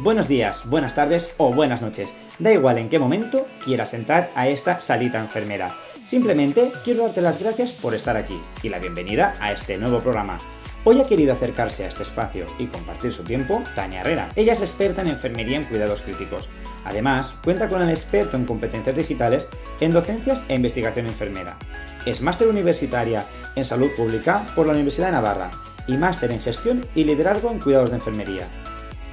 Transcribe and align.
Buenos 0.00 0.28
días, 0.28 0.68
buenas 0.68 0.94
tardes 0.94 1.34
o 1.38 1.54
buenas 1.54 1.80
noches. 1.80 2.14
Da 2.38 2.52
igual 2.52 2.76
en 2.76 2.90
qué 2.90 2.98
momento 2.98 3.46
quieras 3.64 3.94
entrar 3.94 4.30
a 4.34 4.46
esta 4.46 4.78
salita 4.78 5.18
enfermera. 5.18 5.74
Simplemente 6.04 6.70
quiero 6.84 7.04
darte 7.04 7.22
las 7.22 7.40
gracias 7.40 7.72
por 7.72 7.94
estar 7.94 8.14
aquí 8.14 8.38
y 8.62 8.68
la 8.68 8.78
bienvenida 8.78 9.32
a 9.40 9.52
este 9.52 9.78
nuevo 9.78 10.00
programa. 10.00 10.36
Hoy 10.84 11.00
ha 11.00 11.06
querido 11.06 11.32
acercarse 11.32 11.84
a 11.84 11.88
este 11.88 12.02
espacio 12.02 12.44
y 12.58 12.66
compartir 12.66 13.10
su 13.10 13.24
tiempo 13.24 13.62
Tania 13.74 14.02
Herrera. 14.02 14.28
Ella 14.36 14.52
es 14.52 14.60
experta 14.60 15.00
en 15.00 15.08
enfermería 15.08 15.56
en 15.56 15.64
cuidados 15.64 16.02
críticos. 16.02 16.50
Además, 16.84 17.34
cuenta 17.42 17.66
con 17.66 17.80
el 17.80 17.88
experto 17.88 18.36
en 18.36 18.44
competencias 18.44 18.96
digitales 18.96 19.48
en 19.80 19.92
docencias 19.92 20.44
e 20.48 20.56
investigación 20.56 21.06
enfermera. 21.06 21.56
Es 22.04 22.20
máster 22.20 22.48
universitaria 22.48 23.24
en 23.54 23.64
salud 23.64 23.88
pública 23.96 24.44
por 24.54 24.66
la 24.66 24.74
Universidad 24.74 25.06
de 25.06 25.12
Navarra 25.12 25.50
y 25.88 25.96
máster 25.96 26.30
en 26.32 26.40
gestión 26.40 26.86
y 26.94 27.04
liderazgo 27.04 27.50
en 27.50 27.60
cuidados 27.60 27.90
de 27.90 27.96
enfermería. 27.96 28.46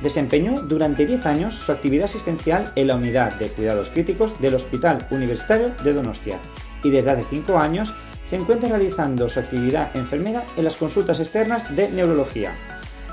Desempeñó 0.04 0.62
durante 0.62 1.06
10 1.06 1.26
años 1.26 1.56
su 1.56 1.72
actividad 1.72 2.06
asistencial 2.06 2.70
en 2.76 2.88
la 2.88 2.98
unidad 2.98 3.36
de 3.36 3.48
cuidados 3.48 3.88
críticos 3.88 4.40
del 4.42 4.56
Hospital 4.56 5.08
Universitario 5.12 5.72
de 5.82 5.94
Donostia 5.94 6.40
y 6.84 6.90
desde 6.90 7.12
hace 7.12 7.24
5 7.30 7.58
años 7.58 7.94
se 8.26 8.36
encuentra 8.36 8.68
realizando 8.68 9.30
su 9.30 9.40
actividad 9.40 9.96
enfermera 9.96 10.46
en 10.58 10.66
las 10.66 10.76
consultas 10.76 11.22
externas 11.22 11.74
de 11.74 11.90
neurología. 11.90 12.52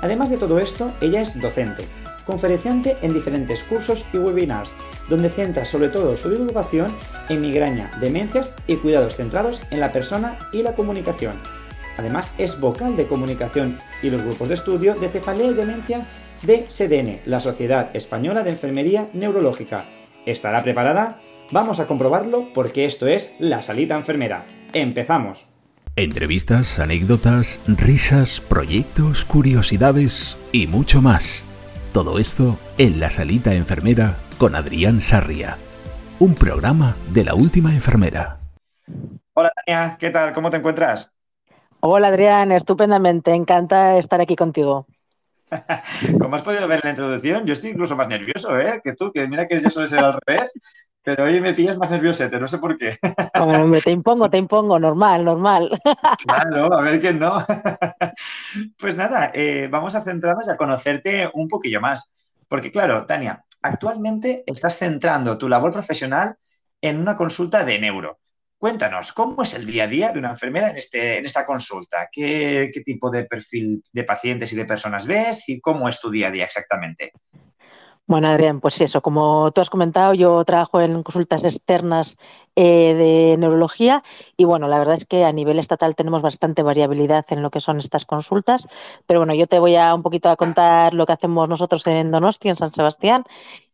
Además 0.01 0.29
de 0.31 0.37
todo 0.37 0.59
esto, 0.59 0.91
ella 0.99 1.21
es 1.21 1.39
docente, 1.39 1.85
conferenciante 2.25 2.97
en 3.01 3.13
diferentes 3.13 3.63
cursos 3.63 4.05
y 4.11 4.17
webinars, 4.17 4.73
donde 5.07 5.29
centra 5.29 5.63
sobre 5.63 5.87
todo 5.87 6.17
su 6.17 6.29
divulgación 6.29 6.93
en 7.29 7.39
migraña, 7.39 7.89
demencias 8.01 8.53
y 8.67 8.75
cuidados 8.75 9.15
centrados 9.15 9.61
en 9.71 9.79
la 9.79 9.93
persona 9.93 10.39
y 10.51 10.61
la 10.61 10.75
comunicación. 10.75 11.39
Además, 11.97 12.33
es 12.37 12.59
vocal 12.59 12.97
de 12.97 13.07
comunicación 13.07 13.77
y 14.01 14.09
los 14.09 14.21
grupos 14.23 14.49
de 14.49 14.55
estudio 14.55 14.95
de 14.95 15.07
cefalea 15.07 15.51
y 15.51 15.53
demencia 15.53 16.05
de 16.43 16.65
SEDENE, 16.69 17.21
la 17.25 17.39
Sociedad 17.39 17.95
Española 17.95 18.43
de 18.43 18.51
Enfermería 18.51 19.09
Neurológica. 19.13 19.85
¿Estará 20.25 20.63
preparada? 20.63 21.19
Vamos 21.51 21.79
a 21.79 21.87
comprobarlo 21.87 22.53
porque 22.53 22.85
esto 22.85 23.07
es 23.07 23.35
La 23.39 23.61
Salita 23.61 23.95
Enfermera. 23.95 24.45
¡Empezamos! 24.73 25.47
Entrevistas, 25.95 26.79
anécdotas, 26.79 27.59
risas, 27.67 28.39
proyectos, 28.39 29.25
curiosidades 29.25 30.39
y 30.51 30.67
mucho 30.67 31.01
más. 31.01 31.45
Todo 31.91 32.17
esto 32.17 32.57
en 32.77 32.99
La 32.99 33.09
Salita 33.09 33.53
Enfermera 33.53 34.15
con 34.37 34.55
Adrián 34.55 35.01
Sarria. 35.01 35.57
Un 36.19 36.35
programa 36.35 36.95
de 37.09 37.25
la 37.25 37.35
última 37.35 37.73
enfermera. 37.73 38.37
Hola 39.33 39.51
Tania, 39.65 39.97
¿qué 39.99 40.09
tal? 40.09 40.33
¿Cómo 40.33 40.49
te 40.49 40.57
encuentras? 40.57 41.11
Hola 41.81 42.07
Adrián, 42.07 42.51
estupendamente. 42.51 43.33
Encanta 43.33 43.97
estar 43.97 44.21
aquí 44.21 44.35
contigo. 44.35 44.85
Como 46.19 46.35
has 46.35 46.43
podido 46.43 46.67
ver 46.67 46.79
en 46.79 46.85
la 46.85 46.89
introducción, 46.91 47.45
yo 47.45 47.53
estoy 47.53 47.71
incluso 47.71 47.95
más 47.95 48.07
nervioso 48.07 48.59
¿eh? 48.59 48.81
que 48.83 48.93
tú, 48.93 49.11
que 49.11 49.27
mira 49.27 49.47
que 49.47 49.59
ya 49.59 49.69
suele 49.69 49.87
ser 49.87 49.99
al 49.99 50.19
revés. 50.25 50.53
Pero 51.03 51.23
hoy 51.23 51.41
me 51.41 51.55
pillas 51.55 51.77
más 51.77 51.89
nerviosete, 51.89 52.39
no 52.39 52.47
sé 52.47 52.59
por 52.59 52.77
qué. 52.77 52.97
Bueno, 53.43 53.79
te 53.83 53.89
impongo, 53.89 54.29
te 54.29 54.37
impongo, 54.37 54.77
normal, 54.77 55.25
normal. 55.25 55.81
Claro, 56.25 56.77
a 56.77 56.81
ver 56.81 56.99
quién 57.01 57.17
no. 57.17 57.39
Pues 58.77 58.95
nada, 58.95 59.31
eh, 59.33 59.67
vamos 59.71 59.95
a 59.95 60.03
centrarnos 60.03 60.47
y 60.47 60.51
a 60.51 60.57
conocerte 60.57 61.29
un 61.33 61.47
poquillo 61.47 61.81
más. 61.81 62.13
Porque 62.47 62.71
claro, 62.71 63.05
Tania, 63.07 63.43
actualmente 63.63 64.43
estás 64.45 64.77
centrando 64.77 65.37
tu 65.39 65.49
labor 65.49 65.71
profesional 65.71 66.37
en 66.81 66.99
una 66.99 67.15
consulta 67.15 67.63
de 67.63 67.79
neuro. 67.79 68.19
Cuéntanos, 68.61 69.11
¿cómo 69.11 69.41
es 69.41 69.55
el 69.55 69.65
día 69.65 69.85
a 69.85 69.87
día 69.87 70.11
de 70.11 70.19
una 70.19 70.29
enfermera 70.29 70.69
en, 70.69 70.77
este, 70.77 71.17
en 71.17 71.25
esta 71.25 71.47
consulta? 71.47 72.09
¿Qué, 72.11 72.69
¿Qué 72.71 72.81
tipo 72.81 73.09
de 73.09 73.23
perfil 73.23 73.83
de 73.91 74.03
pacientes 74.03 74.53
y 74.53 74.55
de 74.55 74.65
personas 74.65 75.07
ves 75.07 75.49
y 75.49 75.59
cómo 75.59 75.89
es 75.89 75.99
tu 75.99 76.11
día 76.11 76.27
a 76.27 76.31
día 76.31 76.45
exactamente? 76.45 77.11
Bueno, 78.05 78.27
Adrián, 78.27 78.59
pues 78.59 78.79
eso, 78.79 79.01
como 79.01 79.49
tú 79.51 79.61
has 79.61 79.71
comentado, 79.71 80.13
yo 80.13 80.45
trabajo 80.45 80.79
en 80.79 81.01
consultas 81.01 81.43
externas 81.43 82.17
eh, 82.55 82.93
de 82.93 83.35
neurología 83.39 84.03
y 84.37 84.43
bueno, 84.43 84.67
la 84.67 84.77
verdad 84.77 84.93
es 84.93 85.05
que 85.05 85.25
a 85.25 85.31
nivel 85.31 85.57
estatal 85.57 85.95
tenemos 85.95 86.21
bastante 86.21 86.61
variabilidad 86.61 87.25
en 87.29 87.41
lo 87.41 87.49
que 87.49 87.61
son 87.61 87.79
estas 87.79 88.05
consultas, 88.05 88.67
pero 89.07 89.21
bueno, 89.21 89.33
yo 89.33 89.47
te 89.47 89.57
voy 89.57 89.75
a 89.75 89.95
un 89.95 90.03
poquito 90.03 90.29
a 90.29 90.35
contar 90.35 90.93
lo 90.93 91.07
que 91.07 91.13
hacemos 91.13 91.49
nosotros 91.49 91.87
en 91.87 92.11
Donosti, 92.11 92.49
en 92.49 92.57
San 92.57 92.71
Sebastián, 92.71 93.23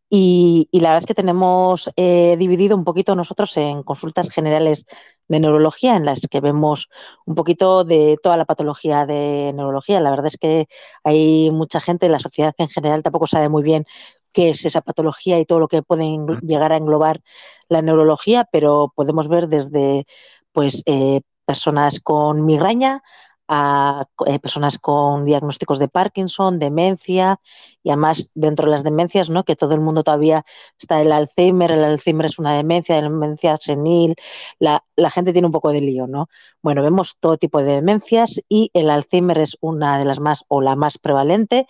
y, 0.09 0.69
la 0.71 0.89
verdad 0.89 1.03
es 1.03 1.05
que 1.05 1.13
tenemos 1.13 1.91
eh, 1.97 2.35
dividido 2.39 2.77
un 2.77 2.85
poquito 2.85 3.15
nosotros 3.15 3.55
en 3.57 3.83
consultas 3.83 4.29
generales 4.29 4.85
de 5.27 5.39
neurología, 5.39 5.97
en 5.97 6.05
las 6.05 6.21
que 6.21 6.39
vemos 6.39 6.89
un 7.25 7.35
poquito 7.35 7.83
de 7.83 8.17
toda 8.23 8.37
la 8.37 8.45
patología 8.45 9.05
de 9.05 9.51
neurología. 9.53 9.99
La 9.99 10.09
verdad 10.11 10.27
es 10.27 10.37
que 10.37 10.67
hay 11.03 11.51
mucha 11.51 11.81
gente, 11.81 12.07
la 12.09 12.19
sociedad 12.19 12.55
en 12.57 12.69
general 12.69 13.03
tampoco 13.03 13.27
sabe 13.27 13.49
muy 13.49 13.63
bien 13.63 13.85
qué 14.31 14.49
es 14.51 14.65
esa 14.65 14.81
patología 14.81 15.39
y 15.39 15.45
todo 15.45 15.59
lo 15.59 15.67
que 15.67 15.83
puede 15.83 16.05
llegar 16.41 16.71
a 16.71 16.77
englobar 16.77 17.21
la 17.69 17.81
neurología, 17.81 18.47
pero 18.51 18.93
podemos 18.95 19.27
ver 19.27 19.47
desde 19.49 20.05
pues 20.53 20.83
eh, 20.85 21.21
personas 21.45 21.99
con 21.99 22.45
migraña 22.45 23.01
a 23.47 24.07
eh, 24.25 24.39
personas 24.39 24.77
con 24.77 25.25
diagnósticos 25.25 25.79
de 25.79 25.87
Parkinson, 25.87 26.59
demencia 26.59 27.39
y 27.83 27.89
además 27.89 28.29
dentro 28.35 28.65
de 28.65 28.71
las 28.71 28.83
demencias, 28.83 29.29
¿no? 29.29 29.43
que 29.43 29.55
todo 29.55 29.73
el 29.73 29.79
mundo 29.79 30.03
todavía 30.03 30.43
está 30.79 31.01
el 31.01 31.11
Alzheimer, 31.11 31.71
el 31.71 31.83
Alzheimer 31.83 32.25
es 32.25 32.39
una 32.39 32.55
demencia, 32.55 32.95
la 32.95 33.09
demencia 33.09 33.57
senil, 33.57 34.15
la, 34.59 34.83
la, 34.95 35.09
gente 35.09 35.31
tiene 35.31 35.45
un 35.45 35.53
poco 35.53 35.71
de 35.71 35.81
lío, 35.81 36.07
¿no? 36.07 36.27
Bueno, 36.61 36.83
vemos 36.83 37.15
todo 37.19 37.37
tipo 37.37 37.59
de 37.63 37.75
demencias 37.75 38.41
y 38.49 38.69
el 38.73 38.89
Alzheimer 38.89 39.39
es 39.39 39.57
una 39.61 39.97
de 39.97 40.05
las 40.05 40.19
más 40.19 40.43
o 40.49 40.61
la 40.61 40.75
más 40.75 40.97
prevalente 40.97 41.67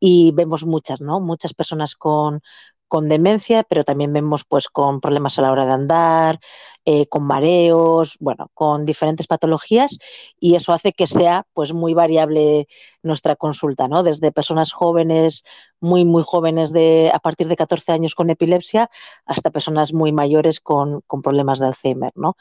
y 0.00 0.32
vemos 0.32 0.64
muchas, 0.64 1.00
¿no? 1.00 1.20
Muchas 1.20 1.54
personas 1.54 1.96
con, 1.96 2.40
con 2.88 3.08
demencia, 3.08 3.62
pero 3.64 3.84
también 3.84 4.12
vemos 4.12 4.44
pues 4.44 4.68
con 4.68 5.00
problemas 5.00 5.38
a 5.38 5.42
la 5.42 5.52
hora 5.52 5.66
de 5.66 5.72
andar, 5.72 6.40
eh, 6.84 7.06
con 7.06 7.24
mareos, 7.24 8.16
bueno, 8.18 8.50
con 8.54 8.86
diferentes 8.86 9.26
patologías 9.26 9.98
y 10.40 10.54
eso 10.54 10.72
hace 10.72 10.92
que 10.94 11.06
sea 11.06 11.46
pues 11.52 11.74
muy 11.74 11.92
variable 11.92 12.66
nuestra 13.02 13.36
consulta, 13.36 13.88
¿no? 13.88 14.02
Desde 14.02 14.32
personas 14.32 14.72
jóvenes, 14.72 15.44
muy 15.80 16.04
muy 16.06 16.22
jóvenes 16.24 16.72
de 16.72 17.10
a 17.12 17.18
partir 17.18 17.46
de 17.48 17.56
14 17.56 17.92
años 17.92 18.14
con 18.14 18.30
epilepsia 18.30 18.90
hasta 19.26 19.50
personas 19.50 19.92
muy 19.92 20.12
mayores 20.12 20.60
con, 20.60 21.02
con 21.06 21.20
problemas 21.20 21.58
de 21.58 21.66
Alzheimer, 21.66 22.12
¿no? 22.16 22.36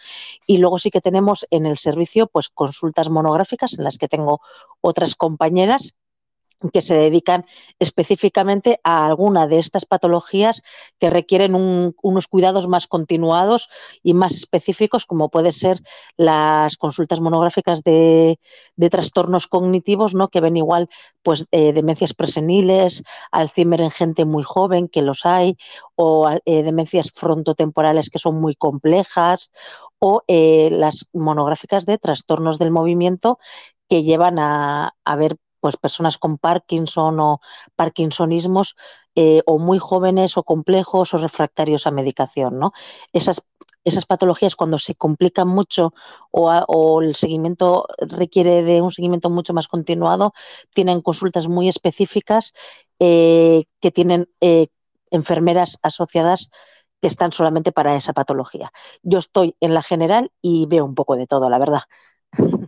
Y 0.46 0.60
luego 0.60 0.78
sí 0.80 0.92
que 0.92 1.02
tenemos 1.02 1.46
en 1.52 1.66
el 1.66 1.78
servicio 1.78 2.28
pues 2.28 2.50
consultas 2.50 3.10
monográficas 3.10 3.74
en 3.78 3.84
las 3.84 3.98
que 3.98 4.08
tengo 4.08 4.40
otras 4.82 5.16
compañeras 5.16 5.94
que 6.74 6.82
se 6.82 6.96
dedican 6.96 7.46
específicamente 7.80 8.80
a 8.84 9.06
alguna 9.06 9.48
de 9.48 9.60
estas 9.60 9.86
patologías 9.86 10.62
que 11.00 11.10
requieren 11.10 11.56
unos 11.56 12.28
cuidados 12.28 12.68
más 12.68 12.88
continuados 12.88 13.70
y 14.02 14.14
más 14.14 14.36
específicos, 14.36 15.06
como 15.06 15.30
puede 15.30 15.52
ser 15.52 15.82
las 16.16 16.76
consultas 16.78 17.22
monográficas 17.22 17.84
de, 17.84 18.40
trastornos 18.90 19.48
cognitivos, 19.48 20.16
¿no? 20.16 20.30
que 20.30 20.42
ven 20.42 20.58
igual 20.58 20.90
pues 21.22 21.46
eh, 21.52 21.74
demencias 21.74 22.14
preseniles, 22.14 23.04
Alzheimer 23.32 23.82
en 23.82 23.92
gente 23.92 24.26
muy 24.26 24.44
joven, 24.44 24.88
que 24.88 25.02
los 25.02 25.26
hay, 25.26 25.58
o 25.96 26.30
eh, 26.46 26.64
demencias 26.64 27.12
frontotemporales 27.14 28.10
que 28.10 28.20
son 28.20 28.40
muy 28.40 28.56
complejas, 28.56 29.52
o 30.00 30.22
eh, 30.28 30.70
las 30.72 31.08
monográficas 31.14 31.86
de 31.86 31.98
trastornos 31.98 32.60
del 32.60 32.72
movimiento 32.72 33.40
que 33.90 34.04
llevan 34.04 34.38
a, 34.40 34.94
a 35.06 35.16
ver 35.16 35.38
pues 35.60 35.78
personas 35.78 36.18
con 36.18 36.38
Parkinson 36.38 37.20
o 37.20 37.40
Parkinsonismos 37.76 38.76
eh, 39.16 39.42
o 39.46 39.58
muy 39.58 39.80
jóvenes 39.80 40.38
o 40.38 40.44
complejos 40.44 41.14
o 41.14 41.18
refractarios 41.18 41.88
a 41.88 41.92
medicación, 41.92 42.60
¿no? 42.60 42.74
Esas, 43.14 43.42
esas 43.84 44.06
patologías 44.06 44.56
cuando 44.56 44.78
se 44.78 44.96
complican 44.96 45.48
mucho 45.48 45.94
o, 46.32 47.02
el 47.02 47.16
seguimiento 47.16 47.88
requiere 47.98 48.62
de 48.64 48.82
un 48.82 48.92
seguimiento 48.92 49.30
mucho 49.30 49.54
más 49.54 49.68
continuado, 49.68 50.34
tienen 50.74 51.02
consultas 51.02 51.48
muy 51.48 51.68
específicas 51.68 52.54
eh, 53.00 53.66
que 53.80 53.92
tienen 53.92 54.30
eh, 54.42 54.68
enfermeras 55.10 55.80
asociadas 55.82 56.52
que 57.02 57.08
están 57.08 57.32
solamente 57.32 57.72
para 57.72 57.96
esa 57.96 58.14
patología. 58.14 58.72
Yo 59.04 59.20
estoy 59.20 59.56
en 59.62 59.74
la 59.74 59.82
general 59.82 60.32
y 60.42 60.66
veo 60.68 60.86
un 60.86 60.96
poco 60.96 61.16
de 61.16 61.28
todo, 61.28 61.50
la 61.50 61.58
verdad. 61.60 61.82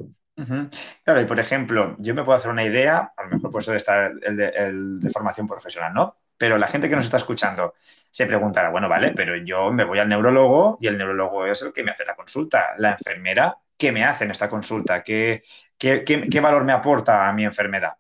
Claro, 1.04 1.22
y 1.22 1.26
por 1.26 1.40
ejemplo, 1.40 1.96
yo 2.00 2.14
me 2.14 2.24
puedo 2.24 2.38
hacer 2.38 2.52
una 2.52 2.64
idea, 2.64 3.14
a 3.16 3.24
lo 3.24 3.30
mejor 3.30 3.52
por 3.52 3.62
eso 3.62 3.74
está 3.74 4.08
el 4.08 5.00
de, 5.00 5.10
formación 5.10 5.48
profesional, 5.48 5.94
¿no? 5.94 6.16
Pero 6.38 6.58
la 6.58 6.68
gente 6.68 6.88
que 6.88 6.96
nos 6.96 7.06
está 7.06 7.18
escuchando 7.18 7.74
se 8.10 8.26
preguntará, 8.26 8.70
bueno, 8.70 8.88
vale, 8.88 9.12
pero 9.16 9.36
yo 9.36 9.72
me 9.72 9.84
voy 9.84 10.00
al 10.00 10.08
neurólogo 10.08 10.78
y 10.80 10.88
el 10.88 10.98
neurólogo 10.98 11.46
es 11.46 11.62
el 11.62 11.74
que 11.74 11.84
me 11.84 11.92
hace 11.92 12.06
la 12.06 12.16
consulta. 12.16 12.70
La 12.78 12.92
enfermera, 12.92 13.58
¿qué 13.78 13.92
me 13.92 14.06
hace 14.06 14.24
en 14.24 14.32
esta 14.32 14.48
consulta? 14.48 15.04
¿Qué, 15.04 15.44
qué, 15.78 16.04
qué 16.06 16.40
valor 16.40 16.64
me 16.64 16.72
aporta 16.72 17.28
a 17.28 17.34
mi 17.34 17.44
enfermedad? 17.44 17.94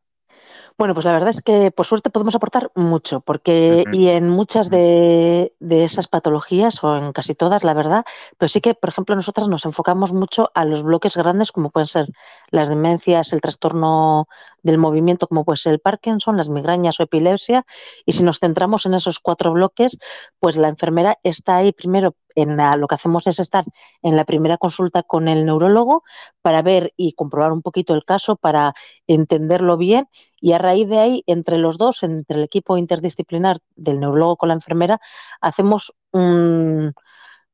Bueno, 0.79 0.93
pues 0.93 1.05
la 1.05 1.11
verdad 1.11 1.31
es 1.31 1.41
que 1.41 1.71
por 1.71 1.85
suerte 1.85 2.09
podemos 2.09 2.35
aportar 2.35 2.71
mucho, 2.73 3.19
porque 3.19 3.83
y 3.91 4.07
en 4.07 4.29
muchas 4.29 4.69
de, 4.69 5.53
esas 5.59 6.07
patologías, 6.07 6.81
o 6.85 6.95
en 6.95 7.11
casi 7.11 7.35
todas, 7.35 7.65
la 7.65 7.73
verdad, 7.73 8.05
pero 8.37 8.47
sí 8.47 8.61
que, 8.61 8.75
por 8.75 8.89
ejemplo, 8.89 9.13
nosotras 9.13 9.49
nos 9.49 9.65
enfocamos 9.65 10.13
mucho 10.13 10.51
a 10.53 10.63
los 10.63 10.83
bloques 10.83 11.17
grandes, 11.17 11.51
como 11.51 11.69
pueden 11.69 11.87
ser 11.87 12.07
las 12.49 12.69
demencias, 12.69 13.33
el 13.33 13.41
trastorno 13.41 14.29
del 14.63 14.77
movimiento, 14.77 15.27
como 15.27 15.43
puede 15.43 15.57
ser 15.57 15.73
el 15.73 15.79
Parkinson, 15.79 16.37
las 16.37 16.47
migrañas 16.47 16.97
o 17.01 17.03
epilepsia, 17.03 17.65
y 18.05 18.13
si 18.13 18.23
nos 18.23 18.39
centramos 18.39 18.85
en 18.85 18.93
esos 18.93 19.19
cuatro 19.19 19.51
bloques, 19.51 19.97
pues 20.39 20.55
la 20.55 20.69
enfermera 20.69 21.19
está 21.23 21.57
ahí 21.57 21.73
primero 21.73 22.15
lo 22.45 22.87
que 22.87 22.95
hacemos 22.95 23.27
es 23.27 23.39
estar 23.39 23.65
en 24.01 24.15
la 24.15 24.25
primera 24.25 24.57
consulta 24.57 25.03
con 25.03 25.27
el 25.27 25.45
neurólogo 25.45 26.03
para 26.41 26.61
ver 26.61 26.93
y 26.97 27.13
comprobar 27.13 27.51
un 27.51 27.61
poquito 27.61 27.93
el 27.93 28.05
caso, 28.05 28.35
para 28.35 28.73
entenderlo 29.07 29.77
bien 29.77 30.07
y 30.41 30.53
a 30.53 30.57
raíz 30.57 30.87
de 30.89 30.99
ahí, 30.99 31.23
entre 31.27 31.57
los 31.57 31.77
dos, 31.77 32.03
entre 32.03 32.37
el 32.37 32.43
equipo 32.43 32.77
interdisciplinar 32.77 33.59
del 33.75 33.99
neurólogo 33.99 34.37
con 34.37 34.49
la 34.49 34.55
enfermera, 34.55 34.99
hacemos 35.41 35.93
un, 36.11 36.93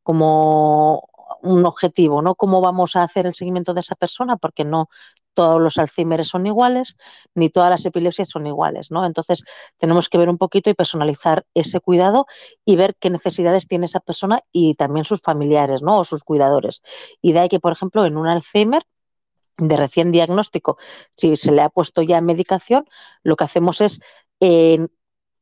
como 0.04 1.10
un 1.46 1.66
objetivo, 1.66 2.22
¿no? 2.22 2.36
¿Cómo 2.36 2.62
vamos 2.62 2.96
a 2.96 3.04
hacer 3.04 3.26
el 3.26 3.34
seguimiento 3.34 3.74
de 3.74 3.82
esa 3.82 3.96
persona? 3.96 4.38
Porque 4.38 4.66
no 4.66 4.90
todos 5.34 5.62
los 5.62 5.78
Alzheimer 5.78 6.26
son 6.26 6.48
iguales, 6.48 6.96
ni 7.36 7.50
todas 7.50 7.70
las 7.70 7.86
epilepsias 7.86 8.30
son 8.30 8.48
iguales, 8.48 8.90
¿no? 8.90 9.06
Entonces, 9.06 9.44
tenemos 9.78 10.10
que 10.10 10.18
ver 10.18 10.30
un 10.30 10.38
poquito 10.38 10.70
y 10.70 10.74
personalizar 10.74 11.46
ese 11.54 11.80
cuidado 11.80 12.26
y 12.64 12.76
ver 12.78 12.96
qué 12.96 13.10
necesidades 13.10 13.68
tiene 13.68 13.86
esa 13.86 14.00
persona 14.00 14.42
y 14.52 14.76
también 14.76 15.06
sus 15.06 15.22
familiares, 15.22 15.84
¿no? 15.84 16.00
O 16.00 16.04
sus 16.04 16.24
cuidadores. 16.24 16.82
Y 17.22 17.34
de 17.34 17.40
ahí 17.40 17.50
que, 17.50 17.60
por 17.60 17.74
ejemplo, 17.74 18.06
en 18.06 18.18
un 18.18 18.28
Alzheimer 18.28 18.84
de 19.58 19.78
recién 19.78 20.12
diagnóstico, 20.12 20.78
si 21.16 21.36
se 21.38 21.52
le 21.52 21.62
ha 21.62 21.70
puesto 21.70 22.02
ya 22.02 22.20
medicación, 22.22 22.86
lo 23.24 23.36
que 23.36 23.44
hacemos 23.44 23.82
es 23.82 24.00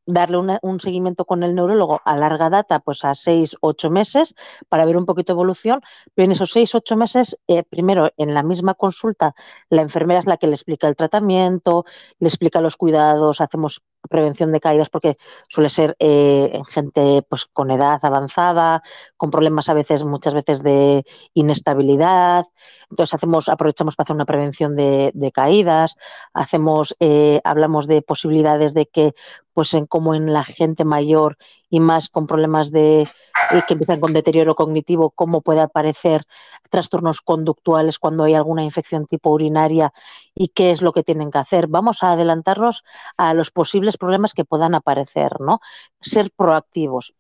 darle 0.06 0.60
un 0.62 0.80
seguimiento 0.80 1.26
con 1.26 1.44
el 1.44 1.56
neurólogo 1.56 2.02
a 2.06 2.18
larga 2.18 2.50
data, 2.50 2.80
pues 2.80 3.04
a 3.04 3.14
seis, 3.16 3.56
ocho 3.62 3.90
meses, 3.90 4.36
para 4.70 4.86
ver 4.86 4.98
un 4.98 5.06
poquito 5.06 5.34
de 5.34 5.38
evolución. 5.38 5.82
Pero 6.14 6.26
en 6.26 6.32
esos 6.32 6.52
seis, 6.52 6.76
ocho 6.76 6.96
meses, 6.98 7.38
eh, 7.48 7.64
primero 7.64 8.12
en 8.18 8.34
la 8.34 8.44
misma 8.44 8.74
consulta, 8.76 9.36
la 9.70 9.82
enfermera 9.82 10.20
es 10.20 10.26
la 10.26 10.38
que 10.38 10.48
le 10.48 10.54
explica 10.54 10.88
el 10.88 10.96
tratamiento, 10.96 11.86
le 12.20 12.28
explica 12.28 12.62
los 12.62 12.78
cuidados, 12.78 13.42
hacemos 13.42 13.82
prevención 14.10 14.52
de 14.52 14.60
caídas 14.60 14.90
porque 14.90 15.18
suele 15.48 15.70
ser 15.70 15.96
eh, 16.00 16.52
en 16.54 16.66
gente 16.66 17.24
pues 17.28 17.46
con 17.46 17.72
edad 17.72 18.00
avanzada, 18.04 18.84
con 19.18 19.32
problemas 19.32 19.70
a 19.70 19.74
veces, 19.74 20.04
muchas 20.04 20.34
veces 20.34 20.64
de 20.64 21.04
inestabilidad. 21.34 22.46
Entonces 22.90 23.14
hacemos, 23.14 23.50
aprovechamos 23.50 23.96
para 23.96 24.06
hacer 24.06 24.16
una 24.16 24.26
prevención 24.26 24.76
de, 24.76 25.32
caídas, 25.34 25.96
hacemos, 26.34 26.96
eh, 27.00 27.42
hablamos 27.44 27.88
de 27.88 28.02
posibilidades 28.02 28.74
de 28.74 28.88
que 28.88 29.14
pues 29.54 29.76
como 29.88 30.16
en 30.16 30.34
la 30.34 30.44
gente 30.44 30.84
mayor 30.84 31.38
y 31.74 31.80
más 31.80 32.08
con 32.08 32.28
problemas 32.28 32.70
de 32.70 33.02
eh, 33.02 33.62
que 33.68 33.74
empiezan 33.74 34.00
con 34.00 34.14
deterioro 34.14 34.54
cognitivo, 34.54 35.10
cómo 35.10 35.42
puede 35.42 35.62
aparecer 35.62 36.24
trastornos 36.70 37.22
conductuales 37.22 37.98
cuando 37.98 38.26
hay 38.26 38.36
alguna 38.36 38.64
infección 38.64 39.08
tipo 39.08 39.32
urinaria 39.32 39.92
y 40.36 40.50
qué 40.50 40.70
es 40.70 40.84
lo 40.84 40.94
que 40.94 41.02
tienen 41.02 41.32
que 41.32 41.40
hacer. 41.40 41.66
Vamos 41.66 42.04
a 42.04 42.12
adelantarnos 42.12 42.84
a 43.18 43.34
los 43.34 43.50
posibles 43.50 43.98
problemas 43.98 44.36
que 44.36 44.46
puedan 44.46 44.76
aparecer, 44.76 45.42
¿no? 45.42 45.62
Ser 46.00 46.30
proactivos. 46.30 47.16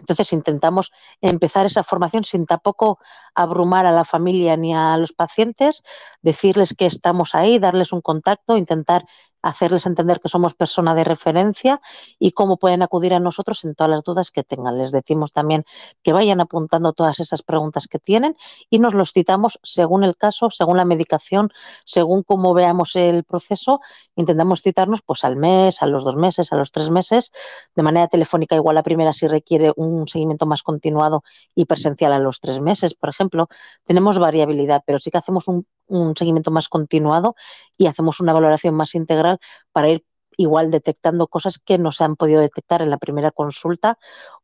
Entonces 0.00 0.32
intentamos 0.32 0.90
empezar 1.20 1.66
esa 1.66 1.84
formación 1.84 2.24
sin 2.24 2.46
tampoco 2.46 2.98
abrumar 3.32 3.86
a 3.86 3.92
la 3.92 4.04
familia 4.04 4.56
ni 4.56 4.74
a 4.74 4.96
los 4.96 5.12
pacientes, 5.12 5.84
decirles 6.20 6.74
que 6.76 6.86
estamos 6.86 7.36
ahí, 7.36 7.60
darles 7.60 7.92
un 7.92 8.00
contacto, 8.00 8.56
intentar 8.56 9.04
hacerles 9.44 9.84
entender 9.86 10.20
que 10.20 10.28
somos 10.28 10.54
persona 10.54 10.94
de 10.94 11.04
referencia 11.04 11.80
y 12.18 12.32
cómo 12.32 12.56
pueden 12.56 12.82
acudir 12.82 13.12
a 13.12 13.20
nosotros 13.20 13.62
en 13.64 13.74
todas 13.74 13.90
las 13.90 14.02
dudas 14.02 14.30
que 14.30 14.42
tengan. 14.42 14.78
Les 14.78 14.90
decimos 14.90 15.32
también 15.32 15.64
que 16.02 16.12
vayan 16.12 16.40
apuntando 16.40 16.94
todas 16.94 17.20
esas 17.20 17.42
preguntas 17.42 17.86
que 17.86 17.98
tienen 17.98 18.36
y 18.70 18.78
nos 18.78 18.94
los 18.94 19.12
citamos 19.12 19.60
según 19.62 20.02
el 20.02 20.16
caso, 20.16 20.48
según 20.50 20.78
la 20.78 20.86
medicación, 20.86 21.50
según 21.84 22.22
cómo 22.22 22.54
veamos 22.54 22.96
el 22.96 23.22
proceso. 23.24 23.80
Intentamos 24.16 24.62
citarnos 24.62 25.02
pues 25.02 25.24
al 25.24 25.36
mes, 25.36 25.82
a 25.82 25.86
los 25.86 26.04
dos 26.04 26.16
meses, 26.16 26.50
a 26.52 26.56
los 26.56 26.72
tres 26.72 26.88
meses, 26.88 27.30
de 27.74 27.82
manera 27.82 28.08
telefónica 28.08 28.56
igual 28.56 28.76
la 28.76 28.82
primera 28.82 29.12
si 29.12 29.28
requiere 29.28 29.72
un 29.76 30.08
seguimiento 30.08 30.46
más 30.46 30.62
continuado 30.62 31.22
y 31.54 31.66
presencial 31.66 32.14
a 32.14 32.18
los 32.18 32.40
tres 32.40 32.60
meses, 32.60 32.94
por 32.94 33.10
ejemplo. 33.10 33.48
Tenemos 33.84 34.18
variabilidad, 34.18 34.82
pero 34.86 34.98
sí 34.98 35.10
que 35.10 35.18
hacemos 35.18 35.48
un 35.48 35.66
un 35.86 36.16
seguimiento 36.16 36.50
más 36.50 36.68
continuado 36.68 37.34
y 37.76 37.86
hacemos 37.86 38.20
una 38.20 38.32
valoración 38.32 38.74
más 38.74 38.94
integral 38.94 39.38
para 39.72 39.88
ir 39.88 40.04
igual 40.36 40.70
detectando 40.70 41.28
cosas 41.28 41.58
que 41.58 41.78
no 41.78 41.92
se 41.92 42.04
han 42.04 42.16
podido 42.16 42.40
detectar 42.40 42.82
en 42.82 42.90
la 42.90 42.98
primera 42.98 43.30
consulta 43.30 43.98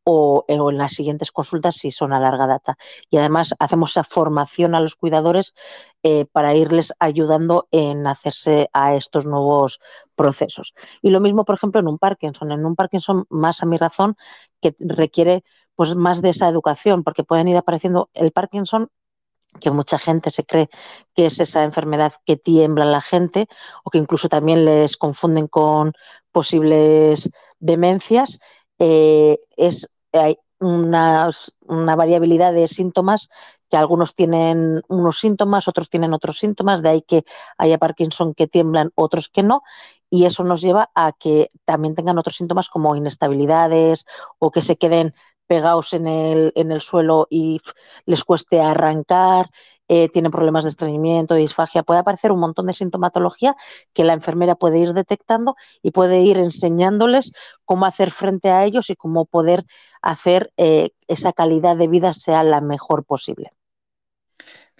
o, 0.04 0.44
en 0.48 0.78
las 0.78 0.92
siguientes 0.92 1.30
consultas 1.32 1.76
si 1.76 1.90
son 1.90 2.12
a 2.12 2.20
larga 2.20 2.46
data. 2.46 2.76
Y 3.10 3.18
además 3.18 3.54
hacemos 3.58 3.92
esa 3.92 4.04
formación 4.04 4.74
a 4.74 4.80
los 4.80 4.94
cuidadores 4.94 5.54
eh, 6.02 6.26
para 6.32 6.54
irles 6.54 6.92
ayudando 6.98 7.68
en 7.70 8.06
hacerse 8.06 8.70
a 8.72 8.94
estos 8.94 9.26
nuevos 9.26 9.80
procesos. 10.14 10.74
Y 11.02 11.10
lo 11.10 11.20
mismo, 11.20 11.44
por 11.44 11.56
ejemplo, 11.56 11.80
en 11.80 11.88
un 11.88 11.98
Parkinson. 11.98 12.52
En 12.52 12.64
un 12.64 12.76
Parkinson, 12.76 13.26
más 13.28 13.62
a 13.62 13.66
mi 13.66 13.76
razón, 13.76 14.16
que 14.60 14.74
requiere 14.78 15.44
pues 15.76 15.94
más 15.96 16.20
de 16.20 16.30
esa 16.30 16.48
educación, 16.48 17.04
porque 17.04 17.24
pueden 17.24 17.48
ir 17.48 17.56
apareciendo 17.56 18.10
el 18.12 18.32
Parkinson 18.32 18.90
que 19.60 19.70
mucha 19.70 19.98
gente 19.98 20.30
se 20.30 20.44
cree 20.44 20.68
que 21.14 21.26
es 21.26 21.40
esa 21.40 21.64
enfermedad 21.64 22.14
que 22.24 22.36
tiembla 22.36 22.84
la 22.84 23.00
gente 23.00 23.48
o 23.84 23.90
que 23.90 23.98
incluso 23.98 24.28
también 24.28 24.64
les 24.64 24.96
confunden 24.96 25.48
con 25.48 25.92
posibles 26.32 27.30
demencias, 27.58 28.38
eh, 28.78 29.38
es, 29.56 29.88
hay 30.12 30.38
una, 30.60 31.30
una, 31.62 31.96
variabilidad 31.96 32.52
de 32.52 32.68
síntomas 32.68 33.28
que 33.70 33.76
algunos 33.76 34.14
tienen 34.14 34.82
unos 34.88 35.18
síntomas, 35.18 35.68
otros 35.68 35.88
tienen 35.88 36.12
otros 36.12 36.38
síntomas, 36.38 36.82
de 36.82 36.88
ahí 36.90 37.02
que 37.02 37.24
haya 37.56 37.78
Parkinson 37.78 38.34
que 38.34 38.46
tiemblan, 38.46 38.92
otros 38.94 39.28
que 39.28 39.42
no, 39.42 39.62
y 40.10 40.24
eso 40.24 40.42
nos 40.44 40.60
lleva 40.60 40.90
a 40.94 41.12
que 41.12 41.50
también 41.64 41.94
tengan 41.94 42.18
otros 42.18 42.36
síntomas 42.36 42.68
como 42.68 42.96
inestabilidades 42.96 44.06
o 44.38 44.50
que 44.50 44.60
se 44.60 44.76
queden 44.76 45.14
pegados 45.50 45.94
en 45.94 46.06
el, 46.06 46.52
en 46.54 46.70
el 46.70 46.80
suelo 46.80 47.26
y 47.28 47.60
les 48.06 48.22
cueste 48.22 48.60
arrancar, 48.60 49.50
eh, 49.88 50.08
tienen 50.08 50.30
problemas 50.30 50.62
de 50.62 50.70
estreñimiento, 50.70 51.34
disfagia, 51.34 51.82
puede 51.82 51.98
aparecer 51.98 52.30
un 52.30 52.38
montón 52.38 52.66
de 52.66 52.72
sintomatología 52.72 53.56
que 53.92 54.04
la 54.04 54.12
enfermera 54.12 54.54
puede 54.54 54.78
ir 54.78 54.92
detectando 54.92 55.56
y 55.82 55.90
puede 55.90 56.20
ir 56.20 56.38
enseñándoles 56.38 57.32
cómo 57.64 57.86
hacer 57.86 58.12
frente 58.12 58.50
a 58.50 58.64
ellos 58.64 58.90
y 58.90 58.94
cómo 58.94 59.24
poder 59.24 59.64
hacer 60.02 60.52
eh, 60.56 60.90
esa 61.08 61.32
calidad 61.32 61.76
de 61.76 61.88
vida 61.88 62.12
sea 62.12 62.44
la 62.44 62.60
mejor 62.60 63.04
posible 63.04 63.50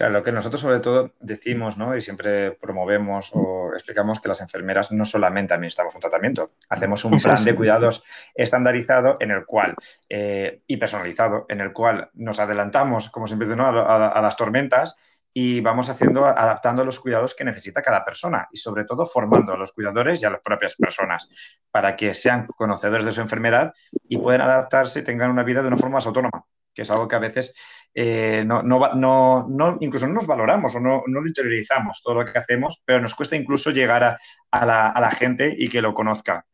lo 0.08 0.23
que 0.23 0.32
nosotros 0.32 0.61
sobre 0.61 0.81
todo 0.81 1.12
decimos 1.20 1.76
¿no? 1.76 1.94
y 1.94 2.00
siempre 2.00 2.52
promovemos 2.52 3.31
o 3.35 3.73
explicamos 3.75 4.20
que 4.20 4.29
las 4.29 4.41
enfermeras 4.41 4.93
no 4.93 5.05
solamente 5.05 5.53
administramos 5.53 5.94
un 5.94 6.01
tratamiento, 6.01 6.53
hacemos 6.69 7.05
un 7.05 7.19
plan 7.19 7.44
de 7.44 7.55
cuidados 7.55 8.03
estandarizado 8.34 9.17
en 9.20 9.32
el 9.32 9.44
cual 9.44 9.75
eh, 10.08 10.63
y 10.67 10.79
personalizado, 10.79 11.44
en 11.48 11.60
el 11.60 11.72
cual 11.72 12.10
nos 12.15 12.41
adelantamos, 12.41 13.10
como 13.10 13.27
siempre 13.27 13.48
¿no? 13.48 13.67
a, 13.69 14.20
las 14.22 14.36
tormentas 14.36 14.96
y 15.32 15.60
vamos 15.60 15.91
haciendo, 15.91 16.25
adaptando 16.25 16.84
los 16.84 16.98
cuidados 16.98 17.34
que 17.34 17.44
necesita 17.44 17.82
cada 17.82 18.05
persona 18.05 18.48
y 18.53 18.56
sobre 18.56 18.84
todo 18.84 19.06
formando 19.06 19.53
a 19.53 19.56
los 19.56 19.72
cuidadores 19.72 20.22
y 20.22 20.27
a 20.27 20.31
las 20.31 20.41
propias 20.41 20.75
personas 20.77 21.29
para 21.70 21.94
que 21.94 22.15
sean 22.15 22.46
conocedores 22.46 23.05
de 23.05 23.13
su 23.13 23.20
enfermedad 23.20 23.75
y 24.08 24.17
puedan 24.17 24.41
adaptarse 24.41 25.01
y 25.01 25.05
tengan 25.05 25.31
una 25.31 25.44
vida 25.44 25.60
de 25.60 25.69
una 25.69 25.77
forma 25.77 25.96
más 25.96 26.06
autónoma 26.06 26.46
que 26.74 26.82
es 26.82 26.91
algo 26.91 27.08
que 27.08 27.17
a 27.17 27.20
veces 27.20 27.55
eh, 27.94 28.44
no, 28.46 28.62
no, 28.62 29.46
no, 29.48 29.79
incluso 29.81 30.06
no 30.06 30.15
nos 30.15 30.27
valoramos 30.27 30.74
o 30.74 30.81
no, 30.81 31.03
lo 31.06 31.27
interiorizamos 31.27 32.00
todo 32.03 32.15
lo 32.15 32.24
que 32.24 32.39
hacemos, 32.39 32.82
pero 32.84 33.00
nos 33.00 33.15
cuesta 33.15 33.36
incluso 33.36 33.70
llegar 33.70 34.05
a, 34.05 34.67
la, 34.67 34.89
a 34.89 35.00
la 35.00 35.10
gente 35.10 35.55
y 35.56 35.69
que 35.69 35.82
lo 35.82 35.94
conozca. 35.94 36.46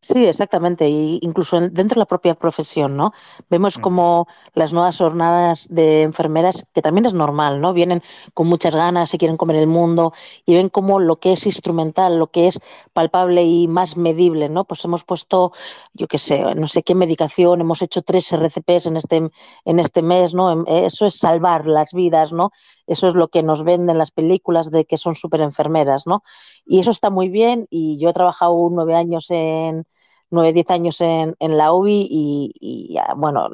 Sí, 0.00 0.24
exactamente, 0.26 0.88
y 0.88 1.18
incluso 1.22 1.60
dentro 1.60 1.96
de 1.96 1.98
la 1.98 2.06
propia 2.06 2.34
profesión, 2.36 2.96
¿no? 2.96 3.12
Vemos 3.50 3.78
mm. 3.78 3.80
como 3.80 4.28
las 4.54 4.72
nuevas 4.72 4.96
jornadas 4.96 5.66
de 5.70 6.02
enfermeras, 6.02 6.66
que 6.72 6.82
también 6.82 7.04
es 7.06 7.12
normal, 7.14 7.60
¿no? 7.60 7.72
Vienen 7.72 8.02
con 8.32 8.46
muchas 8.46 8.76
ganas, 8.76 9.10
se 9.10 9.18
quieren 9.18 9.36
comer 9.36 9.56
el 9.56 9.66
mundo 9.66 10.12
y 10.46 10.54
ven 10.54 10.68
como 10.68 11.00
lo 11.00 11.16
que 11.18 11.32
es 11.32 11.46
instrumental, 11.46 12.16
lo 12.16 12.28
que 12.28 12.46
es 12.46 12.60
palpable 12.92 13.42
y 13.42 13.66
más 13.66 13.96
medible, 13.96 14.48
¿no? 14.48 14.64
Pues 14.64 14.84
hemos 14.84 15.02
puesto, 15.02 15.52
yo 15.94 16.06
qué 16.06 16.18
sé, 16.18 16.54
no 16.54 16.68
sé 16.68 16.84
qué 16.84 16.94
medicación, 16.94 17.60
hemos 17.60 17.82
hecho 17.82 18.02
tres 18.02 18.32
RCPs 18.32 18.86
en 18.86 18.96
este, 18.96 19.30
en 19.64 19.80
este 19.80 20.02
mes, 20.02 20.32
¿no? 20.32 20.52
Em, 20.52 20.64
eso 20.68 21.06
es 21.06 21.18
salvar 21.18 21.66
las 21.66 21.92
vidas, 21.92 22.32
¿no? 22.32 22.52
Eso 22.88 23.08
es 23.08 23.14
lo 23.14 23.28
que 23.28 23.42
nos 23.42 23.62
venden 23.62 23.98
las 23.98 24.10
películas 24.10 24.70
de 24.70 24.84
que 24.84 24.96
son 24.96 25.14
súper 25.14 25.42
enfermeras, 25.42 26.06
¿no? 26.06 26.22
Y 26.64 26.80
eso 26.80 26.90
está 26.90 27.10
muy 27.10 27.28
bien 27.28 27.66
y 27.70 27.98
yo 27.98 28.10
he 28.10 28.14
trabajado 28.14 28.68
nueve 28.72 28.94
años 28.94 29.26
en, 29.30 29.86
nueve, 30.30 30.52
diez 30.52 30.70
años 30.70 31.00
en, 31.00 31.36
la 31.38 31.72
UBI 31.72 32.08
y, 32.10 32.98
bueno, 33.16 33.48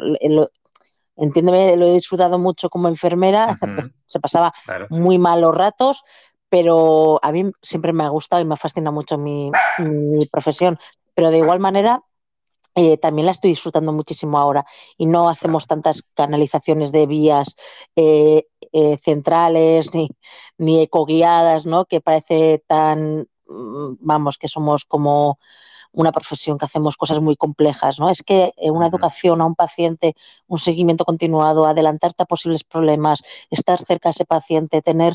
entiéndeme, 1.16 1.76
lo 1.76 1.86
he 1.86 1.92
disfrutado 1.92 2.38
mucho 2.38 2.68
como 2.68 2.88
enfermera, 2.88 3.58
se 4.06 4.20
pasaba 4.20 4.52
muy 4.88 5.18
malos 5.18 5.54
ratos, 5.54 6.04
pero 6.48 7.18
a 7.22 7.32
mí 7.32 7.50
siempre 7.62 7.92
me 7.92 8.04
ha 8.04 8.08
gustado 8.08 8.42
y 8.42 8.44
me 8.44 8.56
fascina 8.56 8.90
mucho 8.90 9.18
mi, 9.18 9.50
profesión. 10.30 10.78
Pero 11.14 11.30
de 11.30 11.38
igual 11.38 11.60
manera, 11.60 12.02
eh, 12.74 12.96
también 12.98 13.26
la 13.26 13.32
estoy 13.32 13.50
disfrutando 13.50 13.92
muchísimo 13.92 14.38
ahora 14.38 14.64
y 14.98 15.06
no 15.06 15.28
hacemos 15.28 15.66
tantas 15.66 16.02
canalizaciones 16.14 16.90
de 16.92 17.06
vías 17.06 17.54
eh, 17.96 18.46
eh, 18.72 18.98
centrales 18.98 19.94
ni, 19.94 20.08
ni 20.58 20.80
ecoguiadas, 20.82 21.66
¿no? 21.66 21.84
Que 21.86 22.00
parece 22.00 22.64
tan, 22.66 23.28
mm, 23.46 23.96
vamos, 24.00 24.38
que 24.38 24.48
somos 24.48 24.84
como 24.84 25.38
una 25.94 26.12
profesión 26.12 26.58
que 26.58 26.66
hacemos 26.66 26.96
cosas 26.96 27.20
muy 27.20 27.36
complejas, 27.36 27.98
¿no? 27.98 28.10
Es 28.10 28.22
que 28.22 28.52
eh, 28.56 28.70
una 28.70 28.88
educación 28.88 29.40
a 29.40 29.46
un 29.46 29.54
paciente, 29.54 30.14
un 30.46 30.58
seguimiento 30.58 31.04
continuado, 31.04 31.66
adelantarte 31.66 32.24
a 32.24 32.26
posibles 32.26 32.64
problemas, 32.64 33.22
estar 33.50 33.78
cerca 33.84 34.08
de 34.08 34.10
ese 34.10 34.24
paciente, 34.24 34.82
tener 34.82 35.14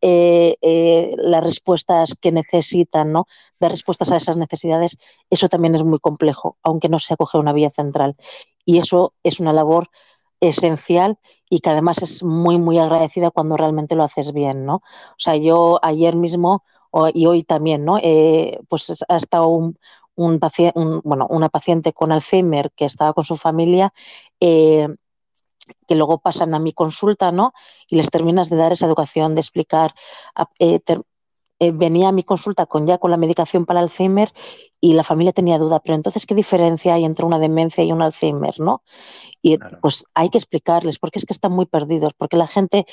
eh, 0.00 0.56
eh, 0.62 1.14
las 1.18 1.42
respuestas 1.42 2.14
que 2.20 2.32
necesitan, 2.32 3.12
¿no? 3.12 3.26
Dar 3.58 3.72
respuestas 3.72 4.12
a 4.12 4.16
esas 4.16 4.36
necesidades, 4.36 4.96
eso 5.30 5.48
también 5.48 5.74
es 5.74 5.84
muy 5.84 5.98
complejo, 5.98 6.56
aunque 6.62 6.88
no 6.88 6.98
se 6.98 7.14
acoge 7.14 7.38
una 7.38 7.52
vía 7.52 7.70
central. 7.70 8.16
Y 8.64 8.78
eso 8.78 9.14
es 9.24 9.40
una 9.40 9.52
labor 9.52 9.88
esencial 10.40 11.18
y 11.50 11.58
que 11.58 11.70
además 11.70 12.02
es 12.02 12.22
muy, 12.22 12.56
muy 12.56 12.78
agradecida 12.78 13.30
cuando 13.30 13.56
realmente 13.56 13.96
lo 13.96 14.04
haces 14.04 14.32
bien, 14.32 14.64
¿no? 14.64 14.76
O 14.76 15.18
sea, 15.18 15.36
yo 15.36 15.80
ayer 15.82 16.16
mismo 16.16 16.64
y 17.14 17.26
hoy 17.26 17.44
también, 17.44 17.84
¿no? 17.84 17.98
pues 18.68 19.04
ha 19.08 19.16
estado 19.16 19.46
un, 19.46 19.76
un 20.20 20.38
paciente, 20.38 20.78
bueno, 21.04 21.26
una 21.30 21.48
paciente 21.48 21.92
con 21.92 22.12
Alzheimer 22.12 22.70
que 22.72 22.84
estaba 22.84 23.14
con 23.14 23.24
su 23.24 23.36
familia, 23.36 23.92
eh, 24.38 24.88
que 25.86 25.94
luego 25.94 26.18
pasan 26.18 26.54
a 26.54 26.58
mi 26.58 26.72
consulta, 26.72 27.32
¿no? 27.32 27.52
Y 27.88 27.96
les 27.96 28.10
terminas 28.10 28.50
de 28.50 28.56
dar 28.56 28.72
esa 28.72 28.86
educación, 28.86 29.34
de 29.34 29.40
explicar. 29.40 29.94
Eh, 30.58 30.80
eh, 31.62 31.72
venía 31.72 32.08
a 32.08 32.12
mi 32.12 32.22
consulta 32.22 32.66
con 32.66 32.86
ya 32.86 32.98
con 32.98 33.10
la 33.10 33.16
medicación 33.18 33.66
para 33.66 33.80
Alzheimer 33.80 34.32
y 34.80 34.94
la 34.94 35.04
familia 35.04 35.32
tenía 35.32 35.58
duda, 35.58 35.80
pero 35.80 35.94
entonces, 35.94 36.26
¿qué 36.26 36.34
diferencia 36.34 36.94
hay 36.94 37.04
entre 37.04 37.24
una 37.24 37.38
demencia 37.38 37.84
y 37.84 37.92
un 37.92 38.02
Alzheimer, 38.02 38.58
no? 38.60 38.82
Y 39.42 39.58
pues 39.80 40.04
hay 40.14 40.28
que 40.28 40.38
explicarles, 40.38 40.98
porque 40.98 41.18
es 41.18 41.24
que 41.24 41.32
están 41.32 41.52
muy 41.52 41.66
perdidos, 41.66 42.12
porque 42.14 42.36
la 42.36 42.46
gente 42.46 42.86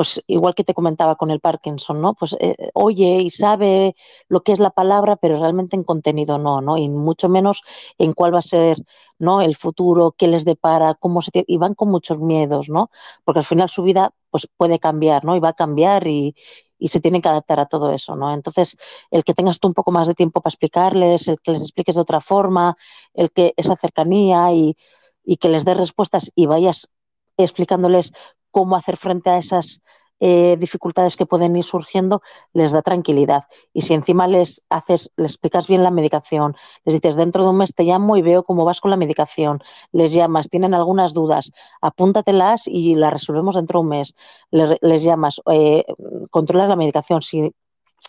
pues 0.00 0.22
igual 0.28 0.54
que 0.54 0.64
te 0.64 0.72
comentaba 0.72 1.16
con 1.16 1.30
el 1.30 1.40
Parkinson, 1.40 2.00
¿no? 2.00 2.14
Pues 2.14 2.34
eh, 2.40 2.56
oye 2.72 3.20
y 3.20 3.28
sabe 3.28 3.92
lo 4.28 4.42
que 4.42 4.52
es 4.52 4.58
la 4.58 4.70
palabra, 4.70 5.16
pero 5.16 5.38
realmente 5.38 5.76
en 5.76 5.84
contenido 5.84 6.38
no, 6.38 6.62
¿no? 6.62 6.78
Y 6.78 6.88
mucho 6.88 7.28
menos 7.28 7.60
en 7.98 8.14
cuál 8.14 8.32
va 8.34 8.38
a 8.38 8.42
ser, 8.42 8.78
¿no? 9.18 9.42
El 9.42 9.56
futuro, 9.56 10.14
qué 10.16 10.26
les 10.26 10.46
depara, 10.46 10.94
cómo 10.94 11.20
se 11.20 11.30
y 11.46 11.58
van 11.58 11.74
con 11.74 11.90
muchos 11.90 12.18
miedos, 12.18 12.70
¿no? 12.70 12.88
Porque 13.24 13.40
al 13.40 13.44
final 13.44 13.68
su 13.68 13.82
vida 13.82 14.14
pues 14.30 14.48
puede 14.56 14.78
cambiar, 14.78 15.22
¿no? 15.26 15.36
Y 15.36 15.40
va 15.40 15.50
a 15.50 15.52
cambiar 15.52 16.06
y, 16.06 16.34
y 16.78 16.88
se 16.88 17.00
tienen 17.00 17.20
que 17.20 17.28
adaptar 17.28 17.60
a 17.60 17.66
todo 17.66 17.92
eso, 17.92 18.16
¿no? 18.16 18.32
Entonces, 18.32 18.78
el 19.10 19.22
que 19.22 19.34
tengas 19.34 19.60
tú 19.60 19.68
un 19.68 19.74
poco 19.74 19.92
más 19.92 20.08
de 20.08 20.14
tiempo 20.14 20.40
para 20.40 20.50
explicarles, 20.52 21.28
el 21.28 21.38
que 21.42 21.50
les 21.52 21.60
expliques 21.60 21.94
de 21.96 22.00
otra 22.00 22.22
forma, 22.22 22.74
el 23.12 23.30
que 23.32 23.52
esa 23.58 23.76
cercanía 23.76 24.50
y, 24.54 24.76
y 25.24 25.36
que 25.36 25.50
les 25.50 25.66
des 25.66 25.76
respuestas 25.76 26.32
y 26.34 26.46
vayas 26.46 26.88
explicándoles 27.36 28.12
cómo 28.50 28.76
hacer 28.76 28.96
frente 28.96 29.30
a 29.30 29.38
esas 29.38 29.82
eh, 30.22 30.58
dificultades 30.60 31.16
que 31.16 31.24
pueden 31.24 31.56
ir 31.56 31.64
surgiendo, 31.64 32.20
les 32.52 32.72
da 32.72 32.82
tranquilidad. 32.82 33.44
Y 33.72 33.80
si 33.80 33.94
encima 33.94 34.28
les 34.28 34.62
haces, 34.68 35.10
les 35.16 35.32
explicas 35.32 35.66
bien 35.66 35.82
la 35.82 35.90
medicación, 35.90 36.56
les 36.84 36.94
dices 36.94 37.16
dentro 37.16 37.42
de 37.42 37.50
un 37.50 37.56
mes 37.56 37.74
te 37.74 37.84
llamo 37.84 38.18
y 38.18 38.22
veo 38.22 38.42
cómo 38.44 38.66
vas 38.66 38.82
con 38.82 38.90
la 38.90 38.98
medicación, 38.98 39.62
les 39.92 40.12
llamas, 40.12 40.50
tienen 40.50 40.74
algunas 40.74 41.14
dudas, 41.14 41.52
apúntatelas 41.80 42.68
y 42.68 42.96
las 42.96 43.14
resolvemos 43.14 43.54
dentro 43.54 43.80
de 43.80 43.82
un 43.82 43.88
mes. 43.88 44.14
Les, 44.50 45.02
llamas, 45.02 45.40
eh, 45.50 45.84
controlas 46.30 46.68
la 46.68 46.76
medicación. 46.76 47.22
Si 47.22 47.54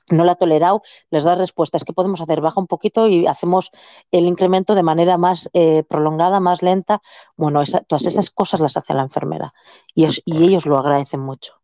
no 0.10 0.24
la 0.24 0.34
ha 0.34 0.36
tolerado, 0.36 0.82
les 1.10 1.24
da 1.24 1.36
respuestas. 1.36 1.84
¿Qué 1.84 1.94
podemos 1.94 2.22
hacer? 2.22 2.42
Baja 2.42 2.60
un 2.60 2.68
poquito 2.68 3.08
y 3.08 3.28
hacemos 3.28 3.72
el 4.12 4.26
incremento 4.26 4.76
de 4.76 4.84
manera 4.84 5.18
más 5.18 5.50
eh, 5.54 5.84
prolongada, 5.88 6.40
más 6.40 6.62
lenta. 6.62 7.02
Bueno, 7.36 7.62
todas 7.88 8.06
esas 8.06 8.30
cosas 8.30 8.60
las 8.60 8.78
hace 8.78 8.94
la 8.94 9.04
enfermera 9.04 9.54
y, 9.94 10.08
y 10.26 10.44
ellos 10.44 10.66
lo 10.66 10.78
agradecen 10.78 11.20
mucho. 11.20 11.56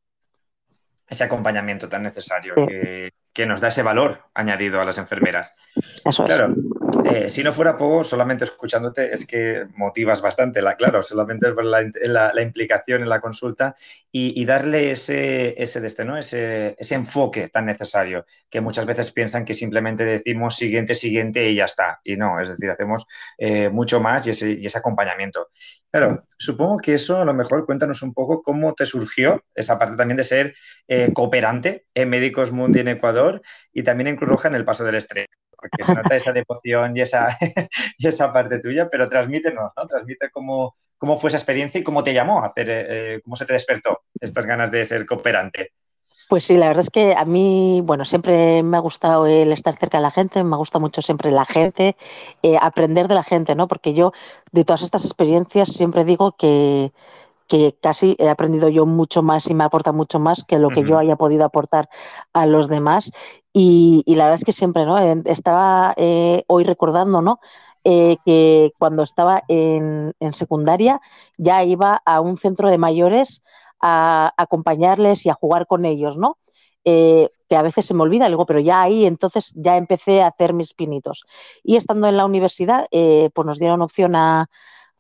Ese 1.09 1.23
acompañamiento 1.23 1.87
tan 1.87 2.03
necesario 2.03 2.53
que, 2.55 3.13
que 3.31 3.45
nos 3.45 3.61
da 3.61 3.69
ese 3.69 3.81
valor 3.81 4.25
añadido 4.33 4.81
a 4.81 4.85
las 4.85 4.97
enfermeras. 4.97 5.55
Eso 6.03 6.25
claro, 6.25 6.53
eh, 7.03 7.29
si 7.29 7.43
no 7.43 7.53
fuera 7.53 7.77
poco, 7.77 8.03
solamente 8.03 8.45
escuchándote 8.45 9.13
es 9.13 9.25
que 9.25 9.67
motivas 9.75 10.21
bastante, 10.21 10.61
la, 10.61 10.75
claro, 10.75 11.03
solamente 11.03 11.51
por 11.51 11.65
la, 11.65 12.41
implicación 12.41 13.01
en 13.01 13.09
la 13.09 13.19
consulta 13.19 13.75
y, 14.11 14.45
darle 14.45 14.91
ese, 14.91 15.61
ese, 15.61 15.85
este, 15.85 16.05
¿no? 16.05 16.17
ese, 16.17 16.75
ese, 16.77 16.95
enfoque 16.95 17.49
tan 17.49 17.65
necesario, 17.65 18.25
que 18.49 18.61
muchas 18.61 18.85
veces 18.85 19.11
piensan 19.11 19.45
que 19.45 19.53
simplemente 19.53 20.05
decimos 20.05 20.55
siguiente, 20.55 20.95
siguiente 20.95 21.49
y 21.49 21.55
ya 21.55 21.65
está. 21.65 21.99
Y 22.03 22.15
no, 22.15 22.39
es 22.39 22.49
decir, 22.49 22.69
hacemos 22.69 23.05
eh, 23.37 23.69
mucho 23.69 23.99
más 23.99 24.25
y 24.27 24.31
ese, 24.31 24.51
y 24.53 24.65
ese 24.65 24.77
acompañamiento. 24.77 25.49
Claro, 25.91 26.25
supongo 26.37 26.77
que 26.77 26.95
eso 26.95 27.21
a 27.21 27.25
lo 27.25 27.33
mejor 27.33 27.65
cuéntanos 27.65 28.01
un 28.01 28.13
poco 28.13 28.41
cómo 28.41 28.73
te 28.73 28.85
surgió 28.85 29.43
esa 29.55 29.79
parte 29.79 29.95
también 29.95 30.17
de 30.17 30.23
ser 30.25 30.53
eh, 30.87 31.11
cooperante 31.13 31.85
en 31.93 32.09
Médicos 32.09 32.51
Mundi 32.51 32.81
en 32.81 32.89
Ecuador 32.89 33.41
y 33.71 33.83
también 33.83 34.07
en 34.07 34.17
Cruz 34.17 34.29
Roja 34.29 34.49
en 34.49 34.55
el 34.55 34.65
paso 34.65 34.83
del 34.83 34.95
estrés, 34.95 35.26
porque 35.57 35.83
se 35.83 35.93
nota 35.93 36.15
esa 36.15 36.31
devoción 36.31 36.95
y 36.95 37.01
esa, 37.01 37.27
y 37.97 38.07
esa 38.07 38.31
parte 38.31 38.59
tuya, 38.59 38.89
pero 38.89 39.05
transmítenos, 39.05 39.71
¿no? 39.75 39.87
Transmite 39.87 40.29
cómo, 40.29 40.75
cómo 40.97 41.17
fue 41.17 41.29
esa 41.29 41.37
experiencia 41.37 41.79
y 41.79 41.83
cómo 41.83 42.03
te 42.03 42.13
llamó 42.13 42.43
a 42.43 42.47
hacer, 42.47 42.69
eh, 42.69 42.85
eh, 42.89 43.21
cómo 43.23 43.35
se 43.35 43.45
te 43.45 43.53
despertó 43.53 44.01
estas 44.19 44.45
ganas 44.45 44.71
de 44.71 44.85
ser 44.85 45.05
cooperante. 45.05 45.73
Pues 46.29 46.43
sí, 46.43 46.57
la 46.57 46.67
verdad 46.67 46.81
es 46.81 46.89
que 46.89 47.15
a 47.15 47.23
mí, 47.23 47.81
bueno, 47.85 48.03
siempre 48.03 48.61
me 48.61 48.75
ha 48.75 48.81
gustado 48.81 49.27
el 49.27 49.51
estar 49.53 49.77
cerca 49.77 49.97
de 49.97 50.01
la 50.01 50.11
gente, 50.11 50.43
me 50.43 50.55
ha 50.55 50.57
gustado 50.57 50.81
mucho 50.81 51.01
siempre 51.01 51.31
la 51.31 51.45
gente, 51.45 51.95
eh, 52.43 52.57
aprender 52.59 53.07
de 53.07 53.15
la 53.15 53.23
gente, 53.23 53.55
¿no? 53.55 53.67
Porque 53.67 53.93
yo, 53.93 54.11
de 54.51 54.65
todas 54.65 54.81
estas 54.81 55.05
experiencias, 55.05 55.69
siempre 55.69 56.03
digo 56.03 56.33
que, 56.33 56.91
que 57.47 57.75
casi 57.81 58.15
he 58.19 58.29
aprendido 58.29 58.69
yo 58.69 58.85
mucho 58.85 59.23
más 59.23 59.49
y 59.49 59.53
me 59.53 59.63
aporta 59.63 59.91
mucho 59.91 60.19
más 60.19 60.43
que 60.43 60.59
lo 60.59 60.69
que 60.69 60.83
yo 60.83 60.97
haya 60.97 61.15
podido 61.15 61.45
aportar 61.45 61.89
a 62.33 62.45
los 62.45 62.67
demás. 62.67 63.11
Y, 63.53 64.03
la 64.07 64.25
verdad 64.25 64.39
es 64.39 64.43
que 64.43 64.51
siempre, 64.51 64.85
¿no? 64.85 64.97
Estaba 65.25 65.93
eh, 65.97 66.43
hoy 66.47 66.63
recordando, 66.63 67.21
¿no? 67.21 67.39
Eh, 67.83 68.17
que 68.25 68.73
cuando 68.77 69.03
estaba 69.03 69.43
en, 69.47 70.13
secundaria 70.31 70.99
ya 71.37 71.63
iba 71.63 72.01
a 72.05 72.19
un 72.19 72.35
centro 72.37 72.69
de 72.69 72.77
mayores 72.77 73.43
a, 73.79 74.33
acompañarles 74.37 75.25
y 75.25 75.29
a 75.29 75.33
jugar 75.33 75.67
con 75.67 75.85
ellos, 75.85 76.17
¿no? 76.17 76.37
Eh, 76.83 77.29
que 77.49 77.55
a 77.55 77.61
veces 77.61 77.85
se 77.85 77.93
me 77.93 78.03
olvida, 78.03 78.27
luego, 78.27 78.45
pero 78.45 78.59
ya 78.59 78.81
ahí 78.81 79.05
entonces 79.05 79.53
ya 79.55 79.77
empecé 79.77 80.21
a 80.21 80.27
hacer 80.27 80.53
mis 80.53 80.73
pinitos. 80.73 81.23
Y 81.63 81.77
estando 81.77 82.07
en 82.07 82.17
la 82.17 82.25
universidad, 82.25 82.87
pues 82.91 83.45
nos 83.45 83.57
dieron 83.59 83.81
opción 83.81 84.15
a, 84.15 84.49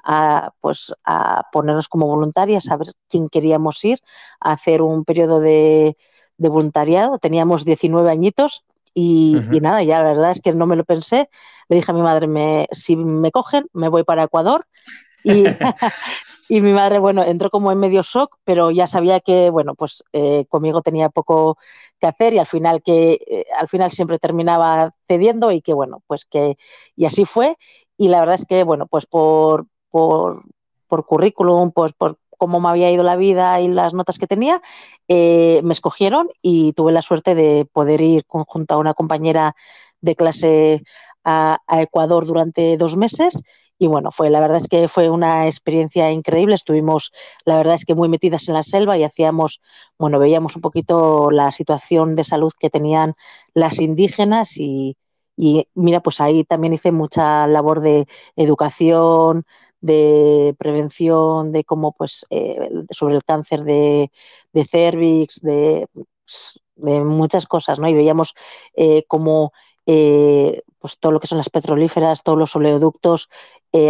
a, 0.09 0.53
pues, 0.61 0.93
a 1.03 1.43
ponernos 1.51 1.89
como 1.89 2.07
voluntarias, 2.07 2.69
a 2.69 2.77
ver 2.77 2.87
quién 3.09 3.27
queríamos 3.27 3.83
ir, 3.83 3.99
a 4.39 4.53
hacer 4.53 4.81
un 4.81 5.03
periodo 5.03 5.41
de, 5.41 5.97
voluntariado. 6.37 7.19
Teníamos 7.19 7.65
19 7.65 8.09
añitos 8.09 8.63
y, 8.93 9.35
nada, 9.61 9.83
ya 9.83 9.99
la 9.99 10.11
verdad 10.11 10.31
es 10.31 10.39
que 10.39 10.53
no 10.53 10.65
me 10.65 10.77
lo 10.77 10.85
pensé. 10.85 11.29
Le 11.67 11.75
dije 11.75 11.91
a 11.91 11.93
mi 11.93 12.01
madre, 12.01 12.27
me, 12.27 12.69
si 12.71 12.95
me 12.95 13.31
cogen, 13.31 13.67
me 13.73 13.89
voy 13.89 14.05
para 14.05 14.23
Ecuador. 14.23 14.65
Y, 15.25 15.43
y, 16.47 16.61
mi 16.61 16.71
madre, 16.71 16.99
bueno, 16.99 17.21
entró 17.23 17.49
como 17.49 17.73
en 17.73 17.77
medio 17.77 18.01
shock, 18.01 18.37
pero 18.45 18.71
ya 18.71 18.87
sabía 18.87 19.19
que, 19.19 19.49
bueno, 19.49 19.75
pues 19.75 20.05
eh, 20.13 20.45
conmigo 20.47 20.81
tenía 20.83 21.09
poco 21.09 21.57
que 21.99 22.07
hacer 22.07 22.33
y 22.33 22.39
al 22.39 22.47
final 22.47 22.81
que 22.81 23.19
eh, 23.27 23.45
al 23.59 23.67
final 23.67 23.91
siempre 23.91 24.19
terminaba 24.19 24.93
cediendo 25.05 25.51
y 25.51 25.61
que 25.61 25.73
bueno, 25.73 26.01
pues 26.07 26.25
que 26.25 26.57
y 26.95 27.05
así 27.05 27.25
fue 27.25 27.57
y 27.97 28.09
la 28.09 28.19
verdad 28.19 28.35
es 28.35 28.45
que 28.45 28.63
bueno, 28.63 28.85
pues 28.85 29.07
por, 29.07 29.65
por, 29.89 30.43
por 30.87 31.05
currículum, 31.05 31.71
pues 31.71 31.93
por 31.93 32.17
cómo 32.37 32.59
me 32.59 32.69
había 32.69 32.91
ido 32.91 33.03
la 33.03 33.15
vida 33.15 33.59
y 33.61 33.67
las 33.67 33.93
notas 33.93 34.17
que 34.17 34.27
tenía, 34.27 34.61
eh, 35.07 35.61
me 35.63 35.73
escogieron 35.73 36.29
y 36.41 36.73
tuve 36.73 36.91
la 36.91 37.01
suerte 37.01 37.35
de 37.35 37.67
poder 37.71 38.01
ir 38.01 38.23
junto 38.27 38.75
a 38.75 38.77
una 38.77 38.93
compañera 38.93 39.55
de 40.01 40.15
clase 40.15 40.83
a, 41.23 41.59
Ecuador 41.81 42.25
durante 42.25 42.77
dos 42.77 42.95
meses. 42.95 43.41
Y 43.79 43.87
bueno, 43.87 44.11
fue, 44.11 44.29
la 44.29 44.39
verdad 44.39 44.57
es 44.57 44.67
que 44.67 44.87
fue 44.87 45.09
una 45.09 45.45
experiencia 45.45 46.11
increíble. 46.11 46.55
Estuvimos, 46.55 47.11
la 47.45 47.57
verdad 47.57 47.75
es 47.75 47.85
que 47.85 47.95
muy 47.95 48.09
metidas 48.09 48.47
en 48.47 48.55
la 48.55 48.63
selva 48.63 48.97
y 48.97 49.03
hacíamos, 49.03 49.61
bueno, 49.99 50.19
veíamos 50.19 50.55
un 50.55 50.61
poquito 50.61 51.29
la 51.31 51.51
situación 51.51 52.15
de 52.15 52.23
salud 52.23 52.51
que 52.59 52.69
tenían 52.69 53.13
las 53.53 53.79
indígenas 53.79 54.57
y, 54.57 54.97
y 55.35 55.67
mira, 55.75 56.01
pues 56.01 56.19
ahí 56.21 56.43
también 56.43 56.73
hice 56.73 56.91
mucha 56.91 57.45
labor 57.45 57.81
de 57.81 58.07
educación, 58.35 59.45
de 59.81 60.55
prevención 60.57 61.51
de 61.51 61.63
cómo 61.63 61.91
pues 61.93 62.25
eh, 62.29 62.69
sobre 62.91 63.15
el 63.15 63.23
cáncer 63.23 63.63
de, 63.63 64.11
de 64.53 64.65
cervix, 64.65 65.41
de, 65.41 65.87
de, 66.75 67.01
muchas 67.01 67.45
cosas, 67.45 67.79
¿no? 67.79 67.87
Y 67.87 67.93
veíamos 67.93 68.33
eh, 68.75 69.03
cómo 69.07 69.51
eh, 69.85 70.61
pues 70.79 70.97
todo 70.99 71.11
lo 71.11 71.19
que 71.19 71.27
son 71.27 71.37
las 71.37 71.49
petrolíferas, 71.49 72.23
todos 72.23 72.37
los 72.37 72.55
oleoductos, 72.55 73.29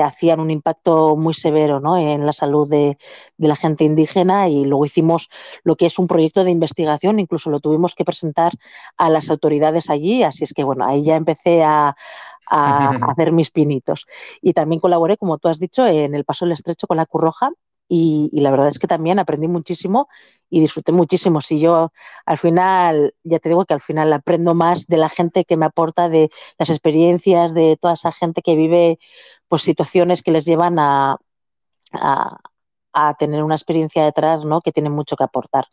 hacían 0.03 0.41
un 0.41 0.51
impacto 0.51 1.15
muy 1.15 1.33
severo 1.33 1.79
¿no? 1.79 1.97
en 1.97 2.25
la 2.25 2.33
salud 2.33 2.69
de, 2.69 2.97
la 3.37 3.55
gente 3.55 3.85
indígena 3.85 4.49
y 4.49 4.65
luego 4.65 4.83
hicimos 4.83 5.29
lo 5.63 5.77
que 5.77 5.85
es 5.85 5.97
un 5.97 6.07
proyecto 6.07 6.43
de 6.43 6.51
investigación, 6.51 7.19
incluso 7.19 7.49
lo 7.49 7.61
tuvimos 7.61 7.95
que 7.95 8.03
presentar 8.03 8.51
a 8.97 9.09
las 9.09 9.29
autoridades 9.29 9.89
allí, 9.89 10.23
así 10.23 10.43
es 10.43 10.51
que 10.51 10.65
bueno, 10.65 10.85
ahí 10.85 11.03
ya 11.03 11.15
empecé 11.15 11.63
a, 11.63 11.95
a 12.49 12.89
hacer 13.11 13.31
mis 13.31 13.51
pinitos. 13.51 14.05
Y 14.41 14.53
también 14.53 14.79
colaboré, 14.79 15.17
como 15.17 15.37
tú 15.37 15.47
has 15.47 15.59
dicho, 15.59 15.85
en 15.87 16.15
el 16.15 16.25
Paso 16.25 16.45
del 16.45 16.53
Estrecho 16.53 16.87
con 16.87 16.97
la 16.97 17.05
Curroja 17.05 17.51
y, 17.89 18.29
la 18.33 18.51
verdad 18.51 18.67
es 18.67 18.79
que 18.79 18.87
también 18.87 19.19
aprendí 19.19 19.47
muchísimo 19.47 20.09
y 20.49 20.59
disfruté 20.59 20.91
muchísimo. 20.91 21.41
Si 21.41 21.59
yo 21.59 21.91
al 22.25 22.37
final, 22.37 23.15
ya 23.23 23.39
te 23.39 23.49
digo 23.49 23.65
que 23.65 23.73
al 23.73 23.81
final 23.81 24.11
aprendo 24.13 24.53
más 24.53 24.87
de 24.87 24.97
la 24.97 25.09
gente 25.09 25.45
que 25.45 25.57
me 25.57 25.65
aporta, 25.65 26.09
de 26.09 26.29
las 26.57 26.69
experiencias, 26.69 27.53
de 27.53 27.77
toda 27.79 27.93
esa 27.93 28.11
gente 28.11 28.41
que 28.41 28.55
vive 28.55 28.99
pues, 29.47 29.61
situaciones 29.63 30.21
que 30.21 30.31
les 30.31 30.45
llevan 30.45 30.79
a, 30.79 31.17
a, 31.93 32.37
a 32.93 33.13
tener 33.15 33.43
una 33.43 33.55
experiencia 33.55 34.03
detrás 34.03 34.43
¿no? 34.43 34.61
que 34.61 34.71
tiene 34.71 34.89
mucho 34.89 35.15
que 35.15 35.23
aportar. 35.23 35.65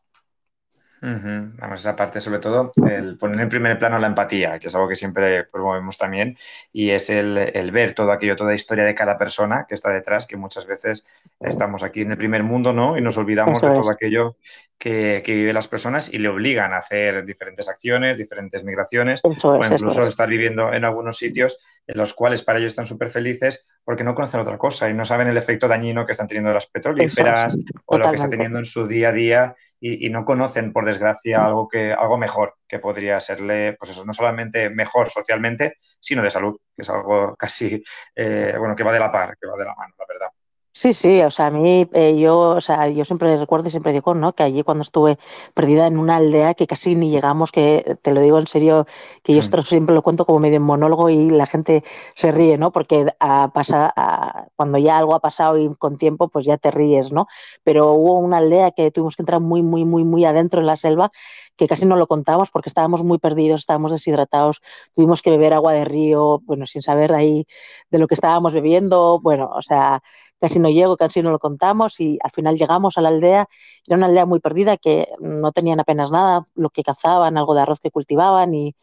Además, 1.02 1.80
esa 1.80 1.94
parte, 1.94 2.20
sobre 2.20 2.38
todo, 2.38 2.72
el 2.88 3.18
poner 3.18 3.40
en 3.40 3.48
primer 3.50 3.78
plano 3.78 3.98
la 3.98 4.06
empatía, 4.06 4.58
que 4.58 4.68
es 4.68 4.74
algo 4.74 4.88
que 4.88 4.94
siempre 4.94 5.44
promovemos 5.44 5.98
también, 5.98 6.38
y 6.72 6.90
es 6.90 7.10
el, 7.10 7.70
ver 7.72 7.92
todo 7.92 8.10
aquello, 8.10 8.36
toda 8.36 8.50
la 8.50 8.56
historia 8.56 8.84
de 8.84 8.94
cada 8.94 9.18
persona 9.18 9.66
que 9.68 9.74
está 9.74 9.90
detrás, 9.90 10.26
que 10.26 10.36
muchas 10.36 10.66
veces 10.66 11.06
estamos 11.40 11.82
aquí 11.82 12.02
en 12.02 12.12
el 12.12 12.16
primer 12.16 12.42
mundo, 12.42 12.72
¿no? 12.72 12.96
Y 12.96 13.02
nos 13.02 13.18
olvidamos 13.18 13.60
de 13.60 13.70
todo 13.70 13.90
aquello 13.90 14.36
que, 14.78 15.22
que, 15.24 15.34
viven 15.34 15.54
las 15.54 15.68
personas 15.68 16.12
y 16.12 16.18
le 16.18 16.28
obligan 16.28 16.72
a 16.72 16.78
hacer 16.78 17.24
diferentes 17.24 17.68
acciones, 17.68 18.16
diferentes 18.16 18.64
migraciones, 18.64 19.20
o 19.22 19.30
incluso 19.30 20.02
estar 20.04 20.28
viviendo 20.28 20.72
en 20.72 20.84
algunos 20.84 21.18
sitios 21.18 21.58
en 21.86 21.98
los 21.98 22.14
cuales 22.14 22.42
para 22.42 22.58
ellos 22.58 22.72
están 22.72 22.86
súper 22.86 23.10
felices 23.10 23.64
porque 23.84 24.04
no 24.04 24.14
conocen 24.14 24.40
otra 24.40 24.56
cosa 24.56 24.88
y 24.88 24.94
no 24.94 25.04
saben 25.04 25.28
el 25.28 25.36
efecto 25.36 25.68
dañino 25.68 26.06
que 26.06 26.12
están 26.12 26.26
teniendo 26.26 26.52
las 26.52 26.66
petrolíferas 26.66 27.56
o 27.84 27.98
lo 27.98 28.08
que 28.08 28.16
está 28.16 28.28
teniendo 28.28 28.58
en 28.58 28.64
su 28.64 28.86
día 28.86 29.08
a 29.08 29.12
día 29.12 29.56
y, 29.80 30.08
no 30.10 30.24
conocen, 30.24 30.72
por 30.72 30.84
desgracia, 30.86 31.44
algo, 31.44 31.68
que, 31.68 31.92
algo 31.92 32.16
mejor 32.16 32.54
que 32.66 32.78
podría 32.78 33.20
serle, 33.20 33.74
pues 33.78 33.90
eso, 33.90 34.04
no 34.04 34.12
solamente 34.12 34.70
mejor 34.70 35.10
socialmente, 35.10 35.74
sino 36.00 36.22
de 36.22 36.30
salud, 36.30 36.56
que 36.74 36.82
es 36.82 36.90
algo 36.90 37.34
casi, 37.38 37.82
eh, 38.14 38.54
bueno, 38.58 38.74
que 38.74 38.84
va 38.84 38.92
de 38.92 39.00
la 39.00 39.12
par, 39.12 39.36
que 39.38 39.46
va 39.46 39.56
de 39.56 39.64
la 39.64 39.74
mano, 39.74 39.94
la 39.98 40.06
verdad. 40.08 40.28
Sí, 40.76 40.92
sí, 40.92 41.20
o 41.22 41.30
sea, 41.30 41.46
a 41.46 41.50
mí, 41.52 41.88
eh, 41.92 42.18
yo, 42.18 42.36
o 42.50 42.60
sea, 42.60 42.88
yo 42.88 43.04
siempre 43.04 43.36
recuerdo 43.36 43.68
y 43.68 43.70
siempre 43.70 43.92
digo, 43.92 44.12
¿no? 44.14 44.34
Que 44.34 44.42
allí 44.42 44.64
cuando 44.64 44.82
estuve 44.82 45.18
perdida 45.54 45.86
en 45.86 45.96
una 45.98 46.16
aldea 46.16 46.54
que 46.54 46.66
casi 46.66 46.96
ni 46.96 47.10
llegamos, 47.10 47.52
que 47.52 47.96
te 48.02 48.10
lo 48.12 48.20
digo 48.20 48.40
en 48.40 48.48
serio, 48.48 48.84
que 49.22 49.34
yo 49.34 49.38
esto 49.38 49.62
siempre 49.62 49.94
lo 49.94 50.02
cuento 50.02 50.26
como 50.26 50.40
medio 50.40 50.56
en 50.56 50.62
monólogo 50.62 51.10
y 51.10 51.30
la 51.30 51.46
gente 51.46 51.84
se 52.16 52.32
ríe, 52.32 52.58
¿no? 52.58 52.72
Porque 52.72 53.06
a 53.20 53.52
a, 53.54 54.46
cuando 54.56 54.78
ya 54.78 54.98
algo 54.98 55.14
ha 55.14 55.20
pasado 55.20 55.56
y 55.58 55.72
con 55.76 55.96
tiempo, 55.96 56.26
pues 56.28 56.44
ya 56.44 56.56
te 56.58 56.72
ríes, 56.72 57.12
¿no? 57.12 57.28
Pero 57.62 57.92
hubo 57.92 58.18
una 58.18 58.38
aldea 58.38 58.72
que 58.72 58.90
tuvimos 58.90 59.14
que 59.14 59.22
entrar 59.22 59.40
muy, 59.40 59.62
muy, 59.62 59.84
muy, 59.84 60.02
muy 60.04 60.24
adentro 60.24 60.60
en 60.60 60.66
la 60.66 60.74
selva, 60.76 61.10
que 61.56 61.68
casi 61.68 61.86
no 61.86 61.94
lo 61.96 62.08
contábamos 62.08 62.50
porque 62.50 62.68
estábamos 62.68 63.04
muy 63.04 63.18
perdidos, 63.18 63.60
estábamos 63.60 63.92
deshidratados, 63.92 64.60
tuvimos 64.92 65.22
que 65.22 65.30
beber 65.30 65.54
agua 65.54 65.72
de 65.72 65.84
río, 65.84 66.40
bueno, 66.44 66.66
sin 66.66 66.82
saber 66.82 67.12
ahí 67.12 67.46
de 67.90 67.98
lo 67.98 68.08
que 68.08 68.14
estábamos 68.14 68.52
bebiendo, 68.54 69.20
bueno, 69.20 69.50
o 69.54 69.62
sea, 69.62 70.02
casi 70.44 70.58
no 70.58 70.68
llego, 70.68 70.98
casi 70.98 71.22
no 71.22 71.30
lo 71.30 71.38
contamos 71.38 72.00
y 72.00 72.18
al 72.22 72.30
final 72.30 72.58
llegamos 72.58 72.98
a 72.98 73.00
la 73.00 73.08
aldea, 73.08 73.48
era 73.86 73.96
una 73.96 74.06
aldea 74.06 74.26
muy 74.26 74.40
perdida 74.40 74.76
que 74.76 75.08
no 75.18 75.52
tenían 75.52 75.80
apenas 75.80 76.10
nada, 76.10 76.42
lo 76.54 76.68
que 76.68 76.82
cazaban, 76.82 77.38
algo 77.38 77.54
de 77.54 77.62
arroz 77.62 77.78
que 77.80 77.90
cultivaban 77.90 78.52
y, 78.54 78.76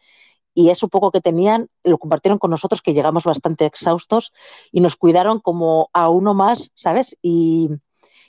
y 0.54 0.70
eso 0.70 0.88
poco 0.88 1.12
que 1.12 1.20
tenían 1.20 1.68
lo 1.84 1.98
compartieron 1.98 2.40
con 2.40 2.50
nosotros 2.50 2.82
que 2.82 2.94
llegamos 2.94 3.22
bastante 3.22 3.64
exhaustos 3.64 4.32
y 4.72 4.80
nos 4.80 4.96
cuidaron 4.96 5.38
como 5.38 5.88
a 5.92 6.08
uno 6.08 6.34
más, 6.34 6.72
¿sabes? 6.74 7.16
Y, 7.22 7.70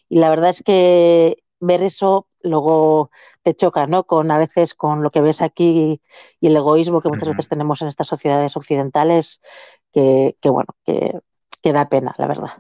la 0.10 0.30
verdad 0.30 0.52
es 0.52 0.62
que 0.62 1.38
ver 1.60 1.82
eso 1.82 2.28
luego 2.44 3.10
te 3.42 3.56
choca, 3.56 3.88
¿no? 3.88 4.04
Con 4.04 4.30
a 4.30 4.38
veces 4.38 4.76
con 4.76 5.02
lo 5.02 5.10
que 5.10 5.22
ves 5.22 5.42
aquí 5.42 6.02
y 6.40 6.48
el 6.48 6.56
egoísmo 6.56 7.02
que 7.02 7.10
muchas 7.10 7.30
veces 7.30 7.48
tenemos 7.48 7.82
en 7.82 7.88
estas 7.88 8.06
sociedades 8.06 8.56
occidentales, 8.56 9.42
que, 9.92 10.36
bueno, 10.44 10.76
que, 10.86 11.20
que 11.64 11.74
da 11.74 11.90
pena, 11.90 12.14
la 12.20 12.28
verdad. 12.28 12.52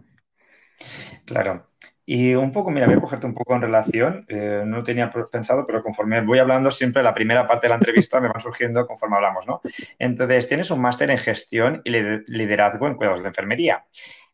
Claro. 1.25 1.67
Y 2.05 2.35
un 2.35 2.51
poco, 2.51 2.69
mira, 2.69 2.85
voy 2.85 2.95
a 2.95 3.01
cogerte 3.01 3.25
un 3.25 3.33
poco 3.33 3.55
en 3.55 3.61
relación, 3.61 4.25
eh, 4.27 4.63
no 4.65 4.83
tenía 4.83 5.09
pensado, 5.31 5.65
pero 5.65 5.81
conforme 5.81 6.19
voy 6.21 6.37
hablando, 6.39 6.69
siempre 6.69 7.01
la 7.01 7.13
primera 7.13 7.47
parte 7.47 7.67
de 7.67 7.69
la 7.69 7.75
entrevista 7.75 8.19
me 8.19 8.27
va 8.27 8.39
surgiendo 8.39 8.85
conforme 8.85 9.15
hablamos, 9.15 9.47
¿no? 9.47 9.61
Entonces, 9.99 10.49
tienes 10.49 10.69
un 10.69 10.81
máster 10.81 11.09
en 11.11 11.17
gestión 11.17 11.81
y 11.85 11.91
liderazgo 11.91 12.87
en 12.87 12.95
cuidados 12.95 13.21
de 13.21 13.29
enfermería. 13.29 13.85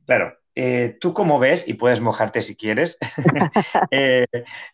Claro, 0.07 0.35
eh, 0.55 0.97
¿tú 0.99 1.13
cómo 1.13 1.37
ves, 1.37 1.67
y 1.67 1.75
puedes 1.75 2.01
mojarte 2.01 2.41
si 2.41 2.57
quieres, 2.57 2.97
eh, 3.91 4.25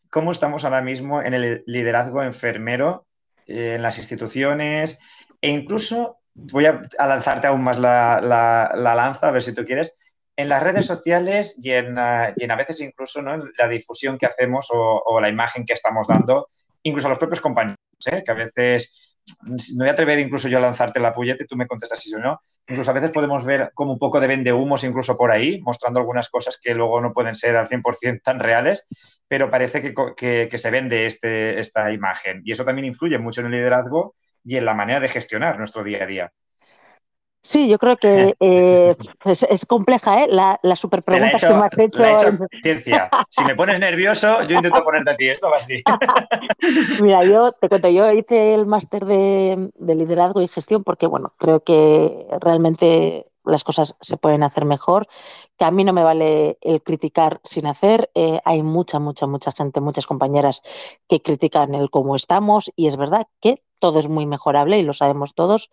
cómo 0.10 0.32
estamos 0.32 0.64
ahora 0.64 0.82
mismo 0.82 1.22
en 1.22 1.34
el 1.34 1.64
liderazgo 1.68 2.24
enfermero 2.24 3.08
en 3.46 3.82
las 3.82 3.98
instituciones 3.98 5.00
e 5.42 5.50
incluso 5.52 6.20
voy 6.34 6.66
a, 6.66 6.82
lanzarte 6.98 7.48
aún 7.48 7.64
más 7.64 7.78
la, 7.78 8.22
la 8.22 8.96
lanza, 8.96 9.28
a 9.28 9.32
ver 9.32 9.44
si 9.44 9.54
tú 9.54 9.66
quieres, 9.66 9.98
en 10.36 10.50
las 10.50 10.62
redes 10.62 10.86
sociales 10.86 11.58
y 11.62 11.72
en, 11.72 11.98
ah, 11.98 12.28
a 12.28 12.56
veces 12.56 12.82
incluso 12.82 13.22
¿no? 13.22 13.36
en 13.36 13.52
la 13.58 13.68
difusión 13.68 14.18
que 14.18 14.26
hacemos 14.26 14.68
o, 14.72 15.20
la 15.20 15.30
imagen 15.30 15.66
que 15.66 15.74
estamos 15.74 16.08
dando, 16.08 16.50
incluso 16.84 17.08
a 17.08 17.12
los 17.12 17.20
propios 17.20 17.42
compañeros, 17.42 17.78
¿eh? 18.12 18.22
que 18.24 18.32
a 18.32 18.36
veces, 18.36 19.18
me 19.48 19.86
voy 19.86 19.90
a 19.90 19.94
atrever 19.94 20.20
incluso 20.20 20.48
yo 20.48 20.58
a 20.58 20.62
lanzarte 20.62 21.00
la 21.00 21.14
puñeta 21.14 21.44
y 21.44 21.48
tú 21.48 21.56
me 21.56 21.68
contestas 21.68 22.00
si 22.00 22.14
o 22.14 22.20
no, 22.20 22.42
incluso 22.68 22.92
a 22.92 22.94
veces 22.94 23.12
podemos 23.12 23.46
ver 23.46 23.72
como 23.74 23.94
un 23.94 24.00
poco 24.00 24.20
de 24.20 24.28
vende 24.28 24.52
humos 24.52 24.84
incluso 24.84 25.18
por 25.18 25.32
ahí, 25.32 25.62
mostrando 25.62 26.00
algunas 26.00 26.30
cosas 26.30 26.60
que 26.62 26.74
luego 26.74 27.00
no 27.00 27.14
pueden 27.14 27.36
ser 27.36 27.56
al 27.56 27.68
100% 27.68 28.22
tan 28.22 28.40
reales, 28.40 28.88
pero 29.28 29.50
parece 29.50 29.82
que, 29.82 30.50
que, 30.50 30.58
se 30.58 30.72
vende 30.72 31.06
este, 31.06 31.60
esta 31.60 31.92
imagen. 31.92 32.42
Y 32.44 32.52
eso 32.52 32.66
también 32.66 32.86
influye 32.86 33.18
mucho 33.18 33.42
en 33.42 33.48
el 33.48 33.54
liderazgo 33.54 34.16
y 34.44 34.58
en 34.58 34.66
la 34.66 34.74
manera 34.74 35.00
de 35.00 35.08
gestionar 35.08 35.58
nuestro 35.58 35.84
día 35.84 36.04
a 36.04 36.08
día. 36.08 36.34
Sí, 37.46 37.68
yo 37.68 37.78
creo 37.78 37.96
que 37.98 38.36
eh, 38.40 38.96
es, 39.24 39.66
compleja, 39.68 40.24
¿eh? 40.24 40.28
La, 40.28 40.60
la 40.64 40.76
super 40.76 41.04
pregunta 41.04 41.38
que 41.38 41.54
me 41.54 41.66
has 41.66 41.78
hecho. 41.78 42.04
ciencia. 42.64 43.08
Si 43.30 43.44
me 43.44 43.54
pones 43.54 43.80
nervioso, 43.80 44.42
yo 44.48 44.56
intento 44.56 44.84
ponerte 44.84 45.12
a 45.12 45.16
ti. 45.16 45.28
Esto 45.28 45.52
va 45.52 45.58
así. 45.58 45.84
Mira, 47.04 47.24
yo 47.24 47.52
te 47.52 47.70
cuento, 47.70 47.88
yo 47.90 48.12
hice 48.12 48.56
el 48.56 48.66
máster 48.66 49.06
de, 49.06 49.70
liderazgo 49.78 50.42
y 50.42 50.48
gestión 50.48 50.84
porque, 50.84 51.06
bueno, 51.06 51.34
creo 51.38 51.64
que 51.64 52.26
realmente 52.42 53.28
las 53.44 53.64
cosas 53.64 53.96
se 54.02 54.18
pueden 54.18 54.42
hacer 54.42 54.66
mejor, 54.66 55.06
que 55.56 55.66
a 55.66 55.72
mí 55.72 55.84
no 55.84 55.94
me 55.94 56.02
vale 56.02 56.58
el 56.62 56.82
criticar 56.82 57.42
sin 57.44 57.68
hacer. 57.68 58.10
Eh, 58.16 58.40
hay 58.44 58.64
mucha, 58.64 58.98
mucha, 58.98 59.28
mucha 59.28 59.52
gente, 59.52 59.82
muchas 59.82 60.08
compañeras 60.08 60.64
que 61.08 61.22
critican 61.22 61.76
el 61.76 61.92
cómo 61.92 62.16
estamos 62.16 62.72
y 62.76 62.88
es 62.88 62.98
verdad 62.98 63.28
que 63.40 63.62
todo 63.80 64.00
es 64.00 64.10
muy 64.10 64.26
mejorable 64.26 64.80
y 64.80 64.84
lo 64.84 64.94
sabemos 64.94 65.34
todos, 65.36 65.70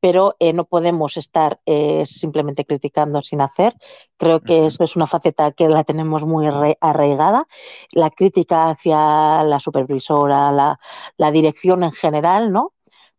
pero 0.00 0.36
eh, 0.38 0.52
no 0.52 0.64
podemos 0.64 1.16
estar 1.16 1.60
eh, 1.66 2.04
simplemente 2.06 2.64
criticando 2.64 3.20
sin 3.20 3.40
hacer. 3.40 3.74
Creo 4.16 4.40
que 4.40 4.66
eso 4.66 4.84
es 4.84 4.96
una 4.96 5.06
faceta 5.06 5.52
que 5.52 5.68
la 5.68 5.84
tenemos 5.84 6.24
muy 6.24 6.46
arraigada. 6.80 7.46
La 7.92 8.10
crítica 8.10 8.68
hacia 8.70 9.42
la 9.44 9.60
supervisora, 9.60 10.52
la, 10.52 10.78
la 11.16 11.30
dirección 11.30 11.84
en 11.84 11.92
general, 11.92 12.52
¿no? 12.52 12.72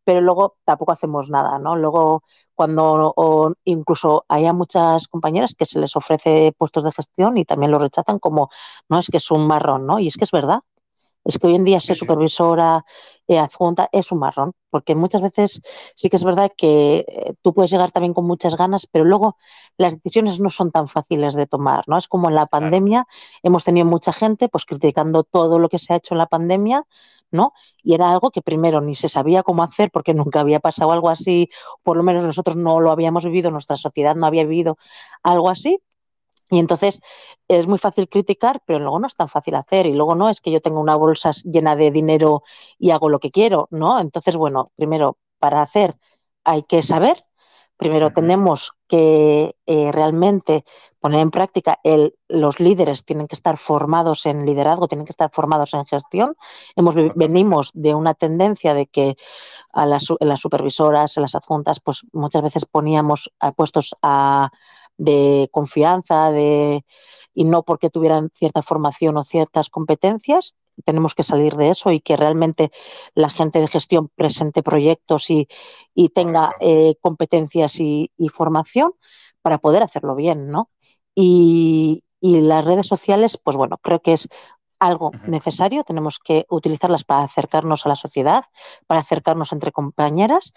Pero 0.04 0.22
luego 0.22 0.58
tampoco 0.66 0.92
hacemos 0.92 1.30
nada, 1.30 1.58
¿no? 1.60 1.76
Luego 1.76 2.24
cuando 2.54 3.14
o 3.16 3.54
incluso 3.66 4.26
hay 4.30 4.52
muchas 4.54 5.08
compañeras 5.08 5.56
que 5.56 5.66
se 5.66 5.80
les 5.80 5.96
ofrece 5.96 6.54
puestos 6.58 6.84
de 6.84 6.92
gestión 6.92 7.38
y 7.38 7.46
también 7.46 7.72
lo 7.72 7.80
rechazan 7.80 8.20
como, 8.20 8.50
no, 8.90 9.00
es 9.00 9.08
que 9.10 9.18
es 9.18 9.32
un 9.32 9.48
marrón, 9.48 9.86
¿no? 9.88 10.00
Y 10.00 10.08
es 10.08 10.18
que 10.18 10.24
es 10.26 10.32
verdad. 10.32 10.62
Es 11.26 11.40
que 11.40 11.48
hoy 11.48 11.56
en 11.56 11.64
día 11.66 11.80
ser 11.80 11.96
supervisora 11.96 12.86
eh, 13.28 13.40
adjunta 13.40 13.90
es 13.92 14.12
un 14.12 14.20
marrón, 14.20 14.54
porque 14.70 14.94
muchas 14.96 15.22
veces 15.22 15.62
sí 15.96 16.10
que 16.10 16.18
es 16.18 16.24
verdad 16.24 16.52
que 16.56 17.06
eh, 17.08 17.34
tú 17.42 17.54
puedes 17.54 17.72
llegar 17.72 17.92
también 17.92 18.14
con 18.14 18.26
muchas 18.26 18.56
ganas, 18.56 18.88
pero 18.92 19.06
luego 19.06 19.38
las 19.78 19.96
decisiones 19.96 20.40
no 20.40 20.50
son 20.50 20.72
tan 20.72 20.88
fáciles 20.88 21.34
de 21.34 21.48
tomar, 21.48 21.84
¿no? 21.88 21.98
Es 21.98 22.08
como 22.08 22.30
en 22.30 22.36
la 22.36 22.46
pandemia, 22.46 23.08
hemos 23.44 23.64
tenido 23.64 23.86
mucha 23.88 24.14
gente 24.14 24.50
pues 24.50 24.66
criticando 24.66 25.24
todo 25.24 25.60
lo 25.60 25.70
que 25.70 25.80
se 25.80 25.94
ha 25.94 25.98
hecho 25.98 26.14
en 26.14 26.20
la 26.20 26.28
pandemia, 26.28 26.84
¿no? 27.32 27.54
Y 27.84 27.96
era 27.96 28.12
algo 28.12 28.32
que 28.32 28.42
primero 28.42 28.82
ni 28.82 28.96
se 28.96 29.10
sabía 29.10 29.44
cómo 29.44 29.64
hacer 29.64 29.92
porque 29.92 30.14
nunca 30.14 30.42
había 30.42 30.60
pasado 30.60 30.92
algo 30.92 31.10
así, 31.10 31.50
por 31.84 31.98
lo 31.98 32.04
menos 32.04 32.24
nosotros 32.24 32.56
no 32.56 32.80
lo 32.80 32.92
habíamos 32.92 33.26
vivido, 33.26 33.52
nuestra 33.52 33.76
sociedad 33.76 34.16
no 34.16 34.28
había 34.28 34.44
vivido 34.44 34.78
algo 35.24 35.50
así, 35.50 35.80
y 36.50 36.60
entonces 36.60 37.02
es 37.48 37.68
muy 37.68 37.78
fácil 37.78 38.08
criticar, 38.10 38.62
pero 38.66 38.80
luego 38.80 39.00
no 39.00 39.08
es 39.08 39.16
tan 39.16 39.30
fácil 39.30 39.56
hacer. 39.56 39.86
Y 39.88 39.94
luego 39.94 40.16
no 40.16 40.30
es 40.30 40.42
que 40.42 40.52
yo 40.52 40.62
tenga 40.62 40.80
una 40.80 40.96
bolsa 40.96 41.32
llena 41.44 41.76
de 41.76 41.92
dinero 41.92 42.44
y 42.78 42.92
hago 42.92 43.10
lo 43.10 43.20
que 43.20 43.32
quiero, 43.32 43.68
¿no? 43.72 44.00
Entonces, 44.00 44.36
bueno, 44.36 44.72
primero, 44.76 45.18
para 45.40 45.62
hacer 45.62 45.98
hay 46.44 46.64
que 46.64 46.84
saber, 46.84 47.26
Primero, 47.78 48.12
tenemos 48.12 48.72
que 48.88 49.56
eh, 49.66 49.92
realmente 49.92 50.64
poner 51.02 51.20
en 51.20 51.30
práctica 51.30 51.80
el, 51.84 52.16
los 52.30 52.62
líderes 52.62 53.04
tienen 53.04 53.28
que 53.28 53.36
estar 53.36 53.58
formados 53.58 54.26
en 54.26 54.46
liderazgo, 54.46 54.88
tienen 54.88 55.06
que 55.06 55.12
estar 55.12 55.30
formados 55.30 55.74
en 55.74 55.86
gestión. 55.86 56.38
Hemos, 56.78 56.96
venimos 57.16 57.72
de 57.74 57.94
una 57.94 58.14
tendencia 58.14 58.74
de 58.74 58.88
que 58.88 59.18
a 59.74 59.86
las, 59.86 60.08
las 60.22 60.40
supervisoras, 60.40 61.18
en 61.18 61.22
las 61.24 61.36
adjuntas, 61.36 61.82
pues 61.82 62.06
muchas 62.14 62.44
veces 62.44 62.66
poníamos 62.66 63.30
a 63.40 63.52
puestos 63.52 63.94
a, 64.02 64.52
de 64.98 65.50
confianza 65.52 66.32
de, 66.32 66.86
y 67.34 67.44
no 67.44 67.64
porque 67.64 67.90
tuvieran 67.90 68.32
cierta 68.34 68.62
formación 68.62 69.18
o 69.18 69.24
ciertas 69.24 69.70
competencias, 69.70 70.56
tenemos 70.84 71.16
que 71.16 71.24
salir 71.24 71.56
de 71.56 71.70
eso 71.70 71.92
y 71.92 72.02
que 72.02 72.18
realmente 72.18 72.72
la 73.14 73.30
gente 73.30 73.60
de 73.60 73.68
gestión 73.68 74.10
presente 74.16 74.64
proyectos 74.64 75.30
y, 75.30 75.48
tenga 76.14 76.56
eh, 76.60 76.96
competencias 77.02 77.80
y, 77.80 78.12
formación 78.34 78.94
para 79.42 79.60
poder 79.60 79.84
hacerlo 79.84 80.16
bien, 80.16 80.50
¿no? 80.50 80.70
Y, 81.14 82.02
las 82.22 82.66
redes 82.66 82.88
sociales, 82.88 83.38
pues 83.38 83.56
bueno, 83.56 83.78
creo 83.78 84.02
que 84.02 84.14
es 84.14 84.30
algo 84.80 85.12
necesario, 85.28 85.84
tenemos 85.84 86.18
que 86.18 86.48
utilizarlas 86.50 87.04
para 87.04 87.22
acercarnos 87.22 87.86
a 87.86 87.90
la 87.90 87.96
sociedad, 87.96 88.46
para 88.88 89.02
acercarnos 89.02 89.54
entre 89.54 89.72
compañeras, 89.72 90.52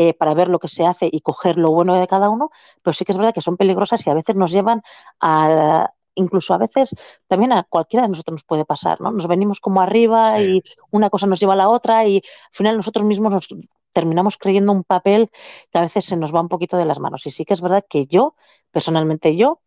eh, 0.00 0.14
para 0.14 0.32
ver 0.32 0.46
lo 0.46 0.60
que 0.60 0.68
se 0.68 0.86
hace 0.86 1.08
y 1.10 1.22
coger 1.22 1.56
lo 1.56 1.72
bueno 1.72 1.96
de 1.96 2.06
cada 2.06 2.30
uno, 2.30 2.52
pero 2.82 2.94
sí 2.94 3.04
que 3.04 3.10
es 3.10 3.18
verdad 3.18 3.34
que 3.34 3.40
son 3.40 3.56
peligrosas 3.56 4.06
y 4.06 4.10
a 4.10 4.14
veces 4.14 4.36
nos 4.36 4.52
llevan 4.52 4.80
a, 5.18 5.90
incluso 6.14 6.54
a 6.54 6.58
veces 6.58 6.94
también 7.26 7.52
a 7.52 7.64
cualquiera 7.64 8.04
de 8.04 8.10
nosotros 8.10 8.34
nos 8.34 8.44
puede 8.44 8.64
pasar, 8.64 9.00
¿no? 9.00 9.10
Nos 9.10 9.26
venimos 9.26 9.58
como 9.58 9.80
arriba 9.80 10.40
y 10.40 10.62
una 10.92 11.10
cosa 11.10 11.26
nos 11.26 11.40
lleva 11.40 11.54
a 11.54 11.56
la 11.56 11.68
otra 11.68 12.06
y 12.06 12.18
al 12.18 12.52
final 12.52 12.76
nosotros 12.76 13.04
mismos 13.04 13.32
nos 13.32 13.48
terminamos 13.92 14.38
creyendo 14.38 14.70
un 14.70 14.84
papel 14.84 15.32
que 15.72 15.78
a 15.78 15.82
veces 15.82 16.04
se 16.04 16.16
nos 16.16 16.32
va 16.32 16.42
un 16.42 16.48
poquito 16.48 16.76
de 16.76 16.84
las 16.84 17.00
manos. 17.00 17.26
Y 17.26 17.30
sí 17.30 17.44
que 17.44 17.54
es 17.54 17.60
verdad 17.60 17.84
que 17.88 18.06
yo, 18.06 18.36
personalmente 18.70 19.34
yo, 19.34 19.62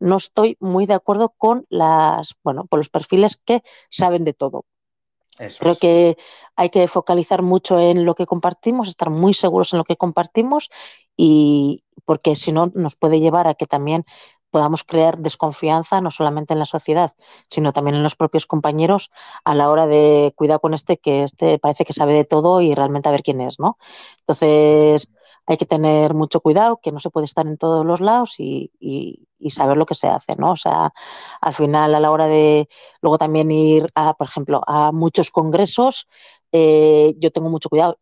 no 0.00 0.16
estoy 0.16 0.56
muy 0.58 0.86
de 0.86 0.94
acuerdo 0.94 1.32
con 1.38 1.64
las, 1.68 2.34
bueno, 2.42 2.66
con 2.68 2.80
los 2.80 2.88
perfiles 2.88 3.36
que 3.36 3.62
saben 3.88 4.24
de 4.24 4.32
todo. 4.32 4.64
Creo 5.58 5.76
que 5.76 6.16
hay 6.56 6.70
que 6.70 6.88
focalizar 6.88 7.42
mucho 7.42 7.78
en 7.78 8.04
lo 8.04 8.14
que 8.14 8.26
compartimos, 8.26 8.88
estar 8.88 9.10
muy 9.10 9.34
seguros 9.34 9.72
en 9.72 9.78
lo 9.78 9.84
que 9.84 9.96
compartimos 9.96 10.70
y 11.16 11.82
porque 12.04 12.34
si 12.34 12.52
no 12.52 12.70
nos 12.74 12.96
puede 12.96 13.20
llevar 13.20 13.46
a 13.46 13.54
que 13.54 13.66
también 13.66 14.04
podamos 14.50 14.84
crear 14.84 15.18
desconfianza 15.18 16.00
no 16.00 16.10
solamente 16.10 16.54
en 16.54 16.58
la 16.58 16.64
sociedad, 16.64 17.12
sino 17.48 17.72
también 17.72 17.96
en 17.96 18.02
los 18.02 18.16
propios 18.16 18.46
compañeros 18.46 19.10
a 19.44 19.54
la 19.54 19.68
hora 19.68 19.86
de 19.86 20.32
cuidar 20.36 20.60
con 20.60 20.72
este 20.72 20.96
que 20.96 21.24
este 21.24 21.58
parece 21.58 21.84
que 21.84 21.92
sabe 21.92 22.14
de 22.14 22.24
todo 22.24 22.60
y 22.62 22.74
realmente 22.74 23.08
a 23.08 23.12
ver 23.12 23.22
quién 23.22 23.40
es, 23.42 23.58
¿no? 23.58 23.76
Entonces 24.20 25.12
hay 25.46 25.56
que 25.56 25.66
tener 25.66 26.14
mucho 26.14 26.40
cuidado, 26.40 26.80
que 26.82 26.92
no 26.92 26.98
se 27.00 27.10
puede 27.10 27.26
estar 27.26 27.46
en 27.46 27.58
todos 27.58 27.84
los 27.84 28.00
lados 28.00 28.36
y, 28.38 28.70
y 29.38 29.50
saber 29.50 29.76
lo 29.76 29.86
que 29.86 29.94
se 29.94 30.08
hace, 30.08 30.34
¿no? 30.36 30.52
O 30.52 30.56
sea, 30.56 30.92
al 31.40 31.54
final 31.54 31.94
a 31.94 32.00
la 32.00 32.10
hora 32.10 32.26
de 32.26 32.68
luego 33.00 33.18
también 33.18 33.50
ir 33.50 33.90
a, 33.94 34.14
por 34.14 34.26
ejemplo, 34.26 34.62
a 34.66 34.92
muchos 34.92 35.30
congresos, 35.30 36.08
eh, 36.52 37.14
yo 37.18 37.30
tengo 37.30 37.50
mucho 37.50 37.68
cuidado 37.68 37.98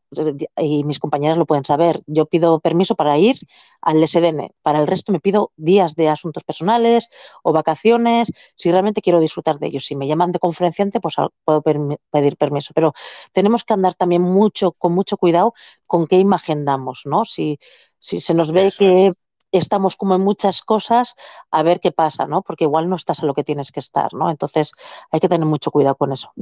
y 0.56 0.84
mis 0.84 0.98
compañeras 0.98 1.36
lo 1.36 1.46
pueden 1.46 1.64
saber. 1.64 2.02
Yo 2.06 2.26
pido 2.26 2.60
permiso 2.60 2.94
para 2.94 3.18
ir 3.18 3.36
al 3.80 4.02
SDN. 4.02 4.54
Para 4.62 4.80
el 4.80 4.86
resto 4.86 5.12
me 5.12 5.20
pido 5.20 5.52
días 5.56 5.94
de 5.96 6.08
asuntos 6.08 6.44
personales 6.44 7.08
o 7.42 7.52
vacaciones, 7.52 8.32
si 8.56 8.70
realmente 8.70 9.02
quiero 9.02 9.20
disfrutar 9.20 9.58
de 9.58 9.68
ellos. 9.68 9.86
Si 9.86 9.96
me 9.96 10.06
llaman 10.06 10.32
de 10.32 10.38
conferenciante, 10.38 11.00
pues 11.00 11.16
puedo 11.44 11.62
pedir 11.62 12.36
permiso. 12.36 12.72
Pero 12.74 12.92
tenemos 13.32 13.64
que 13.64 13.74
andar 13.74 13.94
también 13.94 14.22
mucho, 14.22 14.72
con 14.72 14.92
mucho 14.94 15.16
cuidado 15.16 15.54
con 15.86 16.06
qué 16.06 16.18
imagen 16.18 16.64
damos, 16.64 17.02
¿no? 17.04 17.24
Si, 17.24 17.58
si 17.98 18.20
se 18.20 18.34
nos 18.34 18.52
ve 18.52 18.70
que 18.78 19.12
estamos 19.52 19.96
como 19.96 20.14
en 20.14 20.20
muchas 20.22 20.62
cosas 20.62 21.14
a 21.50 21.62
ver 21.62 21.80
qué 21.80 21.92
pasa, 21.92 22.26
¿no? 22.26 22.42
Porque 22.42 22.64
igual 22.64 22.88
no 22.88 22.96
estás 22.96 23.22
a 23.22 23.26
lo 23.26 23.34
que 23.34 23.44
tienes 23.44 23.72
que 23.72 23.80
estar, 23.80 24.12
¿no? 24.14 24.30
Entonces 24.30 24.72
hay 25.10 25.20
que 25.20 25.28
tener 25.28 25.46
mucho 25.46 25.70
cuidado 25.70 25.96
con 25.96 26.12
eso. 26.12 26.32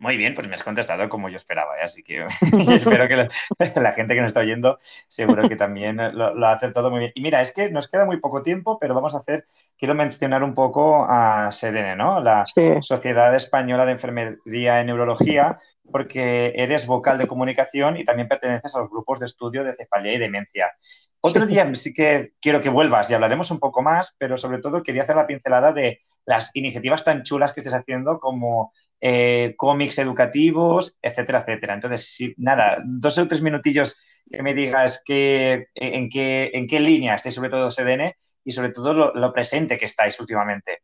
Muy 0.00 0.16
bien, 0.16 0.34
pues 0.34 0.46
me 0.46 0.54
has 0.54 0.62
contestado 0.62 1.08
como 1.08 1.28
yo 1.28 1.36
esperaba, 1.36 1.76
¿eh? 1.76 1.82
así 1.82 2.04
que 2.04 2.24
espero 2.72 3.08
que 3.08 3.16
la, 3.80 3.92
gente 3.92 4.14
que 4.14 4.20
nos 4.20 4.28
está 4.28 4.40
oyendo 4.40 4.76
seguro 5.08 5.48
que 5.48 5.56
también 5.56 5.96
lo, 5.96 6.46
ha 6.46 6.52
acertado 6.52 6.90
muy 6.90 7.00
bien. 7.00 7.12
Y 7.14 7.20
mira, 7.20 7.40
es 7.40 7.52
que 7.52 7.70
nos 7.70 7.88
queda 7.88 8.04
muy 8.04 8.18
poco 8.18 8.42
tiempo, 8.42 8.78
pero 8.78 8.94
vamos 8.94 9.14
a 9.14 9.18
hacer, 9.18 9.46
quiero 9.76 9.94
mencionar 9.94 10.44
un 10.44 10.54
poco 10.54 11.04
a 11.08 11.50
SEDENE, 11.50 11.96
¿no? 11.96 12.20
La 12.20 12.44
Sociedad 12.80 13.34
Española 13.34 13.86
de 13.86 13.92
Enfermería 13.92 14.80
y 14.80 14.84
Neurología, 14.84 15.58
porque 15.90 16.52
eres 16.54 16.86
vocal 16.86 17.18
de 17.18 17.26
comunicación 17.26 17.96
y 17.96 18.04
también 18.04 18.28
perteneces 18.28 18.74
a 18.76 18.80
los 18.80 18.90
grupos 18.90 19.18
de 19.18 19.26
estudio 19.26 19.64
de 19.64 19.74
cefalea 19.74 20.14
y 20.14 20.18
demencia. 20.18 20.72
Otro 21.20 21.46
día 21.46 21.68
sí 21.74 21.92
que 21.92 22.34
quiero 22.40 22.60
que 22.60 22.68
vuelvas 22.68 23.10
y 23.10 23.14
hablaremos 23.14 23.50
un 23.50 23.58
poco 23.58 23.82
más, 23.82 24.14
pero 24.18 24.38
sobre 24.38 24.58
todo 24.60 24.82
quería 24.82 25.02
hacer 25.02 25.16
la 25.16 25.26
pincelada 25.26 25.72
de 25.72 26.02
las 26.24 26.54
iniciativas 26.54 27.04
tan 27.04 27.22
chulas 27.22 27.52
que 27.52 27.60
estés 27.60 27.74
haciendo 27.74 28.20
como 28.20 28.72
eh, 29.00 29.54
cómics 29.56 29.98
educativos, 29.98 30.98
etcétera, 31.02 31.40
etcétera. 31.40 31.74
Entonces, 31.74 32.14
sí, 32.14 32.34
nada, 32.36 32.82
dos 32.84 33.16
o 33.18 33.28
tres 33.28 33.42
minutillos 33.42 33.96
que 34.30 34.42
me 34.42 34.54
digas 34.54 35.02
que, 35.04 35.66
en, 35.74 36.10
qué, 36.10 36.50
en 36.52 36.66
qué 36.66 36.80
línea 36.80 37.14
estáis 37.14 37.34
sobre 37.34 37.50
todo 37.50 37.70
SDN 37.70 38.14
y 38.44 38.52
sobre 38.52 38.70
todo 38.70 38.92
lo, 38.92 39.32
presente 39.32 39.76
que 39.76 39.84
estáis 39.84 40.18
últimamente. 40.20 40.82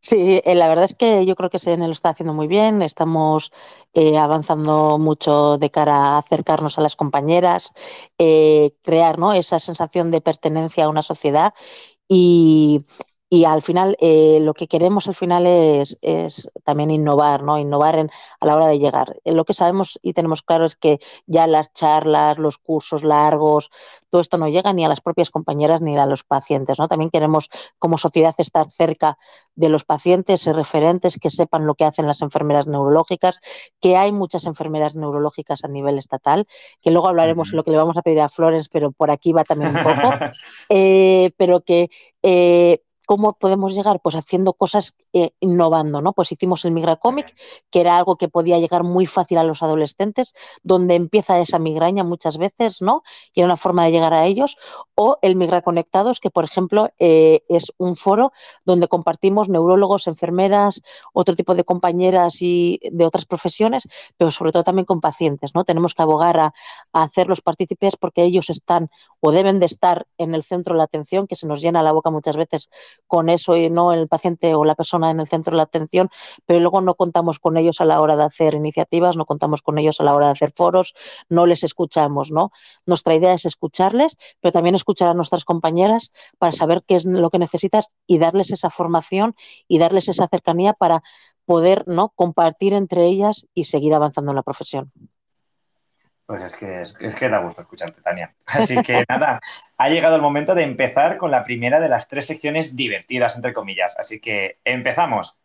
Sí, 0.00 0.40
eh, 0.44 0.54
la 0.54 0.68
verdad 0.68 0.84
es 0.84 0.94
que 0.94 1.26
yo 1.26 1.34
creo 1.34 1.50
que 1.50 1.58
SDN 1.58 1.86
lo 1.86 1.92
está 1.92 2.10
haciendo 2.10 2.32
muy 2.32 2.46
bien, 2.46 2.80
estamos 2.80 3.50
eh, 3.92 4.16
avanzando 4.16 4.98
mucho 4.98 5.58
de 5.58 5.70
cara 5.70 5.96
a 5.96 6.18
acercarnos 6.18 6.78
a 6.78 6.82
las 6.82 6.94
compañeras, 6.94 7.72
crear 8.16 9.18
¿no? 9.18 9.32
esa 9.32 9.58
sensación 9.58 10.12
de 10.12 10.20
pertenencia 10.20 10.84
a 10.84 10.88
una 10.88 11.02
sociedad 11.02 11.54
y, 12.08 12.84
y 13.28 13.44
al 13.44 13.62
final 13.62 13.96
eh, 14.00 14.38
lo 14.40 14.54
que 14.54 14.68
queremos 14.68 15.08
al 15.08 15.16
final 15.16 15.46
es, 15.46 15.98
es, 16.00 16.48
también 16.62 16.92
innovar, 16.92 17.42
¿no? 17.42 17.58
Innovar 17.58 17.96
en, 17.98 18.10
a 18.38 18.46
la 18.46 18.54
hora 18.54 18.66
de 18.68 18.78
llegar. 18.78 19.16
Eh, 19.24 19.32
lo 19.32 19.44
que 19.44 19.52
sabemos 19.52 19.98
y 20.00 20.12
tenemos 20.12 20.42
claro 20.42 20.64
es 20.64 20.76
que 20.76 21.00
ya 21.26 21.48
las 21.48 21.72
charlas, 21.72 22.38
los 22.38 22.58
cursos 22.58 23.02
largos, 23.02 23.70
todo 24.10 24.20
esto 24.20 24.38
no 24.38 24.48
llega 24.48 24.72
ni 24.72 24.84
a 24.84 24.88
las 24.88 25.00
propias 25.00 25.30
compañeras 25.30 25.80
ni 25.80 25.98
a 25.98 26.06
los 26.06 26.22
pacientes, 26.22 26.78
¿no? 26.78 26.86
También 26.86 27.10
queremos 27.10 27.50
como 27.80 27.98
sociedad 27.98 28.34
estar 28.38 28.70
cerca 28.70 29.18
de 29.56 29.70
los 29.70 29.84
pacientes 29.84 30.46
y 30.46 30.52
referentes 30.52 31.18
que 31.18 31.30
sepan 31.30 31.66
lo 31.66 31.74
que 31.74 31.84
hacen 31.84 32.06
las 32.06 32.22
enfermeras 32.22 32.68
neurológicas, 32.68 33.40
que 33.80 33.96
hay 33.96 34.12
muchas 34.12 34.46
enfermeras 34.46 34.94
neurológicas 34.94 35.64
a 35.64 35.68
nivel 35.68 35.98
estatal, 35.98 36.46
que 36.80 36.92
luego 36.92 37.08
hablaremos 37.08 37.50
de 37.50 37.56
lo 37.56 37.64
que 37.64 37.72
le 37.72 37.76
vamos 37.76 37.96
a 37.96 38.02
pedir 38.02 38.20
a 38.20 38.28
Flores, 38.28 38.68
pero 38.68 38.92
por 38.92 39.10
aquí 39.10 39.32
va 39.32 39.42
también 39.42 39.76
un 39.76 39.82
poco, 39.82 40.14
eh, 40.68 41.32
pero 41.36 41.62
que 41.62 41.90
¿Cómo 43.06 43.34
podemos 43.34 43.72
llegar? 43.74 44.00
Pues 44.00 44.16
haciendo 44.16 44.52
cosas 44.52 44.94
eh, 45.12 45.30
innovando, 45.38 46.02
¿no? 46.02 46.12
Pues 46.12 46.32
hicimos 46.32 46.64
el 46.64 46.72
Migracomic, 46.72 47.34
que 47.70 47.80
era 47.80 47.96
algo 47.96 48.16
que 48.16 48.28
podía 48.28 48.58
llegar 48.58 48.82
muy 48.82 49.06
fácil 49.06 49.38
a 49.38 49.44
los 49.44 49.62
adolescentes, 49.62 50.34
donde 50.64 50.96
empieza 50.96 51.38
esa 51.38 51.60
migraña 51.60 52.02
muchas 52.02 52.36
veces, 52.36 52.82
¿no? 52.82 53.04
Y 53.32 53.40
era 53.40 53.46
una 53.46 53.56
forma 53.56 53.84
de 53.84 53.92
llegar 53.92 54.12
a 54.12 54.26
ellos. 54.26 54.56
O 54.96 55.18
el 55.22 55.36
Migra 55.36 55.62
Conectados, 55.62 56.18
que 56.18 56.30
por 56.30 56.44
ejemplo 56.44 56.90
eh, 56.98 57.44
es 57.48 57.72
un 57.78 57.94
foro 57.94 58.32
donde 58.64 58.88
compartimos 58.88 59.48
neurólogos, 59.48 60.08
enfermeras, 60.08 60.82
otro 61.12 61.36
tipo 61.36 61.54
de 61.54 61.62
compañeras 61.64 62.42
y 62.42 62.80
de 62.90 63.06
otras 63.06 63.24
profesiones, 63.24 63.86
pero 64.16 64.32
sobre 64.32 64.50
todo 64.50 64.64
también 64.64 64.84
con 64.84 65.00
pacientes, 65.00 65.54
¿no? 65.54 65.64
Tenemos 65.64 65.94
que 65.94 66.02
abogar 66.02 66.38
a, 66.40 66.54
a 66.92 67.02
hacerlos 67.04 67.40
partícipes 67.40 67.96
porque 67.96 68.24
ellos 68.24 68.50
están 68.50 68.90
o 69.20 69.30
deben 69.30 69.60
de 69.60 69.66
estar 69.66 70.06
en 70.18 70.34
el 70.34 70.42
centro 70.42 70.74
de 70.74 70.78
la 70.78 70.84
atención, 70.84 71.28
que 71.28 71.36
se 71.36 71.46
nos 71.46 71.60
llena 71.62 71.82
la 71.84 71.92
boca 71.92 72.10
muchas 72.10 72.36
veces 72.36 72.68
con 73.06 73.28
eso 73.28 73.56
y 73.56 73.70
no 73.70 73.92
el 73.92 74.08
paciente 74.08 74.54
o 74.54 74.64
la 74.64 74.74
persona 74.74 75.10
en 75.10 75.20
el 75.20 75.28
centro 75.28 75.52
de 75.52 75.58
la 75.58 75.62
atención, 75.64 76.10
pero 76.44 76.60
luego 76.60 76.80
no 76.80 76.94
contamos 76.94 77.38
con 77.38 77.56
ellos 77.56 77.80
a 77.80 77.84
la 77.84 78.00
hora 78.00 78.16
de 78.16 78.24
hacer 78.24 78.54
iniciativas, 78.54 79.16
no 79.16 79.24
contamos 79.24 79.62
con 79.62 79.78
ellos 79.78 80.00
a 80.00 80.04
la 80.04 80.14
hora 80.14 80.26
de 80.26 80.32
hacer 80.32 80.52
foros, 80.54 80.94
no 81.28 81.46
les 81.46 81.64
escuchamos, 81.64 82.30
¿no? 82.30 82.50
Nuestra 82.86 83.14
idea 83.14 83.32
es 83.32 83.44
escucharles, 83.44 84.16
pero 84.40 84.52
también 84.52 84.74
escuchar 84.74 85.08
a 85.08 85.14
nuestras 85.14 85.44
compañeras 85.44 86.12
para 86.38 86.52
saber 86.52 86.82
qué 86.86 86.96
es 86.96 87.04
lo 87.04 87.30
que 87.30 87.38
necesitas 87.38 87.88
y 88.06 88.18
darles 88.18 88.50
esa 88.50 88.70
formación 88.70 89.34
y 89.68 89.78
darles 89.78 90.08
esa 90.08 90.28
cercanía 90.28 90.72
para 90.72 91.02
poder 91.44 91.84
¿no? 91.86 92.10
compartir 92.14 92.74
entre 92.74 93.06
ellas 93.06 93.46
y 93.54 93.64
seguir 93.64 93.94
avanzando 93.94 94.32
en 94.32 94.36
la 94.36 94.42
profesión. 94.42 94.92
Pues 96.26 96.42
es 96.42 96.56
que, 96.56 96.80
es, 96.80 97.14
que 97.14 97.28
da 97.28 97.38
gusto 97.38 97.60
escucharte, 97.60 98.02
Tania. 98.02 98.34
Así 98.46 98.82
que 98.82 99.04
nada, 99.08 99.38
ha 99.78 99.88
llegado 99.88 100.16
el 100.16 100.22
momento 100.22 100.56
de 100.56 100.64
empezar 100.64 101.18
con 101.18 101.30
la 101.30 101.44
primera 101.44 101.78
de 101.78 101.88
las 101.88 102.08
tres 102.08 102.26
secciones 102.26 102.74
divertidas, 102.74 103.36
entre 103.36 103.52
comillas. 103.52 103.96
Así 103.98 104.20
que 104.20 104.58
empezamos. 104.64 105.38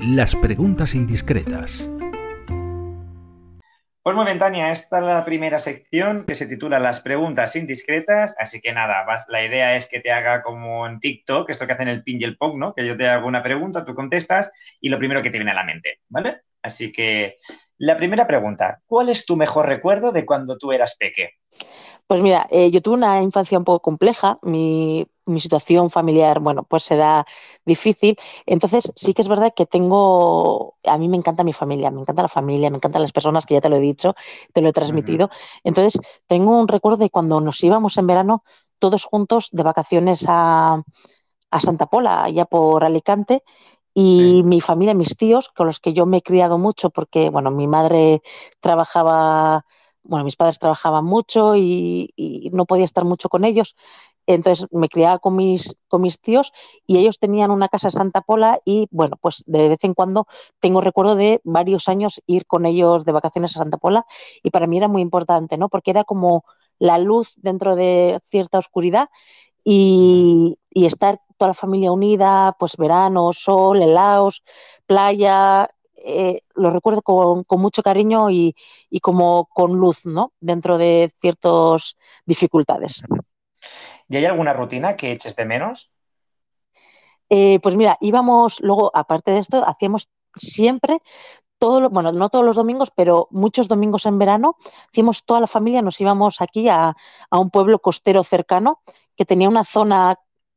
Las 0.00 0.36
preguntas 0.36 0.94
indiscretas. 0.94 1.90
Pues 4.04 4.16
muy 4.16 4.24
bien, 4.24 4.38
Tania, 4.38 4.72
esta 4.72 4.98
es 4.98 5.04
la 5.04 5.24
primera 5.24 5.60
sección 5.60 6.24
que 6.24 6.34
se 6.34 6.46
titula 6.46 6.80
Las 6.80 7.00
preguntas 7.00 7.54
indiscretas. 7.54 8.34
Así 8.38 8.60
que 8.60 8.72
nada, 8.72 9.04
la 9.28 9.44
idea 9.44 9.76
es 9.76 9.88
que 9.88 10.00
te 10.00 10.12
haga 10.12 10.42
como 10.42 10.86
en 10.86 11.00
TikTok, 11.00 11.50
esto 11.50 11.66
que 11.66 11.72
hacen 11.72 11.88
el 11.88 12.02
pin 12.02 12.20
y 12.20 12.24
el 12.24 12.36
pong, 12.36 12.58
¿no? 12.58 12.74
Que 12.74 12.84
yo 12.86 12.96
te 12.96 13.08
hago 13.08 13.26
una 13.28 13.44
pregunta, 13.44 13.84
tú 13.84 13.94
contestas 13.94 14.52
y 14.80 14.88
lo 14.88 14.98
primero 14.98 15.22
que 15.22 15.30
te 15.30 15.38
viene 15.38 15.52
a 15.52 15.54
la 15.54 15.64
mente, 15.64 16.00
¿vale? 16.08 16.42
Así 16.62 16.90
que 16.92 17.36
la 17.82 17.96
primera 17.96 18.28
pregunta, 18.28 18.80
¿cuál 18.86 19.08
es 19.08 19.26
tu 19.26 19.36
mejor 19.36 19.66
recuerdo 19.66 20.12
de 20.12 20.24
cuando 20.24 20.56
tú 20.56 20.70
eras 20.70 20.94
peque? 20.96 21.30
Pues 22.06 22.20
mira, 22.20 22.46
eh, 22.48 22.70
yo 22.70 22.80
tuve 22.80 22.94
una 22.94 23.20
infancia 23.20 23.58
un 23.58 23.64
poco 23.64 23.80
compleja. 23.80 24.38
Mi, 24.42 25.04
mi 25.26 25.40
situación 25.40 25.90
familiar, 25.90 26.38
bueno, 26.38 26.62
pues 26.62 26.84
será 26.84 27.26
difícil. 27.64 28.16
Entonces, 28.46 28.92
sí 28.94 29.14
que 29.14 29.22
es 29.22 29.26
verdad 29.26 29.52
que 29.56 29.66
tengo, 29.66 30.76
a 30.84 30.96
mí 30.96 31.08
me 31.08 31.16
encanta 31.16 31.42
mi 31.42 31.52
familia, 31.52 31.90
me 31.90 32.00
encanta 32.00 32.22
la 32.22 32.28
familia, 32.28 32.70
me 32.70 32.76
encantan 32.76 33.02
las 33.02 33.10
personas, 33.10 33.46
que 33.46 33.54
ya 33.54 33.60
te 33.60 33.68
lo 33.68 33.74
he 33.74 33.80
dicho, 33.80 34.14
te 34.52 34.60
lo 34.60 34.68
he 34.68 34.72
transmitido. 34.72 35.28
Entonces, 35.64 36.00
tengo 36.28 36.56
un 36.56 36.68
recuerdo 36.68 36.98
de 36.98 37.10
cuando 37.10 37.40
nos 37.40 37.64
íbamos 37.64 37.98
en 37.98 38.06
verano 38.06 38.44
todos 38.78 39.04
juntos 39.06 39.48
de 39.50 39.64
vacaciones 39.64 40.24
a, 40.28 40.80
a 41.50 41.60
Santa 41.60 41.86
Pola, 41.86 42.22
allá 42.22 42.44
por 42.44 42.84
Alicante, 42.84 43.42
y 43.94 44.42
mi 44.44 44.60
familia, 44.60 44.94
mis 44.94 45.16
tíos, 45.16 45.50
con 45.50 45.66
los 45.66 45.80
que 45.80 45.92
yo 45.92 46.06
me 46.06 46.18
he 46.18 46.22
criado 46.22 46.58
mucho, 46.58 46.90
porque, 46.90 47.30
bueno, 47.30 47.50
mi 47.50 47.66
madre 47.66 48.22
trabajaba, 48.60 49.64
bueno, 50.02 50.24
mis 50.24 50.36
padres 50.36 50.58
trabajaban 50.58 51.04
mucho 51.04 51.56
y, 51.56 52.10
y 52.16 52.50
no 52.52 52.64
podía 52.66 52.84
estar 52.84 53.04
mucho 53.04 53.28
con 53.28 53.44
ellos. 53.44 53.74
Entonces 54.26 54.66
me 54.70 54.88
criaba 54.88 55.18
con 55.18 55.34
mis, 55.36 55.76
con 55.88 56.02
mis 56.02 56.20
tíos 56.20 56.52
y 56.86 56.98
ellos 56.98 57.18
tenían 57.18 57.50
una 57.50 57.68
casa 57.68 57.88
en 57.88 57.92
Santa 57.92 58.20
Pola 58.20 58.60
y 58.64 58.86
bueno, 58.92 59.16
pues 59.20 59.42
de 59.46 59.68
vez 59.68 59.82
en 59.84 59.94
cuando 59.94 60.26
tengo 60.60 60.80
recuerdo 60.80 61.16
de 61.16 61.40
varios 61.44 61.88
años 61.88 62.22
ir 62.26 62.46
con 62.46 62.64
ellos 62.66 63.04
de 63.04 63.12
vacaciones 63.12 63.56
a 63.56 63.60
Santa 63.60 63.78
Pola 63.78 64.06
y 64.42 64.50
para 64.50 64.66
mí 64.68 64.76
era 64.78 64.86
muy 64.88 65.02
importante, 65.02 65.58
¿no? 65.58 65.68
Porque 65.68 65.90
era 65.90 66.04
como 66.04 66.44
la 66.78 66.98
luz 66.98 67.34
dentro 67.38 67.74
de 67.74 68.20
cierta 68.22 68.58
oscuridad 68.58 69.08
y, 69.64 70.58
y 70.70 70.86
estar 70.86 71.20
toda 71.36 71.50
la 71.50 71.54
familia 71.54 71.92
unida, 71.92 72.56
pues 72.58 72.76
verano, 72.76 73.32
sol, 73.32 73.82
helados, 73.82 74.42
playa, 74.86 75.68
eh, 76.04 76.40
lo 76.54 76.70
recuerdo 76.70 77.02
con, 77.02 77.44
con 77.44 77.60
mucho 77.60 77.82
cariño 77.82 78.30
y, 78.30 78.54
y, 78.90 79.00
como 79.00 79.46
con 79.46 79.72
luz, 79.72 80.04
¿no? 80.06 80.32
Dentro 80.40 80.78
de 80.78 81.10
ciertas 81.20 81.96
dificultades. 82.26 83.02
¿Y 84.08 84.16
hay 84.16 84.24
alguna 84.24 84.52
rutina 84.52 84.96
que 84.96 85.12
eches 85.12 85.36
de 85.36 85.44
menos? 85.44 85.90
Eh, 87.28 87.60
pues 87.62 87.76
mira, 87.76 87.96
íbamos 88.00 88.60
luego, 88.60 88.90
aparte 88.94 89.30
de 89.30 89.38
esto, 89.38 89.66
hacíamos 89.66 90.08
siempre 90.34 91.00
todo, 91.58 91.88
bueno, 91.90 92.10
no 92.10 92.28
todos 92.28 92.44
los 92.44 92.56
domingos, 92.56 92.90
pero 92.94 93.28
muchos 93.30 93.68
domingos 93.68 94.04
en 94.06 94.18
verano, 94.18 94.56
hacíamos 94.90 95.24
toda 95.24 95.40
la 95.40 95.46
familia, 95.46 95.80
nos 95.80 96.00
íbamos 96.00 96.40
aquí 96.40 96.68
a, 96.68 96.96
a, 97.30 97.38
un 97.38 97.50
pueblo 97.50 97.78
costero 97.78 98.24
cercano 98.24 98.80
que 99.16 99.24
tenía 99.24 99.48
una 99.48 99.64
zona 99.64 100.16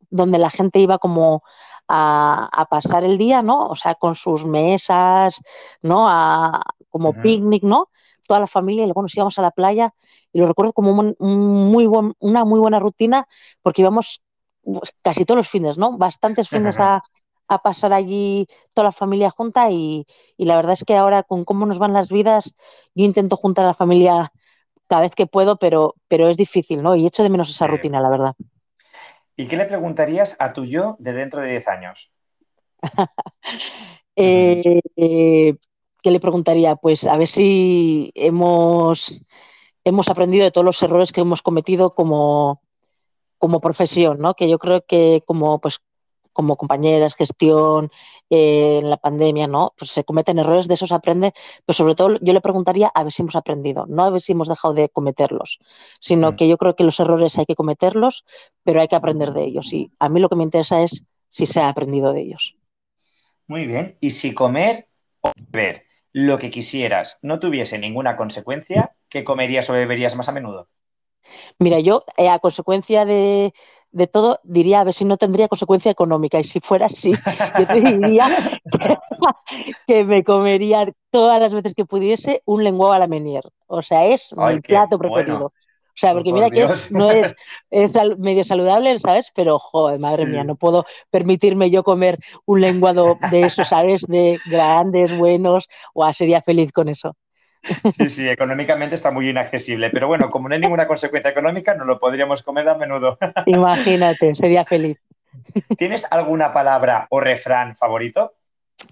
donde 0.10 0.38
la 0.38 0.50
gente 0.50 0.80
iba 0.80 0.98
como 0.98 1.44
a, 1.88 2.50
a 2.52 2.66
pasar 2.66 3.04
el 3.04 3.18
día, 3.18 3.42
¿no? 3.42 3.68
O 3.68 3.76
sea, 3.76 3.96
con 3.96 4.16
sus 4.16 4.46
mesas, 4.46 5.42
¿no? 5.82 6.08
A, 6.10 6.62
como 6.90 7.14
picnic, 7.14 7.64
¿no? 7.64 7.90
Toda 8.28 8.40
la 8.40 8.48
familia 8.48 8.84
y 8.84 8.88
luego 8.88 9.02
nos 9.02 9.16
íbamos 9.16 9.38
a 9.38 9.42
la 9.42 9.52
playa 9.52 9.94
y 10.32 10.40
lo 10.40 10.48
recuerdo 10.48 10.74
como 10.74 10.92
un, 10.92 11.16
un 11.20 11.70
muy 11.70 11.86
buen, 11.88 12.14
una 12.20 12.46
muy 12.46 12.60
buena 12.60 12.80
rutina 12.80 13.28
porque 13.62 13.82
íbamos 13.82 14.22
casi 15.02 15.26
todos 15.26 15.38
los 15.38 15.50
fines, 15.50 15.78
¿no? 15.78 15.98
Bastantes 15.98 16.50
fines 16.50 16.80
a, 16.80 17.04
a 17.48 17.62
pasar 17.62 17.94
allí 17.94 18.48
toda 18.74 18.86
la 18.86 18.92
familia 18.92 19.30
junta 19.30 19.70
y, 19.70 20.06
y, 20.38 20.46
la 20.46 20.56
verdad 20.56 20.74
es 20.74 20.84
que 20.84 20.96
ahora 20.96 21.24
con 21.24 21.44
cómo 21.44 21.66
nos 21.66 21.80
van 21.80 21.94
las 21.94 22.10
vidas, 22.10 22.56
yo 22.96 23.06
intento 23.06 23.36
juntar 23.36 23.66
a 23.66 23.70
la 23.70 23.74
familia 23.74 24.32
cada 24.88 25.04
vez 25.04 25.16
que 25.16 25.28
puedo, 25.28 25.58
pero, 25.58 25.96
pero 26.08 26.28
es 26.28 26.38
difícil, 26.38 26.82
¿no? 26.82 26.96
Y 26.96 27.06
echo 27.06 27.24
de 27.24 27.30
menos 27.30 27.50
esa 27.50 27.68
rutina, 27.68 28.02
la 28.02 28.10
verdad. 28.10 28.36
¿Y 29.36 29.48
qué 29.48 29.58
le 29.58 29.66
preguntarías 29.66 30.36
a 30.40 30.50
tu 30.50 30.66
yo 30.66 30.96
de 31.00 31.14
dentro 31.14 31.42
de 31.42 31.52
10 31.52 31.68
años? 31.68 32.12
eh, 34.16 34.82
eh, 34.96 35.56
¿Qué 36.02 36.12
le 36.12 36.20
preguntaría? 36.20 36.76
Pues 36.76 37.06
a 37.06 37.18
ver 37.18 37.28
si 37.28 38.12
hemos 38.16 39.26
hemos 39.86 40.10
aprendido 40.10 40.44
de 40.44 40.52
todos 40.52 40.66
los 40.66 40.82
errores 40.84 41.12
que 41.12 41.22
hemos 41.22 41.42
cometido 41.42 41.94
como, 41.94 42.62
como 43.38 43.62
profesión, 43.62 44.20
¿no? 44.20 44.34
Que 44.34 44.50
yo 44.50 44.58
creo 44.58 44.84
que 44.86 45.22
como, 45.26 45.62
pues, 45.62 45.80
como 46.36 46.58
compañeras, 46.58 47.16
gestión, 47.16 47.90
eh, 48.30 48.80
en 48.82 48.90
la 48.90 48.98
pandemia, 48.98 49.48
¿no? 49.48 49.74
Pues 49.78 49.92
se 49.92 50.04
cometen 50.04 50.38
errores, 50.38 50.68
de 50.68 50.74
esos 50.74 50.92
aprende, 50.92 51.34
pero 51.66 51.74
sobre 51.74 51.96
todo 51.96 52.18
yo 52.22 52.34
le 52.34 52.42
preguntaría 52.42 52.92
a 52.94 53.04
ver 53.04 53.14
si 53.14 53.22
hemos 53.22 53.38
aprendido, 53.38 53.86
no 53.88 54.04
a 54.04 54.10
ver 54.10 54.20
si 54.20 54.34
hemos 54.34 54.50
dejado 54.50 54.74
de 54.74 54.90
cometerlos, 54.90 55.60
sino 56.00 56.32
mm. 56.32 56.36
que 56.36 56.48
yo 56.50 56.58
creo 56.58 56.76
que 56.76 56.84
los 56.84 57.00
errores 57.00 57.38
hay 57.38 57.46
que 57.46 57.56
cometerlos, 57.56 58.26
pero 58.64 58.82
hay 58.82 58.90
que 58.90 58.98
aprender 58.98 59.32
de 59.32 59.46
ellos. 59.46 59.72
Y 59.74 59.92
a 59.98 60.10
mí 60.10 60.20
lo 60.20 60.28
que 60.28 60.36
me 60.36 60.44
interesa 60.44 60.82
es 60.84 61.06
si 61.30 61.46
se 61.46 61.62
ha 61.62 61.70
aprendido 61.70 62.12
de 62.12 62.22
ellos. 62.22 62.58
Muy 63.48 63.66
bien. 63.66 63.98
Y 64.02 64.10
si 64.10 64.34
comer 64.34 64.90
o 65.22 65.32
beber 65.52 65.86
lo 66.12 66.38
que 66.38 66.50
quisieras 66.50 67.18
no 67.22 67.40
tuviese 67.40 67.80
ninguna 67.80 68.18
consecuencia, 68.18 68.94
¿qué 69.08 69.24
comerías 69.24 69.70
o 69.70 69.74
beberías 69.74 70.16
más 70.16 70.28
a 70.28 70.34
menudo? 70.34 70.68
Mira, 71.60 71.80
yo 71.80 72.04
eh, 72.18 72.30
a 72.30 72.40
consecuencia 72.40 73.06
de, 73.06 73.54
de, 73.96 74.08
todo 74.08 74.40
diría 74.44 74.82
a 74.82 74.84
ver 74.84 74.94
si 74.94 75.06
no 75.06 75.16
tendría 75.16 75.48
consecuencia 75.48 75.90
económica 75.90 76.38
y 76.38 76.44
si 76.44 76.60
fuera 76.60 76.88
así, 76.88 77.14
yo 77.58 77.68
te 77.68 77.82
diría 77.82 78.28
que, 78.72 78.98
que, 79.88 80.04
me 80.04 80.24
comería 80.24 80.92
todas 81.12 81.40
las 81.40 81.54
veces 81.54 81.74
que 81.74 81.86
pudiese 81.86 82.42
un 82.46 82.66
lenguado 82.66 82.92
a 82.92 83.00
la 83.00 83.08
menier. 83.08 83.44
O 83.68 83.82
sea, 83.82 84.06
es 84.06 84.34
Ay, 84.38 84.56
mi 84.56 84.62
plato 84.62 85.00
preferido. 85.00 85.38
Bueno. 85.38 85.54
O 85.96 85.98
sea, 85.98 86.12
porque 86.12 86.34
mira 86.34 86.50
Dios. 86.50 86.70
que 86.70 86.74
es, 86.76 86.92
no 86.92 87.10
es, 87.10 87.34
es 87.72 87.98
medio 88.18 88.44
saludable, 88.44 89.00
¿sabes? 89.00 89.32
Pero, 89.34 89.58
joder, 89.60 90.02
madre 90.02 90.26
sí. 90.26 90.32
mía, 90.32 90.44
no 90.44 90.58
puedo 90.58 90.86
permitirme 91.10 91.70
yo 91.70 91.86
comer 91.86 92.20
un 92.46 92.60
lenguado 92.60 93.18
de 93.32 93.44
eso, 93.44 93.64
¿sabes? 93.64 94.02
De 94.02 94.38
grandes, 94.46 95.18
buenos, 95.18 95.70
o 95.94 96.12
sería 96.12 96.42
feliz 96.42 96.74
con 96.74 96.90
eso. 96.90 97.16
Sí, 97.96 98.10
sí, 98.10 98.30
económicamente 98.30 98.96
está 98.96 99.12
muy 99.12 99.30
inaccesible, 99.30 99.90
pero 99.90 100.08
bueno, 100.08 100.30
como 100.30 100.48
no 100.48 100.56
hay 100.56 100.62
ninguna 100.62 100.88
consecuencia 100.88 101.32
económica, 101.32 101.76
no 101.76 101.86
lo 101.86 102.00
podríamos 102.00 102.44
comer 102.44 102.68
a 102.70 102.76
menudo. 102.76 103.18
Imagínate, 103.46 104.36
sería 104.36 104.66
feliz. 104.66 105.00
¿Tienes 105.78 106.06
alguna 106.12 106.54
palabra 106.54 107.08
o 107.10 107.20
refrán 107.20 107.76
favorito? 107.76 108.34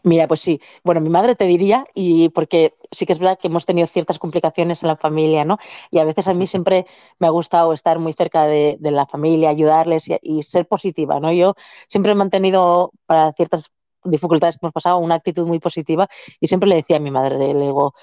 Mira, 0.03 0.27
pues 0.27 0.39
sí. 0.39 0.62
Bueno, 0.83 1.01
mi 1.01 1.09
madre 1.09 1.36
te 1.36 1.45
diría, 1.45 1.86
y 1.93 2.29
porque 2.29 2.73
sí 2.91 3.05
que 3.05 3.13
es 3.13 3.19
verdad 3.19 3.38
que 3.39 3.47
hemos 3.47 3.65
tenido 3.65 3.88
ciertas 3.88 4.17
complicaciones 4.17 4.81
en 4.81 4.88
la 4.89 4.95
familia, 4.95 5.45
¿no? 5.45 5.57
Y 5.91 5.99
a 5.99 6.05
veces 6.05 6.27
a 6.27 6.33
mí 6.33 6.47
siempre 6.47 6.86
me 7.19 7.27
ha 7.27 7.29
gustado 7.29 7.73
estar 7.73 7.99
muy 7.99 8.13
cerca 8.13 8.45
de, 8.45 8.77
de 8.79 8.91
la 8.91 9.05
familia, 9.05 9.49
ayudarles 9.49 10.07
y, 10.07 10.17
y, 10.21 10.43
ser 10.43 10.67
positiva, 10.67 11.19
¿no? 11.19 11.31
Yo 11.33 11.55
siempre 11.88 12.13
he 12.13 12.15
mantenido 12.15 12.91
para 13.05 13.33
ciertas 13.33 13.71
dificultades 14.06 14.58
que 14.58 14.66
hemos 14.66 14.74
pasado 14.74 14.98
una 14.98 15.16
actitud 15.16 15.46
muy 15.48 15.60
positiva 15.60 16.08
y 16.39 16.48
siempre 16.48 16.70
le 16.70 16.76
decía 16.76 16.98
a 16.98 17.00
mi 17.00 17.12
madre, 17.12 17.38
le 17.38 17.54
digo, 17.54 17.94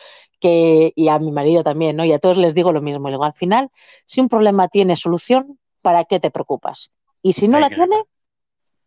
que, 0.41 0.93
y 0.97 1.09
a 1.09 1.19
mi 1.19 1.31
marido 1.31 1.63
también, 1.63 1.97
¿no? 1.97 2.05
Y 2.05 2.13
a 2.13 2.19
todos 2.19 2.37
les 2.37 2.55
digo 2.55 2.73
lo 2.73 2.81
mismo. 2.81 3.09
Le 3.09 3.15
digo, 3.15 3.25
al 3.25 3.35
final, 3.35 3.71
si 4.07 4.21
un 4.21 4.29
problema 4.29 4.69
tiene 4.69 4.97
solución, 4.97 5.59
¿para 5.83 6.05
qué 6.05 6.19
te 6.19 6.31
preocupas? 6.31 6.91
Y 7.23 7.35
si 7.35 7.47
no 7.47 7.61
la 7.61 7.69
tiene, 7.69 7.97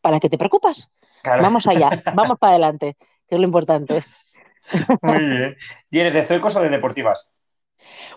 ¿para 0.02 0.20
qué 0.20 0.30
te 0.30 0.38
preocupas? 0.38 0.92
Claro. 1.22 1.44
Vamos 1.44 1.68
allá, 1.68 1.90
vamos 2.16 2.40
para 2.40 2.52
adelante, 2.52 2.98
que 3.28 3.36
es 3.36 3.40
lo 3.40 3.46
importante. 3.46 4.04
Muy 5.02 5.26
bien. 5.26 5.58
¿Y 5.92 6.00
eres 6.00 6.14
de 6.14 6.24
zuecos 6.24 6.56
o 6.56 6.62
de 6.62 6.70
deportivas? 6.70 7.30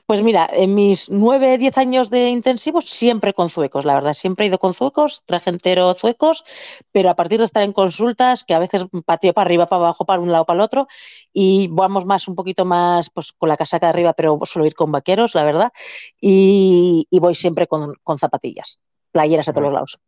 Pues 0.07 0.23
mira, 0.23 0.49
en 0.53 0.75
mis 0.75 1.11
nueve, 1.11 1.59
diez 1.59 1.77
años 1.79 2.11
de 2.11 2.29
intensivos, 2.29 2.89
siempre 2.89 3.35
con 3.35 3.51
zuecos, 3.51 3.85
la 3.85 3.95
verdad, 3.95 4.13
siempre 4.13 4.45
he 4.45 4.49
ido 4.49 4.59
con 4.59 4.75
zuecos, 4.75 5.23
traje 5.27 5.51
entero 5.51 5.93
zuecos, 5.95 6.45
pero 6.93 7.11
a 7.11 7.15
partir 7.15 7.39
de 7.39 7.45
estar 7.45 7.63
en 7.63 7.73
consultas, 7.73 8.45
que 8.45 8.55
a 8.55 8.59
veces 8.59 8.85
pateo 9.05 9.33
para 9.33 9.47
arriba, 9.47 9.67
para 9.67 9.83
abajo, 9.85 10.05
para 10.05 10.21
un 10.21 10.31
lado, 10.31 10.45
para 10.45 10.59
el 10.59 10.61
otro, 10.63 10.89
y 11.33 11.69
vamos 11.71 12.05
más, 12.05 12.29
un 12.29 12.35
poquito 12.35 12.65
más, 12.65 13.11
pues 13.11 13.33
con 13.33 13.49
la 13.49 13.57
casaca 13.57 13.87
de 13.87 13.91
arriba, 13.91 14.13
pero 14.13 14.39
suelo 14.45 14.67
ir 14.67 14.75
con 14.75 14.93
vaqueros, 14.93 15.35
la 15.35 15.45
verdad, 15.45 15.73
y, 16.21 17.07
y 17.11 17.19
voy 17.19 17.35
siempre 17.35 17.67
con, 17.67 17.95
con, 18.03 18.19
zapatillas, 18.19 18.79
playeras 19.13 19.49
a 19.49 19.53
todos 19.53 19.65
los 19.65 19.73
lados. 19.73 19.99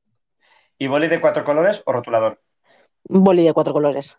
¿Y 0.79 0.87
boli 0.87 1.09
de 1.09 1.21
cuatro 1.21 1.45
colores 1.45 1.83
o 1.87 1.93
rotulador? 1.93 2.41
Boli 3.05 3.43
de 3.45 3.53
cuatro 3.53 3.73
colores. 3.73 4.17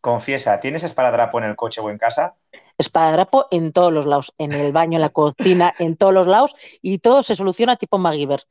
Confiesa, 0.00 0.60
¿tienes 0.60 0.84
esparadrapo 0.84 1.38
en 1.38 1.44
el 1.44 1.56
coche 1.56 1.80
o 1.80 1.90
en 1.90 1.98
casa? 1.98 2.36
Espadadrapo 2.78 3.46
en 3.50 3.72
todos 3.72 3.92
los 3.92 4.06
lados, 4.06 4.32
en 4.38 4.52
el 4.52 4.72
baño, 4.72 4.96
en 4.96 5.02
la 5.02 5.10
cocina, 5.10 5.74
en 5.78 5.96
todos 5.96 6.14
los 6.14 6.26
lados, 6.26 6.54
y 6.80 6.98
todo 6.98 7.22
se 7.22 7.34
soluciona 7.34 7.76
tipo 7.76 7.98
MacGyver, 7.98 8.44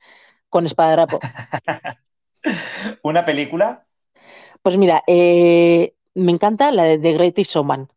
con 0.49 0.65
espadadrapo. 0.65 1.19
¿Una 3.03 3.25
película? 3.25 3.85
Pues 4.61 4.77
mira, 4.77 5.03
eh, 5.07 5.93
me 6.13 6.31
encanta 6.31 6.71
la 6.71 6.83
de 6.83 6.99
The 6.99 7.13
Greatest 7.13 7.51
Showman, 7.51 7.87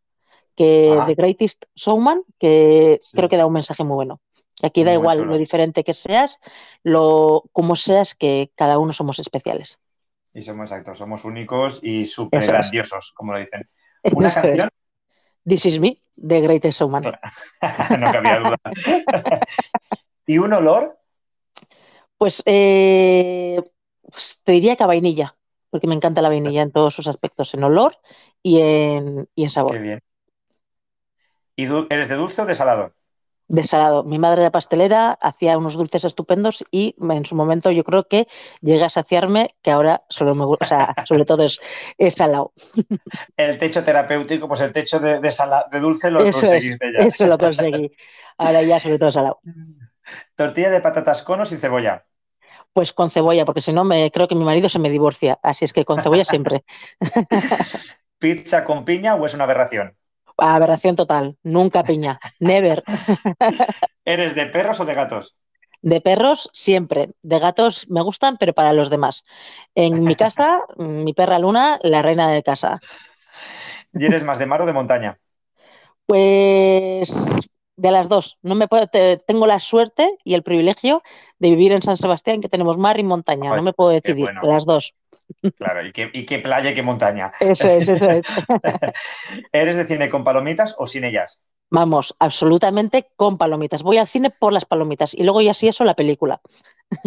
que 0.55 0.97
ah. 0.97 1.05
The 1.05 1.15
Greatest 1.15 1.65
Showman, 1.75 2.23
que 2.39 2.97
sí. 3.01 3.15
creo 3.15 3.29
que 3.29 3.37
da 3.37 3.45
un 3.45 3.53
mensaje 3.53 3.83
muy 3.83 3.95
bueno. 3.95 4.21
Aquí 4.63 4.83
da 4.83 4.91
muy 4.91 4.99
igual 4.99 5.17
chulo. 5.17 5.31
lo 5.31 5.37
diferente 5.37 5.83
que 5.83 5.93
seas, 5.93 6.39
lo 6.83 7.43
como 7.51 7.75
seas, 7.75 8.15
que 8.15 8.51
cada 8.55 8.77
uno 8.77 8.93
somos 8.93 9.19
especiales. 9.19 9.79
Y 10.33 10.41
somos 10.43 10.71
exactos, 10.71 10.97
somos 10.97 11.25
únicos 11.25 11.79
y 11.83 12.05
súper 12.05 12.45
grandiosos, 12.45 13.11
como 13.13 13.33
lo 13.33 13.39
dicen. 13.39 13.69
¿Una 14.13 14.33
canción? 14.33 14.69
This 15.45 15.65
is 15.65 15.79
me, 15.79 16.01
The 16.15 16.41
Greatest 16.41 16.79
Showman. 16.79 17.03
no 17.99 18.11
cabía 18.11 18.39
duda. 18.39 18.57
¿Y 20.25 20.37
un 20.37 20.53
olor? 20.53 20.97
Pues, 22.17 22.43
eh, 22.45 23.61
pues, 24.03 24.41
te 24.43 24.51
diría 24.51 24.75
que 24.75 24.83
a 24.83 24.87
vainilla, 24.87 25.35
porque 25.69 25.87
me 25.87 25.95
encanta 25.95 26.21
la 26.21 26.29
vainilla 26.29 26.61
en 26.61 26.71
todos 26.71 26.93
sus 26.93 27.07
aspectos, 27.07 27.53
en 27.53 27.63
olor 27.63 27.97
y 28.43 28.61
en, 28.61 29.27
y 29.33 29.43
en 29.43 29.49
sabor. 29.49 29.73
Qué 29.73 29.79
bien. 29.79 30.01
¿Y 31.55 31.65
eres 31.89 32.09
de 32.09 32.15
dulce 32.15 32.41
o 32.41 32.45
de 32.45 32.55
salado? 32.55 32.93
De 33.51 33.65
salado. 33.65 34.05
Mi 34.05 34.17
madre 34.17 34.43
era 34.43 34.49
pastelera, 34.49 35.11
hacía 35.19 35.57
unos 35.57 35.75
dulces 35.75 36.05
estupendos 36.05 36.63
y 36.71 36.95
en 36.97 37.25
su 37.25 37.35
momento 37.35 37.69
yo 37.69 37.83
creo 37.83 38.07
que 38.07 38.29
llegué 38.61 38.85
a 38.85 38.87
saciarme, 38.87 39.55
que 39.61 39.71
ahora 39.71 40.03
solo 40.07 40.33
me 40.35 40.45
o 40.45 40.57
sea, 40.65 40.95
sobre 41.03 41.25
todo 41.25 41.43
es, 41.43 41.59
salado. 42.15 42.53
El 43.35 43.57
techo 43.57 43.83
terapéutico, 43.83 44.47
pues 44.47 44.61
el 44.61 44.71
techo 44.71 45.01
de, 45.01 45.19
de 45.19 45.79
dulce 45.81 46.09
lo 46.09 46.23
conseguiste 46.31 46.93
ya. 46.93 46.99
Eso 46.99 47.27
lo 47.27 47.37
conseguí. 47.37 47.91
Ahora 48.37 48.63
ya 48.63 48.79
sobre 48.79 48.97
todo 48.97 49.11
salado. 49.11 49.41
Tortilla 50.35 50.69
de 50.69 50.79
patatas 50.79 51.21
con 51.21 51.41
o 51.41 51.45
sin 51.45 51.59
cebolla. 51.59 52.05
Pues 52.71 52.93
con 52.93 53.09
cebolla, 53.09 53.43
porque 53.43 53.59
si 53.59 53.73
no 53.73 53.83
me 53.83 54.11
creo 54.11 54.29
que 54.29 54.35
mi 54.35 54.45
marido 54.45 54.69
se 54.69 54.79
me 54.79 54.89
divorcia. 54.89 55.37
Así 55.43 55.65
es 55.65 55.73
que 55.73 55.83
con 55.83 56.01
cebolla 56.01 56.23
siempre. 56.23 56.63
¿Pizza 58.17 58.63
con 58.63 58.85
piña 58.85 59.15
o 59.15 59.25
es 59.25 59.33
una 59.33 59.43
aberración? 59.43 59.97
Aberración 60.43 60.95
total, 60.95 61.37
nunca 61.43 61.83
piña, 61.83 62.19
never. 62.39 62.83
¿Eres 64.05 64.33
de 64.33 64.47
perros 64.47 64.79
o 64.79 64.85
de 64.85 64.95
gatos? 64.95 65.35
De 65.83 66.01
perros 66.01 66.49
siempre, 66.51 67.11
de 67.21 67.37
gatos 67.37 67.85
me 67.89 68.01
gustan, 68.01 68.37
pero 68.37 68.53
para 68.53 68.73
los 68.73 68.89
demás. 68.89 69.23
En 69.75 70.03
mi 70.03 70.15
casa, 70.15 70.59
mi 70.77 71.13
perra 71.13 71.37
Luna, 71.37 71.79
la 71.83 72.01
reina 72.01 72.29
de 72.31 72.41
casa. 72.41 72.79
¿Y 73.93 74.05
eres 74.05 74.23
más 74.23 74.39
de 74.39 74.47
mar 74.47 74.61
o 74.61 74.65
de 74.65 74.73
montaña? 74.73 75.19
Pues 76.07 77.13
de 77.75 77.91
las 77.91 78.09
dos. 78.09 78.37
No 78.41 78.55
me 78.55 78.67
puedo, 78.67 78.87
tengo 78.87 79.47
la 79.47 79.59
suerte 79.59 80.17
y 80.23 80.33
el 80.33 80.43
privilegio 80.43 81.03
de 81.39 81.49
vivir 81.49 81.71
en 81.71 81.81
San 81.81 81.97
Sebastián, 81.97 82.41
que 82.41 82.49
tenemos 82.49 82.77
mar 82.77 82.99
y 82.99 83.03
montaña. 83.03 83.55
no 83.55 83.61
me 83.61 83.73
puedo 83.73 83.91
decidir, 83.91 84.29
de 84.41 84.47
las 84.47 84.65
dos. 84.65 84.93
Claro, 85.57 85.85
y 85.85 85.91
qué, 85.91 86.09
y 86.13 86.25
qué 86.25 86.39
playa 86.39 86.71
y 86.71 86.73
qué 86.73 86.83
montaña. 86.83 87.31
Eso 87.39 87.67
es, 87.67 87.87
eso 87.87 88.09
es. 88.09 88.27
¿Eres 89.51 89.75
de 89.75 89.85
cine 89.85 90.09
con 90.09 90.23
palomitas 90.23 90.75
o 90.77 90.87
sin 90.87 91.03
ellas? 91.03 91.41
Vamos, 91.69 92.15
absolutamente 92.19 93.07
con 93.15 93.37
palomitas. 93.37 93.81
Voy 93.81 93.97
al 93.97 94.07
cine 94.07 94.29
por 94.29 94.51
las 94.51 94.65
palomitas 94.65 95.13
y 95.13 95.23
luego 95.23 95.41
ya 95.41 95.53
sí 95.53 95.67
eso 95.67 95.85
la 95.85 95.93
película. 95.93 96.41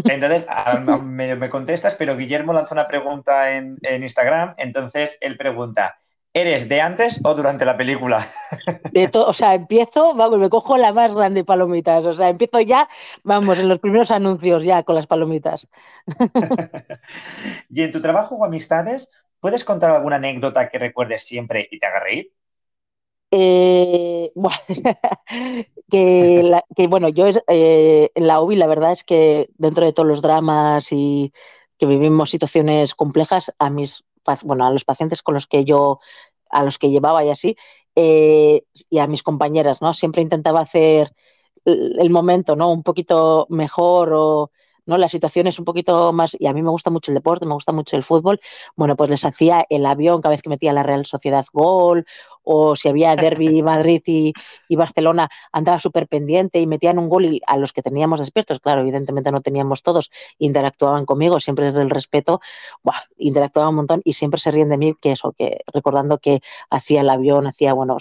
Entonces, 0.05 0.47
me, 1.03 1.51
contestas, 1.51 1.95
pero 1.95 2.17
Guillermo 2.17 2.53
lanzó 2.53 2.75
una 2.75 2.87
pregunta 2.87 3.57
en, 3.57 3.77
en 3.83 4.03
Instagram, 4.03 4.55
entonces 4.57 5.19
él 5.21 5.37
pregunta, 5.37 5.99
¿Eres 6.37 6.69
de 6.69 6.81
antes 6.81 7.21
o 7.23 7.33
durante 7.33 7.65
la 7.65 7.77
película? 7.77 8.27
De 8.91 9.09
o 9.15 9.33
sea, 9.33 9.55
empiezo, 9.55 10.17
vamos, 10.17 10.41
me 10.41 10.51
cojo 10.51 10.77
la 10.77 10.93
más 10.93 11.15
grande 11.15 11.45
palomitas. 11.45 12.05
O 12.07 12.13
sea, 12.13 12.29
empiezo 12.29 12.61
ya, 12.61 12.89
vamos, 13.23 13.57
en 13.61 13.69
los 13.69 13.79
primeros 13.79 14.11
anuncios 14.11 14.65
ya 14.65 14.83
con 14.83 14.97
las 14.97 15.07
palomitas. 15.07 15.69
¿Y 17.71 17.83
en 17.83 17.93
tu 17.93 18.01
trabajo 18.01 18.35
o 18.35 18.45
amistades, 18.45 19.13
puedes 19.39 19.65
contar 19.65 19.93
alguna 19.93 20.17
anécdota 20.17 20.69
que 20.69 20.81
recuerdes 20.81 21.25
siempre 21.25 21.69
y 21.71 21.79
te 21.79 21.87
haga 21.87 22.01
reír? 22.01 22.33
Eh, 23.31 24.33
bueno, 24.35 24.57
que, 25.91 26.87
bueno, 26.89 27.09
yo 27.11 27.29
eh, 27.47 28.11
en 28.13 28.27
la 28.27 28.41
UBI 28.41 28.57
la 28.57 28.67
verdad 28.67 28.91
es 28.91 29.05
que 29.05 29.51
dentro 29.57 29.85
de 29.85 29.93
todos 29.93 30.09
los 30.09 30.21
dramas 30.21 30.91
y 30.91 31.33
que 31.79 31.87
vivimos 31.87 32.31
situaciones 32.31 32.97
complejas, 32.97 33.53
a 33.59 33.71
mis 33.71 34.05
bueno, 34.43 34.67
a 34.67 34.71
los 34.71 34.85
pacientes 34.85 35.23
con 35.23 35.35
los 35.35 35.47
que 35.47 35.65
yo, 35.65 36.01
a 36.51 36.63
los 36.65 36.79
que 36.79 36.91
llevaba 36.91 37.25
y 37.25 37.31
así, 37.31 37.57
eh, 37.97 38.63
y 38.91 38.99
a 38.99 39.07
mis 39.07 39.23
compañeras, 39.23 39.83
¿no? 39.83 39.93
Siempre 39.93 40.23
intentaba 40.23 40.61
hacer 40.61 41.15
el 41.65 42.11
momento, 42.11 42.57
¿no? 42.57 42.71
Un 42.73 42.83
poquito 42.83 43.47
mejor 43.51 44.13
o 44.15 44.51
¿no? 44.87 44.99
La 44.99 45.09
situación 45.09 45.47
es 45.47 45.59
un 45.59 45.65
poquito 45.65 46.13
más, 46.13 46.37
y 46.39 46.47
a 46.47 46.53
mí 46.53 46.63
me 46.63 46.71
gusta 46.71 46.91
mucho 46.91 47.11
el 47.11 47.15
deporte, 47.15 47.47
me 47.47 47.55
gusta 47.55 47.73
mucho 47.73 47.97
el 47.97 48.03
fútbol, 48.03 48.41
bueno, 48.77 48.97
pues 48.97 49.11
les 49.11 49.25
hacía 49.25 49.65
el 49.69 49.87
avión 49.87 50.21
cada 50.21 50.35
vez 50.35 50.43
que 50.43 50.51
metía 50.51 50.73
la 50.73 50.83
Real 50.83 51.07
Sociedad 51.07 51.45
gol, 51.53 52.07
o 52.45 52.77
si 52.77 52.89
había 52.89 53.17
Derby 53.17 53.63
Madrid 53.63 54.03
y, 54.07 54.33
Barcelona, 54.77 55.29
andaba 55.53 55.79
súper 55.79 56.07
pendiente 56.09 56.61
y 56.61 56.67
metían 56.67 56.99
un 56.99 57.09
gol 57.09 57.25
y 57.25 57.41
a 57.47 57.57
los 57.57 57.73
que 57.73 57.83
teníamos 57.83 58.21
despiertos, 58.21 58.61
claro, 58.61 58.83
evidentemente 58.83 59.33
no 59.33 59.41
teníamos 59.41 59.83
todos, 59.83 60.11
interactuaban 60.39 61.07
conmigo, 61.07 61.41
siempre 61.41 61.67
desde 61.67 61.83
el 61.83 61.91
respeto, 61.91 62.41
interactuaban 63.17 63.71
un 63.71 63.77
montón 63.77 64.03
y 64.05 64.13
siempre 64.13 64.41
se 64.41 64.51
ríen 64.51 64.69
de 64.69 64.79
mí, 64.79 64.95
que 65.01 65.13
eso, 65.13 65.33
que 65.33 65.61
recordando 65.73 66.19
que 66.19 66.41
hacía 66.71 67.01
el 67.01 67.11
avión, 67.11 67.47
hacía, 67.47 67.73
bueno, 67.73 67.97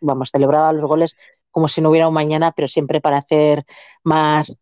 vamos, 0.00 0.30
celebraba 0.30 0.72
los 0.72 0.84
goles 0.84 1.16
como 1.50 1.68
si 1.68 1.80
no 1.80 1.90
hubiera 1.90 2.08
un 2.08 2.14
mañana, 2.14 2.52
pero 2.52 2.66
siempre 2.66 3.00
para 3.00 3.18
hacer 3.18 3.64
más 4.02 4.58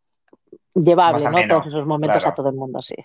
llevable, 0.74 1.24
¿no? 1.30 1.46
Todos 1.46 1.66
esos 1.68 1.86
momentos 1.86 2.26
a 2.26 2.34
todo 2.34 2.48
el 2.50 2.56
mundo, 2.56 2.80
sí. 2.80 2.96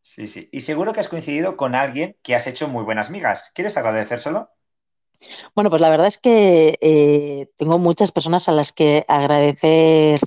Sí, 0.00 0.26
sí. 0.26 0.48
Y 0.50 0.60
seguro 0.60 0.92
que 0.92 1.00
has 1.00 1.08
coincidido 1.08 1.56
con 1.56 1.76
alguien 1.76 2.16
que 2.22 2.34
has 2.34 2.46
hecho 2.48 2.66
muy 2.66 2.82
buenas 2.82 3.10
migas. 3.10 3.52
¿Quieres 3.54 3.76
agradecérselo? 3.76 4.50
Bueno, 5.54 5.70
pues 5.70 5.80
la 5.80 5.90
verdad 5.90 6.06
es 6.06 6.18
que 6.18 6.78
eh, 6.80 7.48
tengo 7.56 7.78
muchas 7.78 8.12
personas 8.12 8.48
a 8.48 8.52
las 8.52 8.72
que 8.72 9.04
agradecer 9.08 10.18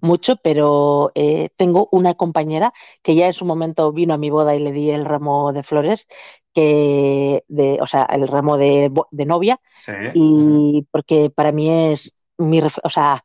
mucho, 0.00 0.36
pero 0.36 1.12
eh, 1.14 1.50
tengo 1.56 1.88
una 1.92 2.14
compañera 2.14 2.72
que 3.02 3.14
ya 3.14 3.26
en 3.26 3.32
su 3.32 3.44
momento 3.44 3.92
vino 3.92 4.14
a 4.14 4.18
mi 4.18 4.30
boda 4.30 4.54
y 4.54 4.60
le 4.60 4.72
di 4.72 4.90
el 4.90 5.04
ramo 5.04 5.52
de 5.52 5.62
flores, 5.62 6.06
que 6.54 7.44
de, 7.48 7.78
o 7.80 7.86
sea, 7.86 8.04
el 8.04 8.28
ramo 8.28 8.56
de, 8.56 8.90
novia, 9.10 9.60
sí. 9.74 9.92
y 10.14 10.86
porque 10.90 11.30
para 11.30 11.52
mí 11.52 11.70
es 11.90 12.14
mi, 12.38 12.60
o 12.60 12.90
sea, 12.90 13.24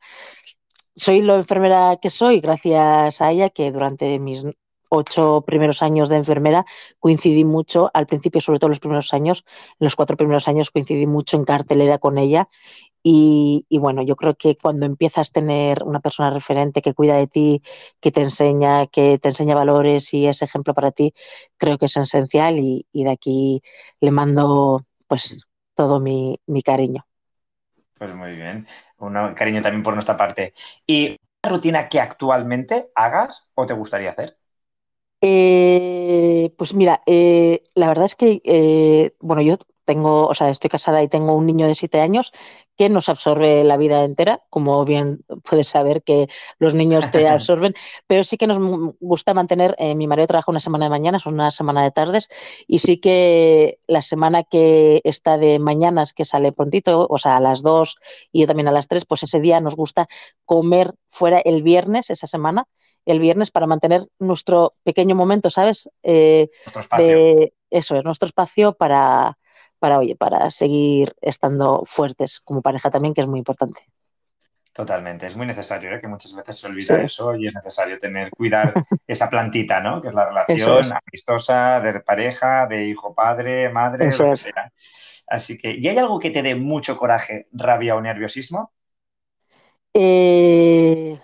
soy 0.95 1.21
la 1.21 1.35
enfermera 1.35 1.97
que 2.01 2.09
soy 2.09 2.39
gracias 2.41 3.21
a 3.21 3.31
ella, 3.31 3.49
que 3.49 3.71
durante 3.71 4.19
mis 4.19 4.43
ocho 4.93 5.43
primeros 5.47 5.81
años 5.81 6.09
de 6.09 6.17
enfermera 6.17 6.65
coincidí 6.99 7.45
mucho, 7.45 7.89
al 7.93 8.07
principio 8.07 8.41
sobre 8.41 8.59
todo 8.59 8.69
los 8.69 8.79
primeros 8.79 9.13
años, 9.13 9.45
en 9.47 9.85
los 9.85 9.95
cuatro 9.95 10.17
primeros 10.17 10.47
años 10.47 10.69
coincidí 10.69 11.07
mucho 11.07 11.37
en 11.37 11.45
cartelera 11.45 11.97
con 11.97 12.17
ella 12.17 12.49
y, 13.03 13.65
bueno, 13.79 14.03
yo 14.03 14.15
creo 14.15 14.35
que 14.35 14.55
cuando 14.57 14.85
empiezas 14.85 15.29
a 15.29 15.33
tener 15.33 15.83
una 15.83 16.01
persona 16.01 16.29
referente 16.29 16.83
que 16.83 16.93
cuida 16.93 17.17
de 17.17 17.25
ti, 17.25 17.63
que 17.99 18.11
te 18.11 18.21
enseña, 18.21 18.85
que 18.87 19.17
te 19.17 19.29
enseña 19.29 19.55
valores 19.55 20.13
y 20.13 20.27
es 20.27 20.43
ejemplo 20.43 20.75
para 20.75 20.91
ti, 20.91 21.13
creo 21.57 21.79
que 21.79 21.85
es 21.85 21.97
esencial 21.97 22.59
y, 22.59 22.85
de 22.93 23.09
aquí 23.09 23.63
le 24.01 24.11
mando 24.11 24.85
pues 25.07 25.47
todo 25.73 25.99
mi 25.99 26.37
cariño. 26.63 27.03
Pues 28.01 28.15
muy 28.15 28.35
bien. 28.35 28.67
Un 28.97 29.35
cariño 29.35 29.61
también 29.61 29.83
por 29.83 29.93
nuestra 29.93 30.17
parte. 30.17 30.53
¿Y 30.87 31.17
una 31.43 31.55
rutina 31.55 31.87
que 31.87 31.99
actualmente 31.99 32.89
hagas 32.95 33.51
o 33.53 33.67
te 33.67 33.73
gustaría 33.73 34.09
hacer? 34.09 34.40
Eh, 35.23 36.51
pues 36.57 36.73
mira, 36.73 37.01
eh, 37.05 37.61
la 37.75 37.87
verdad 37.87 38.05
es 38.05 38.15
que, 38.15 38.41
eh, 38.43 39.15
bueno, 39.19 39.41
yo 39.43 39.57
tengo, 39.85 40.27
o 40.27 40.33
sea, 40.33 40.49
estoy 40.49 40.69
casada 40.69 41.03
y 41.03 41.09
tengo 41.09 41.33
un 41.35 41.45
niño 41.45 41.67
de 41.67 41.75
siete 41.75 41.99
años 42.01 42.31
que 42.77 42.89
nos 42.89 43.09
absorbe 43.09 43.63
la 43.63 43.77
vida 43.77 44.03
entera, 44.03 44.41
como 44.49 44.83
bien 44.85 45.23
puedes 45.47 45.67
saber 45.67 46.01
que 46.03 46.27
los 46.59 46.73
niños 46.73 47.11
te 47.11 47.27
absorben, 47.27 47.73
pero 48.07 48.23
sí 48.23 48.37
que 48.37 48.47
nos 48.47 48.57
gusta 48.99 49.33
mantener, 49.35 49.75
eh, 49.77 49.93
mi 49.95 50.07
marido 50.07 50.27
trabaja 50.27 50.49
una 50.51 50.59
semana 50.59 50.85
de 50.85 50.89
mañanas, 50.91 51.25
una 51.27 51.51
semana 51.51 51.83
de 51.83 51.91
tardes, 51.91 52.27
y 52.67 52.79
sí 52.79 52.97
que 52.97 53.79
la 53.87 54.01
semana 54.01 54.43
que 54.43 55.01
está 55.03 55.37
de 55.37 55.59
mañanas, 55.59 56.13
que 56.13 56.25
sale 56.25 56.51
prontito, 56.51 57.05
o 57.09 57.17
sea, 57.19 57.37
a 57.37 57.39
las 57.41 57.61
dos 57.61 57.97
y 58.31 58.41
yo 58.41 58.47
también 58.47 58.67
a 58.69 58.71
las 58.71 58.87
tres, 58.87 59.05
pues 59.05 59.21
ese 59.23 59.39
día 59.39 59.59
nos 59.61 59.75
gusta 59.75 60.07
comer 60.45 60.93
fuera 61.09 61.39
el 61.39 61.61
viernes, 61.63 62.09
esa 62.09 62.25
semana, 62.27 62.67
el 63.05 63.19
viernes 63.19 63.51
para 63.51 63.67
mantener 63.67 64.07
nuestro 64.19 64.75
pequeño 64.83 65.15
momento, 65.15 65.49
¿sabes? 65.49 65.89
Eh, 66.03 66.49
nuestro 66.65 66.81
espacio. 66.81 67.51
eso 67.69 67.95
es, 67.95 68.03
nuestro 68.03 68.27
espacio 68.27 68.73
para, 68.73 69.37
para, 69.79 69.97
oye, 69.99 70.15
para 70.15 70.49
seguir 70.49 71.15
estando 71.21 71.83
fuertes 71.85 72.41
como 72.41 72.61
pareja 72.61 72.89
también, 72.89 73.13
que 73.13 73.21
es 73.21 73.27
muy 73.27 73.39
importante. 73.39 73.81
Totalmente, 74.73 75.27
es 75.27 75.35
muy 75.35 75.45
necesario, 75.45 75.93
¿eh? 75.93 75.99
que 75.99 76.07
muchas 76.07 76.33
veces 76.33 76.57
se 76.57 76.67
olvida 76.67 77.01
eso 77.01 77.35
y 77.35 77.47
es 77.47 77.53
necesario 77.53 77.99
tener, 77.99 78.29
cuidar 78.31 78.73
esa 79.07 79.29
plantita, 79.29 79.81
¿no? 79.81 80.01
Que 80.01 80.07
es 80.07 80.13
la 80.13 80.25
relación 80.25 80.93
amistosa 80.93 81.81
de 81.81 81.99
pareja, 81.99 82.67
de 82.67 82.85
hijo-padre, 82.85 83.69
madre, 83.69 84.05
lo 84.17 84.29
que 84.29 84.35
sea. 84.37 84.71
Así 85.27 85.57
que, 85.57 85.71
¿y 85.71 85.87
hay 85.87 85.97
algo 85.97 86.19
que 86.19 86.31
te 86.31 86.41
dé 86.41 86.55
mucho 86.55 86.97
coraje, 86.97 87.47
rabia 87.51 87.95
o 87.97 88.01
nerviosismo? 88.01 88.71
Eh, 89.93 91.19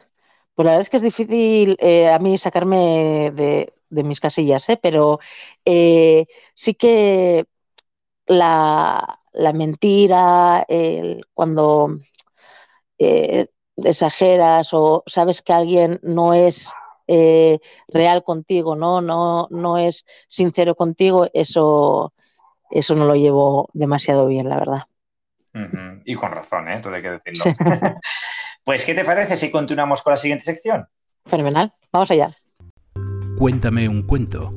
pues 0.58 0.66
la 0.66 0.72
verdad 0.72 0.82
es 0.82 0.90
que 0.90 0.98
es 0.98 1.04
difícil 1.04 1.78
eh, 1.80 2.10
a 2.10 2.18
mí 2.18 2.36
sacarme 2.36 3.30
de, 3.32 3.72
mis 3.92 4.20
casillas, 4.20 4.68
¿eh? 4.70 4.80
pero 4.82 5.20
sí 5.64 6.74
que 6.74 7.46
la, 8.26 9.20
mentira, 9.54 10.66
cuando 11.36 12.00
eh, 12.98 13.50
exageras 13.76 14.74
o 14.74 15.04
sabes 15.06 15.44
que 15.44 15.54
alguien 15.54 16.00
no 16.02 16.34
es 16.34 16.74
eh, 17.06 17.60
real 17.88 18.24
contigo, 18.24 18.76
¿no? 18.76 19.00
No, 19.00 19.48
no 19.52 19.78
es 19.78 20.08
sincero 20.28 20.74
contigo, 20.74 21.28
eso, 21.36 22.16
eso 22.72 22.96
no 22.96 23.06
lo 23.06 23.14
llevo 23.14 23.70
demasiado 23.74 24.26
bien, 24.26 24.50
la 24.50 24.58
verdad. 24.58 24.84
Y 26.04 26.16
con 26.16 26.32
razón, 26.32 26.68
¿eh? 26.68 26.80
Todo 26.82 26.96
hay 26.96 27.04
que 27.04 27.12
decirlo. 27.12 27.54
pues, 28.68 28.84
¿qué 28.84 28.94
te 28.94 29.06
parece 29.06 29.38
si 29.38 29.50
continuamos 29.50 30.02
con 30.02 30.12
la 30.12 30.18
siguiente 30.18 30.44
sección? 30.44 30.90
Fenomenal, 31.26 31.74
vamos 31.90 32.12
allá. 32.12 32.32
Cuéntame 33.38 33.88
un 33.88 34.06
cuento 34.06 34.54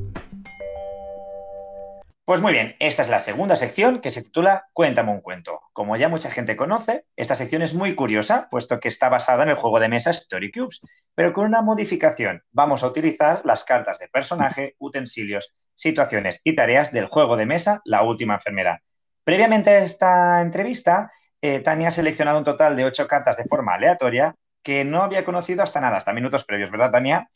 Pues 2.25 2.41
muy 2.41 2.51
bien, 2.51 2.75
esta 2.79 3.03
es 3.03 3.09
la 3.09 3.19
segunda 3.19 3.55
sección 3.55 4.01
que 4.01 4.09
se 4.09 4.21
titula 4.21 4.65
Cuéntame 4.73 5.13
un 5.13 5.21
cuento. 5.21 5.61
Como 5.71 5.95
ya 5.95 6.09
mucha 6.09 6.29
gente 6.29 6.57
conoce, 6.57 7.05
esta 7.15 7.35
sección 7.35 7.61
es 7.61 7.73
muy 7.73 7.95
curiosa, 7.95 8.49
puesto 8.51 8.81
que 8.81 8.89
está 8.89 9.07
basada 9.07 9.43
en 9.43 9.49
el 9.49 9.55
juego 9.55 9.79
de 9.79 9.87
mesa 9.87 10.11
Story 10.11 10.51
Cubes, 10.51 10.81
pero 11.15 11.31
con 11.31 11.45
una 11.45 11.61
modificación. 11.61 12.43
Vamos 12.51 12.83
a 12.83 12.87
utilizar 12.87 13.43
las 13.45 13.63
cartas 13.63 13.97
de 13.97 14.09
personaje, 14.09 14.75
utensilios, 14.79 15.53
situaciones 15.73 16.41
y 16.43 16.53
tareas 16.53 16.91
del 16.91 17.05
juego 17.05 17.37
de 17.37 17.45
mesa 17.45 17.81
La 17.85 18.03
Última 18.03 18.33
Enfermera. 18.33 18.83
Previamente 19.23 19.69
a 19.69 19.83
esta 19.85 20.41
entrevista, 20.41 21.13
eh, 21.41 21.59
Tania 21.59 21.87
ha 21.89 21.91
seleccionado 21.91 22.37
un 22.37 22.43
total 22.43 22.75
de 22.75 22.85
ocho 22.85 23.07
cartas 23.07 23.37
de 23.37 23.45
forma 23.45 23.73
aleatoria 23.73 24.35
que 24.63 24.83
no 24.83 25.01
había 25.01 25.25
conocido 25.25 25.63
hasta 25.63 25.81
nada, 25.81 25.97
hasta 25.97 26.13
minutos 26.13 26.45
previos, 26.45 26.69
¿verdad, 26.69 26.91
Tania? 26.91 27.29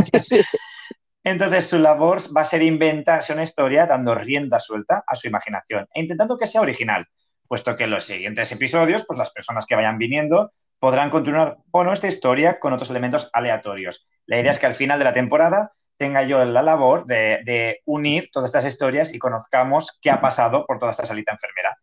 Sí, 0.00 0.18
sí. 0.20 0.40
Entonces, 1.24 1.66
su 1.66 1.78
labor 1.78 2.18
va 2.36 2.42
a 2.42 2.44
ser 2.44 2.62
inventarse 2.62 3.32
una 3.32 3.42
historia 3.42 3.86
dando 3.86 4.14
rienda 4.14 4.60
suelta 4.60 5.04
a 5.06 5.16
su 5.16 5.26
imaginación 5.26 5.88
e 5.94 6.02
intentando 6.02 6.36
que 6.38 6.46
sea 6.46 6.60
original, 6.60 7.06
puesto 7.48 7.74
que 7.76 7.84
en 7.84 7.90
los 7.90 8.04
siguientes 8.04 8.52
episodios, 8.52 9.06
pues 9.06 9.18
las 9.18 9.30
personas 9.30 9.64
que 9.64 9.74
vayan 9.74 9.96
viniendo 9.96 10.50
podrán 10.78 11.08
continuar 11.08 11.56
con 11.70 11.86
nuestra 11.86 12.10
historia 12.10 12.60
con 12.60 12.74
otros 12.74 12.90
elementos 12.90 13.30
aleatorios. 13.32 14.06
La 14.26 14.38
idea 14.38 14.50
es 14.50 14.58
que 14.58 14.66
al 14.66 14.74
final 14.74 14.98
de 14.98 15.06
la 15.06 15.14
temporada 15.14 15.72
tenga 15.96 16.24
yo 16.24 16.44
la 16.44 16.60
labor 16.60 17.06
de, 17.06 17.40
de, 17.44 17.80
unir 17.86 18.28
todas 18.30 18.48
estas 18.48 18.66
historias 18.66 19.14
y 19.14 19.18
conozcamos 19.18 19.98
qué 20.02 20.10
ha 20.10 20.20
pasado 20.20 20.66
por 20.66 20.78
toda 20.78 20.90
esta 20.90 21.06
salita 21.06 21.32
enfermera. 21.32 21.74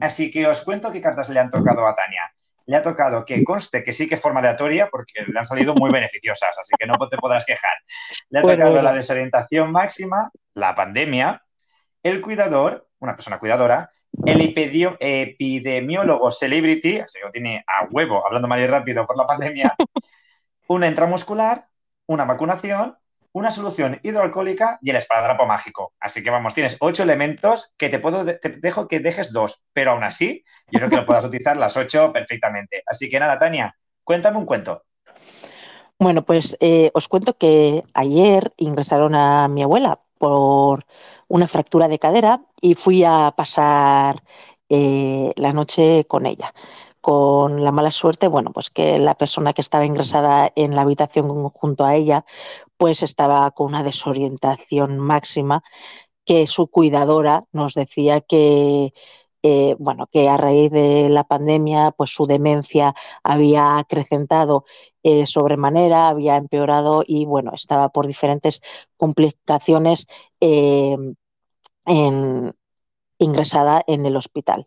Así 0.00 0.30
que 0.30 0.46
os 0.46 0.62
cuento 0.62 0.90
qué 0.90 1.00
cartas 1.00 1.28
le 1.30 1.40
han 1.40 1.50
tocado 1.50 1.86
a 1.86 1.94
Tania 1.94 2.32
le 2.70 2.76
ha 2.76 2.82
tocado 2.82 3.24
que 3.24 3.42
conste 3.42 3.82
que 3.82 3.92
sí 3.92 4.08
que 4.08 4.16
forma 4.16 4.38
aleatoria 4.38 4.88
porque 4.88 5.24
le 5.26 5.36
han 5.36 5.44
salido 5.44 5.74
muy 5.74 5.90
beneficiosas, 5.90 6.56
así 6.56 6.72
que 6.78 6.86
no 6.86 6.96
te 7.08 7.16
podrás 7.16 7.44
quejar. 7.44 7.72
Le 8.28 8.38
ha 8.38 8.42
tocado 8.42 8.80
la 8.80 8.92
desorientación 8.92 9.72
máxima, 9.72 10.30
la 10.54 10.76
pandemia, 10.76 11.42
el 12.00 12.20
cuidador, 12.20 12.86
una 13.00 13.16
persona 13.16 13.40
cuidadora, 13.40 13.88
el 14.24 14.40
epidemiólogo 14.40 16.30
celebrity, 16.30 17.00
así 17.00 17.18
que 17.18 17.24
lo 17.24 17.32
tiene 17.32 17.64
a 17.66 17.86
huevo, 17.90 18.24
hablando 18.24 18.46
mal 18.46 18.60
y 18.60 18.68
rápido 18.68 19.04
por 19.04 19.16
la 19.16 19.26
pandemia, 19.26 19.74
una 20.68 20.86
intramuscular, 20.86 21.66
una 22.06 22.24
vacunación 22.24 22.96
una 23.32 23.50
solución 23.50 24.00
hidroalcohólica 24.02 24.78
y 24.82 24.90
el 24.90 24.96
esparadrapo 24.96 25.46
mágico. 25.46 25.92
Así 26.00 26.22
que 26.22 26.30
vamos, 26.30 26.54
tienes 26.54 26.76
ocho 26.80 27.02
elementos 27.02 27.72
que 27.76 27.88
te 27.88 27.98
puedo, 27.98 28.24
te 28.24 28.48
dejo 28.48 28.88
que 28.88 29.00
dejes 29.00 29.32
dos, 29.32 29.64
pero 29.72 29.92
aún 29.92 30.04
así, 30.04 30.44
yo 30.70 30.78
creo 30.78 30.90
que 30.90 30.96
lo 30.96 31.06
puedas 31.06 31.24
utilizar 31.24 31.56
las 31.56 31.76
ocho 31.76 32.12
perfectamente. 32.12 32.82
Así 32.86 33.08
que 33.08 33.20
nada, 33.20 33.38
Tania, 33.38 33.76
cuéntame 34.04 34.38
un 34.38 34.46
cuento. 34.46 34.82
Bueno, 35.98 36.24
pues 36.24 36.56
eh, 36.60 36.90
os 36.94 37.08
cuento 37.08 37.36
que 37.36 37.84
ayer 37.94 38.52
ingresaron 38.56 39.14
a 39.14 39.48
mi 39.48 39.62
abuela 39.62 40.00
por 40.18 40.86
una 41.28 41.46
fractura 41.46 41.88
de 41.88 41.98
cadera 41.98 42.40
y 42.60 42.74
fui 42.74 43.04
a 43.04 43.32
pasar 43.36 44.22
eh, 44.68 45.32
la 45.36 45.52
noche 45.52 46.04
con 46.06 46.26
ella 46.26 46.52
con 47.00 47.64
la 47.64 47.72
mala 47.72 47.90
suerte, 47.90 48.28
bueno, 48.28 48.52
pues 48.52 48.70
que 48.70 48.98
la 48.98 49.14
persona 49.14 49.52
que 49.52 49.62
estaba 49.62 49.86
ingresada 49.86 50.52
en 50.54 50.74
la 50.74 50.82
habitación 50.82 51.48
junto 51.48 51.84
a 51.84 51.94
ella, 51.94 52.24
pues 52.80 53.02
estaba 53.02 53.50
con 53.50 53.66
una 53.66 53.82
desorientación 53.82 54.98
máxima 54.98 55.62
que 56.24 56.46
su 56.46 56.68
cuidadora 56.68 57.44
nos 57.52 57.74
decía 57.74 58.22
que 58.22 58.94
eh, 59.42 59.76
bueno, 59.78 60.06
que 60.06 60.30
a 60.30 60.38
raíz 60.38 60.70
de 60.70 61.10
la 61.10 61.24
pandemia, 61.24 61.90
pues 61.90 62.08
su 62.08 62.26
demencia 62.26 62.94
había 63.22 63.76
acrecentado 63.76 64.64
eh, 65.02 65.26
sobremanera, 65.26 66.08
había 66.08 66.36
empeorado 66.36 67.04
y 67.06 67.26
bueno, 67.26 67.52
estaba 67.54 67.90
por 67.90 68.06
diferentes 68.06 68.62
complicaciones 68.96 70.06
eh, 70.40 70.96
ingresada 73.18 73.84
en 73.86 74.06
el 74.06 74.16
hospital. 74.16 74.66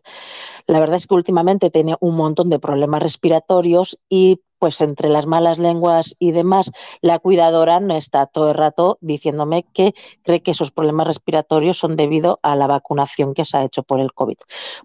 La 0.68 0.78
verdad 0.78 0.96
es 0.96 1.08
que 1.08 1.14
últimamente 1.14 1.70
tiene 1.70 1.96
un 1.98 2.14
montón 2.14 2.48
de 2.48 2.60
problemas 2.60 3.02
respiratorios 3.02 3.98
y 4.08 4.40
pues 4.58 4.80
entre 4.80 5.08
las 5.08 5.26
malas 5.26 5.58
lenguas 5.58 6.16
y 6.18 6.32
demás, 6.32 6.70
la 7.00 7.18
cuidadora 7.18 7.80
no 7.80 7.96
está 7.96 8.26
todo 8.26 8.50
el 8.50 8.54
rato 8.54 8.98
diciéndome 9.00 9.64
que 9.72 9.94
cree 10.22 10.42
que 10.42 10.52
esos 10.52 10.70
problemas 10.70 11.06
respiratorios 11.06 11.78
son 11.78 11.96
debido 11.96 12.38
a 12.42 12.56
la 12.56 12.66
vacunación 12.66 13.34
que 13.34 13.44
se 13.44 13.56
ha 13.56 13.64
hecho 13.64 13.82
por 13.82 14.00
el 14.00 14.12
COVID. 14.12 14.36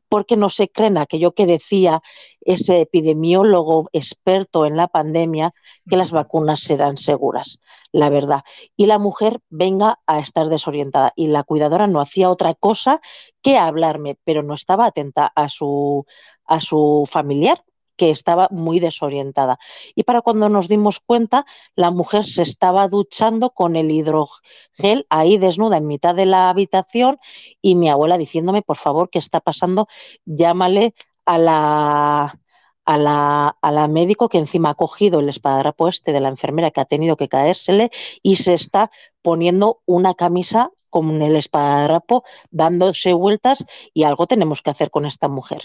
Porque 0.09 0.38
no 0.38 0.49
se 0.49 0.70
creen 0.70 0.97
aquello 0.97 1.32
que 1.34 1.45
decía 1.45 2.01
ese 2.41 2.82
epidemiólogo 2.82 3.89
experto 3.93 4.65
en 4.65 4.78
la 4.78 4.88
pandemia, 4.88 5.53
que 5.88 5.97
las 5.97 6.11
vacunas 6.11 6.61
serán 6.61 6.97
seguras, 6.97 7.59
la 7.91 8.09
verdad. 8.09 8.43
Y 8.76 8.86
la 8.86 8.99
mujer 8.99 9.39
venga 9.49 9.99
a 10.07 10.20
estar 10.20 10.47
desorientada. 10.49 11.13
Y 11.15 11.28
la 11.28 11.43
cuidadora 11.43 11.88
no 11.88 12.01
hacía 12.01 12.30
otra 12.30 12.53
cosa 12.53 13.01
que 13.41 13.57
hablarme, 13.57 14.17
pero 14.24 14.43
no 14.43 14.53
estaba 14.53 14.86
atenta 14.86 15.32
a 15.36 15.49
su, 15.49 16.05
a 16.45 16.61
su 16.61 17.07
familiar 17.09 17.63
que 18.00 18.10
estaba 18.12 18.47
muy 18.50 18.80
desorientada. 18.80 19.60
Y 19.93 20.04
para 20.04 20.22
cuando 20.22 20.47
nos 20.47 20.70
dimos 20.70 21.02
cuenta, 21.02 21.45
la 21.76 21.91
mujer 21.91 22.24
se 22.24 22.43
estaba 22.43 22.88
duchando 22.88 23.50
con 23.50 23.76
el 23.76 23.91
hidrogel 23.91 25.06
ahí 25.10 25.38
desnuda 25.38 25.76
en 25.78 25.88
mitad 25.88 26.16
de 26.16 26.26
la 26.26 26.50
habitación 26.50 27.20
y 27.62 27.76
mi 27.76 27.89
abuela 27.89 28.18
diciéndome, 28.18 28.62
por 28.62 28.78
favor, 28.78 29.10
¿qué 29.10 29.20
está 29.20 29.41
pasando? 29.41 29.88
Llámale 30.24 30.95
a 31.26 31.38
la, 31.38 32.39
a 32.86 32.97
la, 32.97 33.58
a 33.62 33.72
la, 33.72 33.88
médico 33.89 34.30
que 34.30 34.38
encima 34.38 34.70
ha 34.70 34.76
cogido 34.76 35.20
el 35.20 35.28
espadadrapo 35.28 35.89
este 35.89 36.14
de 36.14 36.22
la 36.22 36.30
enfermera 36.30 36.72
que 36.72 36.80
ha 36.80 36.86
tenido 36.86 37.18
que 37.18 37.28
caérsele 37.28 37.91
y 38.24 38.38
se 38.38 38.54
está 38.54 38.91
poniendo 39.22 39.82
una 39.86 40.14
camisa 40.14 40.72
con 40.89 41.21
el 41.21 41.35
esparadrapo 41.35 42.23
dándose 42.51 43.13
vueltas 43.13 43.65
y 43.93 44.03
algo 44.03 44.27
tenemos 44.27 44.61
que 44.61 44.69
hacer 44.69 44.91
con 44.91 45.05
esta 45.05 45.27
mujer. 45.27 45.61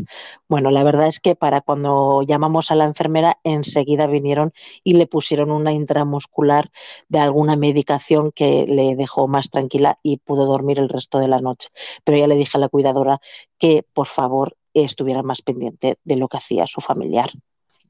Bueno, 0.48 0.70
la 0.70 0.84
verdad 0.84 1.06
es 1.06 1.20
que 1.20 1.34
para 1.36 1.60
cuando 1.60 2.22
llamamos 2.22 2.70
a 2.70 2.74
la 2.74 2.84
enfermera 2.84 3.38
enseguida 3.44 4.06
vinieron 4.06 4.52
y 4.82 4.94
le 4.94 5.06
pusieron 5.06 5.50
una 5.50 5.72
intramuscular 5.72 6.70
de 7.08 7.18
alguna 7.18 7.56
medicación 7.56 8.32
que 8.32 8.66
le 8.66 8.96
dejó 8.96 9.28
más 9.28 9.50
tranquila 9.50 9.98
y 10.02 10.18
pudo 10.18 10.46
dormir 10.46 10.78
el 10.78 10.88
resto 10.88 11.18
de 11.18 11.28
la 11.28 11.40
noche. 11.40 11.68
Pero 12.04 12.18
ya 12.18 12.26
le 12.26 12.36
dije 12.36 12.56
a 12.56 12.60
la 12.60 12.68
cuidadora 12.68 13.20
que 13.58 13.84
por 13.92 14.06
favor 14.06 14.56
estuviera 14.74 15.22
más 15.22 15.42
pendiente 15.42 15.98
de 16.04 16.16
lo 16.16 16.28
que 16.28 16.36
hacía 16.36 16.66
su 16.66 16.80
familiar. 16.80 17.30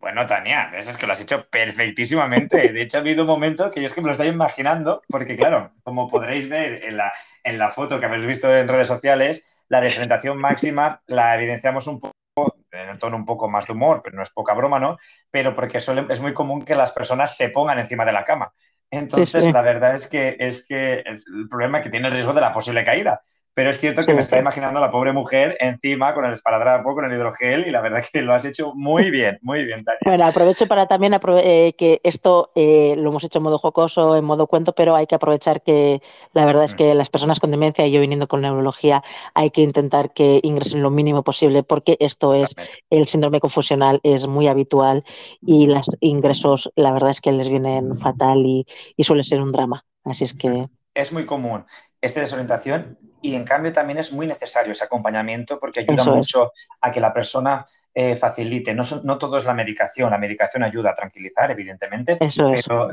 Bueno, 0.05 0.27
Tania, 0.27 0.71
eso 0.77 0.91
es 0.91 0.99
que 0.99 1.07
lo 1.07 1.15
has 1.15 1.23
hecho 1.23 1.49
perfectísimamente. 1.49 2.71
De 2.75 2.83
hecho, 2.83 2.99
ha 2.99 3.01
habido 3.01 3.23
un 3.23 3.29
momento 3.29 3.71
que 3.71 3.81
yo 3.81 3.87
es 3.87 3.95
que 3.95 4.03
me 4.03 4.09
lo 4.09 4.13
estoy 4.13 4.27
imaginando, 4.29 5.01
porque 5.09 5.35
claro, 5.35 5.73
como 5.83 6.11
podréis 6.11 6.47
ver 6.47 6.85
en 6.85 6.99
la, 6.99 7.11
en 7.43 7.57
la 7.57 7.71
foto 7.71 7.99
que 7.99 8.05
habéis 8.05 8.27
visto 8.27 8.55
en 8.55 8.69
redes 8.69 8.87
sociales, 8.87 9.47
la 9.69 9.81
desorientación 9.81 10.37
máxima 10.37 11.01
la 11.07 11.35
evidenciamos 11.35 11.87
un 11.87 12.01
poco 12.01 12.55
en 12.71 12.91
el 12.91 12.99
tono 12.99 13.17
un 13.17 13.25
poco 13.25 13.49
más 13.49 13.67
de 13.67 13.73
humor, 13.73 14.03
pero 14.05 14.15
no 14.15 14.23
es 14.23 14.29
poca 14.29 14.53
broma, 14.53 14.79
¿no? 14.79 14.99
Pero 15.31 15.55
porque 15.55 15.79
es 15.79 16.21
muy 16.21 16.35
común 16.35 16.67
que 16.67 16.75
las 16.75 16.93
personas 16.93 17.35
se 17.35 17.49
pongan 17.49 17.79
encima 17.79 18.05
de 18.05 18.13
la 18.13 18.27
cama. 18.27 18.53
Entonces, 18.91 19.51
la 19.55 19.63
verdad 19.63 19.95
es 19.95 20.07
que, 20.07 20.37
es 20.39 20.67
que 20.67 21.03
es 21.07 21.27
el 21.29 21.49
problema 21.49 21.81
que 21.81 21.89
tiene 21.89 22.09
el 22.09 22.13
riesgo 22.13 22.35
de 22.35 22.43
la 22.43 22.53
posible 22.53 22.85
caída. 22.85 23.23
Pero 23.55 23.71
es 23.71 23.79
cierto 23.79 24.03
que 24.03 24.13
me 24.13 24.21
está 24.21 24.37
imaginando 24.37 24.81
a 24.81 24.83
la 24.83 24.91
pobre 24.91 25.13
mujer 25.13 25.57
encima 25.61 26.13
con 26.13 26.25
el 26.25 26.33
esparadrapo, 26.33 26.93
con 26.93 27.05
el 27.05 27.13
hidrogel, 27.13 27.67
y 27.67 27.71
la 27.71 27.81
verdad 27.81 28.01
es 28.01 28.11
que 28.11 28.21
lo 28.21 28.35
has 28.35 28.45
hecho 28.45 28.75
muy 28.75 29.11
bien, 29.11 29.39
muy 29.43 29.65
bien, 29.65 29.85
Tania. 29.85 30.01
Bueno, 30.05 30.27
aprovecho 30.27 30.67
para 30.67 30.89
también 30.89 31.17
eh, 31.39 31.75
que 31.79 32.01
esto 32.03 32.51
eh, 32.57 32.97
lo 32.99 33.11
hemos 33.11 33.23
hecho 33.23 33.39
en 33.39 33.45
modo 33.45 33.59
jocoso, 33.59 34.17
en 34.17 34.25
modo 34.25 34.49
cuento, 34.49 34.75
pero 34.75 34.97
hay 34.97 35.07
que 35.07 35.15
aprovechar 35.15 35.63
que 35.63 36.03
la 36.33 36.45
verdad 36.45 36.65
es 36.65 36.75
mm. 36.75 36.77
que 36.77 36.95
las 36.95 37.11
personas 37.11 37.39
con 37.39 37.53
demencia 37.53 37.87
y 37.87 37.93
yo 37.93 38.01
viniendo 38.01 38.27
con 38.27 38.41
neurología 38.41 39.05
hay 39.35 39.51
que 39.51 39.63
intentar 39.63 40.13
que 40.13 40.41
ingresen 40.43 40.83
lo 40.83 40.91
mínimo 40.91 41.23
posible 41.23 41.63
porque 41.63 41.97
esto 42.01 42.35
es, 42.35 42.57
el 42.91 43.07
síndrome 43.07 43.39
confusional 43.39 44.01
es 44.03 44.27
muy 44.27 44.49
habitual 44.49 45.05
y 45.41 45.69
los 45.69 45.89
ingresos 46.01 46.73
la 46.75 46.91
verdad 46.91 47.11
es 47.11 47.21
que 47.21 47.31
les 47.31 47.49
vienen 47.49 47.97
fatal 47.99 48.45
y, 48.45 48.67
y 48.97 49.05
suele 49.05 49.23
ser 49.23 49.41
un 49.41 49.53
drama. 49.53 49.85
Así 50.03 50.25
es 50.25 50.35
que... 50.35 50.67
Es 50.95 51.13
muy 51.13 51.25
común 51.25 51.65
esta 52.05 52.21
desorientación 52.21 52.99
y 53.23 53.35
en 53.35 53.45
cambio 53.45 53.73
también 53.73 53.99
es 53.99 54.13
muy 54.13 54.27
necesario 54.27 54.73
ese 54.73 54.85
acompañamiento 54.85 55.59
porque 55.59 55.81
ayuda 55.81 56.05
mucho 56.05 56.53
a 56.81 56.93
que 56.93 57.01
la 57.01 57.15
persona 57.15 57.67
eh, 57.95 58.17
facilite. 58.17 58.75
No, 58.75 58.83
no, 59.05 59.19
todo 59.19 59.39
es 59.39 59.45
la 59.45 59.55
medicación, 59.55 60.11
la 60.11 60.19
medicación 60.19 60.63
ayuda 60.63 60.91
a 60.91 60.95
tranquilizar, 60.95 61.51
evidentemente, 61.51 62.19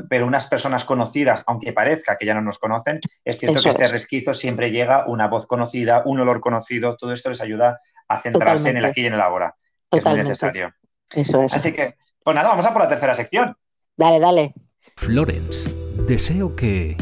pero, 0.08 0.26
unas 0.26 0.46
personas 0.46 0.84
conocidas, 0.84 1.44
aunque 1.46 1.72
parezca 1.72 2.16
que 2.16 2.24
ya 2.24 2.34
no 2.34 2.40
nos 2.40 2.58
conocen, 2.58 3.00
es 3.24 3.38
cierto 3.38 3.60
que 3.60 3.68
este 3.68 3.88
resquizo 3.88 4.32
siempre 4.32 4.70
llega 4.70 5.06
una 5.06 5.28
voz 5.28 5.46
conocida, 5.46 6.02
un 6.06 6.20
olor 6.20 6.40
conocido, 6.40 6.96
todo 6.96 7.12
esto 7.12 7.28
les 7.28 7.42
ayuda 7.42 7.80
a 8.08 8.20
centrarse 8.20 8.70
en 8.70 8.78
el 8.78 8.84
aquí 8.84 9.02
y 9.02 9.06
en 9.06 9.14
el 9.14 9.20
ahora, 9.20 9.54
que 9.90 9.98
es 9.98 10.04
muy 10.04 10.16
necesario. 10.16 10.72
Eso 11.10 11.42
es. 11.42 11.52
Así 11.52 11.72
que, 11.72 11.96
pues 12.24 12.34
nada, 12.34 12.48
vamos 12.48 12.64
a 12.64 12.72
por 12.72 12.80
la 12.80 12.88
tercera 12.88 13.12
sección. 13.12 13.54
Dale, 13.96 14.18
dale. 14.18 14.54
Florence, 14.96 15.68
deseo 16.06 16.56
que 16.56 16.96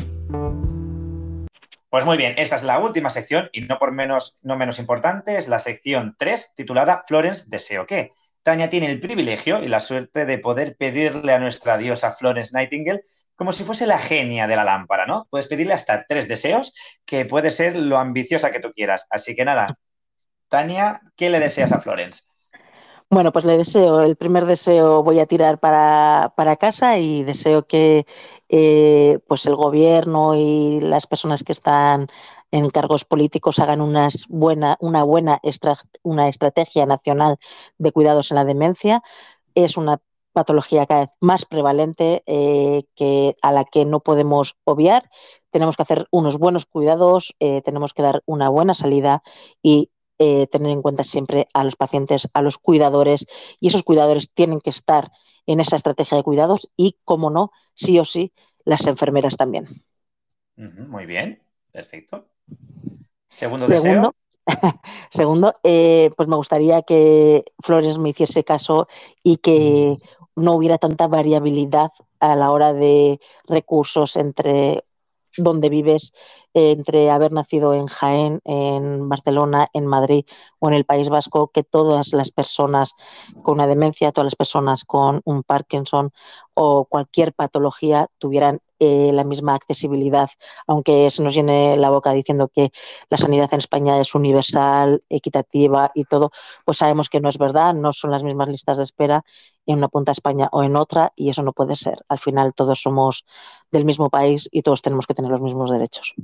pues 1.91 2.05
muy 2.05 2.17
bien, 2.17 2.35
esta 2.39 2.57
es 2.57 2.63
la 2.63 2.79
última 2.79 3.11
sección 3.11 3.51
y 3.53 3.63
no 3.63 3.79
por 3.79 3.93
menos, 3.93 4.39
no 4.43 4.57
menos 4.57 4.79
importante, 4.79 5.37
es 5.37 5.49
la 5.49 5.59
sección 5.59 6.17
3 6.19 6.55
titulada 6.55 7.05
Florence 7.07 7.47
Deseo 7.49 7.85
qué. 7.85 8.13
Tania 8.43 8.71
tiene 8.71 8.91
el 8.91 9.01
privilegio 9.01 9.63
y 9.63 9.69
la 9.69 9.81
suerte 9.81 10.25
de 10.25 10.39
poder 10.39 10.77
pedirle 10.77 11.35
a 11.35 11.39
nuestra 11.39 11.77
diosa 11.77 12.13
Florence 12.13 12.57
Nightingale 12.57 13.03
como 13.35 13.53
si 13.53 13.65
fuese 13.65 13.87
la 13.87 13.99
genia 13.99 14.47
de 14.47 14.55
la 14.55 14.65
lámpara, 14.65 15.07
¿no? 15.07 15.27
Puedes 15.31 15.49
pedirle 15.49 15.73
hasta 15.73 16.05
tres 16.07 16.29
deseos, 16.29 16.75
que 17.07 17.25
puede 17.25 17.51
ser 17.51 17.77
lo 17.77 17.99
ambiciosa 17.99 18.51
que 18.51 18.61
tú 18.61 18.71
quieras. 18.73 19.07
Así 19.11 19.35
que 19.35 19.45
nada, 19.45 19.79
Tania, 20.49 21.01
¿qué 21.17 21.31
le 21.31 21.41
deseas 21.41 21.73
a 21.73 21.81
Florence? 21.81 22.25
Bueno, 23.13 23.33
pues 23.33 23.45
le 23.45 23.57
deseo, 23.57 24.03
el 24.03 24.15
primer 24.17 24.47
deseo 24.47 25.03
voy 25.03 25.19
a 25.19 25.27
tirar 25.27 25.59
para, 25.59 26.33
casa 26.61 26.99
y 26.99 27.25
deseo 27.25 27.67
que 27.67 28.07
eh, 28.49 29.19
pues 29.27 29.47
el 29.47 29.57
gobierno 29.57 30.37
y 30.37 30.79
las 30.81 31.09
personas 31.09 31.43
que 31.43 31.51
están 31.51 32.07
en 32.53 32.71
cargos 32.71 33.05
políticos 33.05 33.59
hagan 33.59 33.81
unas 33.81 34.27
buena, 34.29 34.77
una 34.81 35.03
buena 35.03 35.41
una 36.05 36.29
estrategia 36.29 36.87
nacional 36.87 37.39
de 37.79 37.91
cuidados 37.93 38.31
en 38.31 38.37
la 38.37 38.45
demencia. 38.45 39.03
Es 39.57 39.77
una 39.77 40.01
patología 40.33 40.87
cada 40.87 41.01
vez 41.03 41.11
más 41.21 41.45
prevalente 41.47 42.23
eh, 42.27 42.85
que, 42.95 43.37
a 43.43 43.51
la 43.53 43.65
que 43.65 43.85
no 43.85 44.01
podemos 44.01 44.57
obviar. 44.65 45.11
Tenemos 45.51 45.77
que 45.77 45.83
hacer 45.83 46.07
unos 46.13 46.39
buenos 46.39 46.65
cuidados, 46.67 47.35
eh, 47.41 47.61
tenemos 47.63 47.93
que 47.93 48.03
dar 48.03 48.23
una 48.27 48.49
buena 48.51 48.75
salida 48.75 49.23
y 49.63 49.91
eh, 50.23 50.47
tener 50.49 50.71
en 50.71 50.83
cuenta 50.83 51.03
siempre 51.03 51.47
a 51.55 51.65
los 51.65 51.77
pacientes, 51.77 52.29
a 52.35 52.43
los 52.43 52.59
cuidadores, 52.59 53.25
y 53.59 53.69
esos 53.69 53.83
cuidadores 53.83 54.31
tienen 54.31 54.61
que 54.61 54.69
estar 54.69 55.11
en 55.47 55.61
esa 55.61 55.77
estrategia 55.77 56.19
de 56.19 56.23
cuidados 56.23 56.69
y, 56.77 56.99
como 57.05 57.31
no, 57.31 57.53
sí 57.73 57.99
o 57.99 58.05
sí, 58.05 58.33
las 58.67 58.87
enfermeras 58.87 59.39
también. 59.39 59.83
Muy 60.57 61.07
bien, 61.07 61.43
perfecto. 61.73 62.27
Segundo, 63.29 63.67
deseo. 63.67 64.15
Segundo, 65.11 65.55
eh, 65.63 66.11
pues 66.19 66.29
me 66.29 66.37
gustaría 66.37 66.83
que 66.83 67.45
Flores 67.63 67.97
me 67.97 68.11
hiciese 68.11 68.45
caso 68.45 68.89
y 69.23 69.39
que 69.39 69.97
no 70.37 70.53
hubiera 70.53 70.77
tanta 70.77 71.09
variabilidad 71.09 71.93
a 72.19 72.37
la 72.37 72.51
hora 72.51 72.75
de 72.75 73.21
recursos 73.47 74.17
entre 74.17 74.85
donde 75.37 75.69
vives, 75.69 76.13
entre 76.55 77.11
haber 77.11 77.33
nacido 77.33 77.75
en 77.75 77.87
Jaén, 77.87 78.41
en 78.45 79.09
Barcelona, 79.09 79.69
en 79.73 79.87
Madrid 79.87 80.25
o 80.59 80.69
en 80.69 80.75
el 80.75 80.85
País 80.85 81.09
Vasco, 81.09 81.51
que 81.53 81.63
todas 81.63 82.13
las 82.13 82.31
personas 82.31 82.95
con 83.43 83.55
una 83.55 83.67
demencia, 83.67 84.13
todas 84.13 84.27
las 84.27 84.37
personas 84.37 84.85
con 84.85 85.21
un 85.25 85.43
Parkinson 85.43 86.13
o 86.55 86.85
cualquier 86.87 87.33
patología 87.33 88.09
tuvieran 88.19 88.61
eh, 88.81 89.13
la 89.13 89.25
misma 89.25 89.55
accesibilidad, 89.55 90.31
aunque 90.67 91.11
se 91.11 91.23
nos 91.23 91.35
llene 91.35 91.77
la 91.77 91.91
boca 91.91 92.13
diciendo 92.13 92.49
que 92.49 92.73
la 93.09 93.17
sanidad 93.19 93.49
en 93.53 93.59
España 93.59 94.01
es 94.01 94.15
universal, 94.15 95.05
equitativa 95.09 95.93
y 95.95 96.05
todo, 96.05 96.33
pues 96.65 96.79
sabemos 96.79 97.09
que 97.09 97.21
no 97.21 97.29
es 97.29 97.39
verdad, 97.39 97.75
no 97.75 97.93
son 97.93 98.11
las 98.11 98.25
mismas 98.25 98.49
listas 98.49 98.79
de 98.79 98.83
espera 98.83 99.25
en 99.67 99.79
una 99.79 99.89
punta 99.89 100.11
de 100.11 100.15
España 100.15 100.49
o 100.51 100.65
en 100.65 100.77
otra 100.77 101.13
y 101.15 101.31
eso 101.31 101.43
no 101.43 101.53
puede 101.53 101.77
ser. 101.77 101.99
Al 102.09 102.19
final 102.19 102.55
todos 102.55 102.81
somos 102.81 103.25
del 103.71 103.85
mismo 103.85 104.11
país 104.11 104.49
y 104.51 104.63
todos 104.63 104.83
tenemos 104.83 105.07
que 105.07 105.15
tener 105.15 105.31
los 105.31 105.41
mismos 105.41 105.71
derechos. 105.71 106.15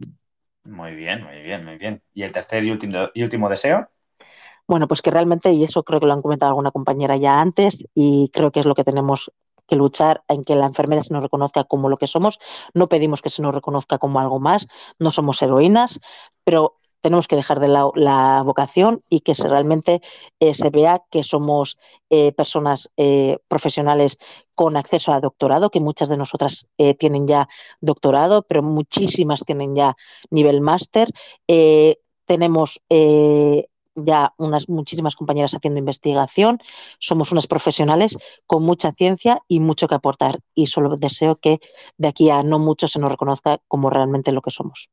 Muy 0.64 0.94
bien, 0.96 1.22
muy 1.22 1.42
bien, 1.42 1.64
muy 1.64 1.78
bien. 1.78 2.02
¿Y 2.12 2.22
el 2.22 2.32
tercer 2.32 2.64
y 2.64 2.70
último, 2.70 3.08
y 3.14 3.22
último 3.22 3.48
deseo? 3.48 3.88
Bueno, 4.66 4.88
pues 4.88 5.00
que 5.00 5.12
realmente, 5.12 5.52
y 5.52 5.62
eso 5.62 5.84
creo 5.84 6.00
que 6.00 6.06
lo 6.06 6.12
han 6.12 6.22
comentado 6.22 6.50
alguna 6.50 6.72
compañera 6.72 7.16
ya 7.16 7.40
antes, 7.40 7.84
y 7.94 8.30
creo 8.32 8.50
que 8.50 8.60
es 8.60 8.66
lo 8.66 8.74
que 8.74 8.82
tenemos 8.82 9.30
que 9.66 9.76
luchar 9.76 10.22
en 10.28 10.44
que 10.44 10.56
la 10.56 10.66
enfermera 10.66 11.02
se 11.02 11.12
nos 11.12 11.22
reconozca 11.22 11.64
como 11.64 11.88
lo 11.88 11.96
que 11.96 12.06
somos. 12.06 12.38
No 12.74 12.88
pedimos 12.88 13.22
que 13.22 13.30
se 13.30 13.42
nos 13.42 13.54
reconozca 13.54 13.98
como 13.98 14.20
algo 14.20 14.40
más, 14.40 14.68
no 14.98 15.10
somos 15.10 15.40
heroínas, 15.42 16.00
pero 16.44 16.76
tenemos 17.06 17.28
que 17.28 17.36
dejar 17.36 17.60
de 17.60 17.68
lado 17.68 17.92
la 17.94 18.42
vocación 18.42 19.04
y 19.08 19.20
que 19.20 19.36
se 19.36 19.48
realmente 19.48 20.00
eh, 20.40 20.54
se 20.54 20.70
vea 20.70 21.04
que 21.08 21.22
somos 21.22 21.78
eh, 22.10 22.32
personas 22.32 22.90
eh, 22.96 23.38
profesionales 23.46 24.18
con 24.56 24.76
acceso 24.76 25.12
a 25.12 25.20
doctorado, 25.20 25.70
que 25.70 25.78
muchas 25.78 26.08
de 26.08 26.16
nosotras 26.16 26.66
tienen 26.98 27.28
ya 27.28 27.48
doctorado, 27.80 28.42
pero 28.42 28.62
muchísimas 28.62 29.44
tienen 29.44 29.76
ya 29.76 29.94
nivel 30.30 30.60
máster. 30.62 31.10
tenemos 32.24 32.80
ya 33.96 34.32
unas 34.36 34.68
muchísimas 34.68 35.16
compañeras 35.16 35.54
haciendo 35.54 35.80
investigación, 35.80 36.60
somos 36.98 37.32
unas 37.32 37.46
profesionales 37.46 38.16
con 38.46 38.62
mucha 38.62 38.92
ciencia 38.92 39.40
y 39.48 39.60
mucho 39.60 39.88
que 39.88 39.94
aportar 39.94 40.40
y 40.54 40.66
solo 40.66 40.94
deseo 40.96 41.36
que 41.36 41.60
de 41.96 42.08
aquí 42.08 42.30
a 42.30 42.42
no 42.42 42.58
mucho 42.58 42.88
se 42.88 42.98
nos 42.98 43.10
reconozca 43.10 43.58
como 43.68 43.90
realmente 43.90 44.32
lo 44.32 44.42
que 44.42 44.50
somos. 44.50 44.90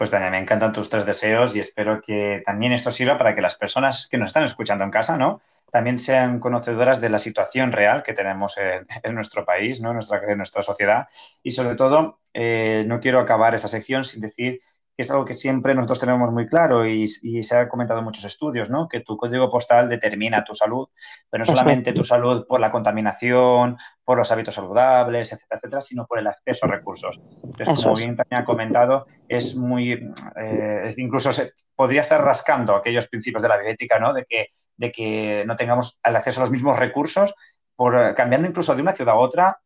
Pues 0.00 0.10
Tania, 0.10 0.30
me 0.30 0.38
encantan 0.38 0.72
tus 0.72 0.88
tres 0.88 1.04
deseos 1.04 1.54
y 1.54 1.60
espero 1.60 2.00
que 2.00 2.42
también 2.46 2.72
esto 2.72 2.90
sirva 2.90 3.18
para 3.18 3.34
que 3.34 3.42
las 3.42 3.56
personas 3.56 4.08
que 4.10 4.16
nos 4.16 4.28
están 4.28 4.44
escuchando 4.44 4.82
en 4.82 4.90
casa, 4.90 5.18
¿no? 5.18 5.42
También 5.70 5.98
sean 5.98 6.40
conocedoras 6.40 7.02
de 7.02 7.10
la 7.10 7.18
situación 7.18 7.70
real 7.70 8.02
que 8.02 8.14
tenemos 8.14 8.56
en, 8.56 8.86
nuestro 9.14 9.44
país, 9.44 9.80
¿no? 9.82 9.90
En 9.90 9.96
nuestra, 9.96 10.34
nuestra 10.36 10.62
sociedad. 10.62 11.06
Y 11.42 11.50
sobre 11.50 11.74
todo, 11.74 12.20
eh, 12.32 12.84
no 12.86 12.98
quiero 13.00 13.20
acabar 13.20 13.54
esta 13.54 13.68
sección 13.68 14.04
sin 14.04 14.22
decir 14.22 14.62
que 15.00 15.04
es 15.04 15.10
algo 15.10 15.24
que 15.24 15.32
siempre 15.32 15.74
nosotros 15.74 15.98
tenemos 15.98 16.30
muy 16.30 16.46
claro 16.46 16.86
y, 16.86 17.08
se 17.08 17.56
ha 17.56 17.70
comentado 17.70 18.00
en 18.00 18.04
muchos 18.04 18.22
estudios, 18.26 18.68
¿no? 18.68 18.86
Que 18.86 19.00
tu 19.00 19.16
código 19.16 19.48
postal 19.48 19.88
determina 19.88 20.44
tu 20.44 20.54
salud, 20.54 20.88
pero 21.30 21.40
no 21.40 21.46
solamente 21.46 21.94
tu 21.94 22.04
salud 22.04 22.44
por 22.46 22.60
la 22.60 22.70
contaminación, 22.70 23.78
por 24.04 24.18
los 24.18 24.30
hábitos 24.30 24.52
saludables, 24.52 25.32
etcétera, 25.32 25.58
etcétera, 25.58 25.80
sino 25.80 26.06
por 26.06 26.18
el 26.18 26.26
acceso 26.26 26.66
a 26.66 26.68
recursos. 26.68 27.18
Entonces, 27.42 27.82
como 27.82 27.96
bien 27.96 28.14
también 28.14 28.42
ha 28.42 28.44
comentado, 28.44 29.06
es 29.26 29.56
muy, 29.56 30.12
eh, 30.36 30.94
incluso 30.98 31.32
se, 31.32 31.54
podría 31.74 32.02
estar 32.02 32.22
rascando 32.22 32.76
aquellos 32.76 33.08
principios 33.08 33.42
de 33.42 33.48
la 33.48 33.56
bioética, 33.56 33.98
¿no? 33.98 34.12
De 34.12 34.26
que, 34.28 34.48
de 34.76 34.92
que 34.92 35.44
no 35.46 35.56
tengamos 35.56 35.98
el 36.04 36.14
acceso 36.14 36.40
a 36.40 36.44
los 36.44 36.50
mismos 36.50 36.78
recursos 36.78 37.34
por 37.74 38.14
cambiando 38.14 38.46
incluso 38.46 38.76
de 38.76 38.82
una 38.82 38.92
ciudad 38.92 39.14
a 39.14 39.18
otra, 39.18 39.60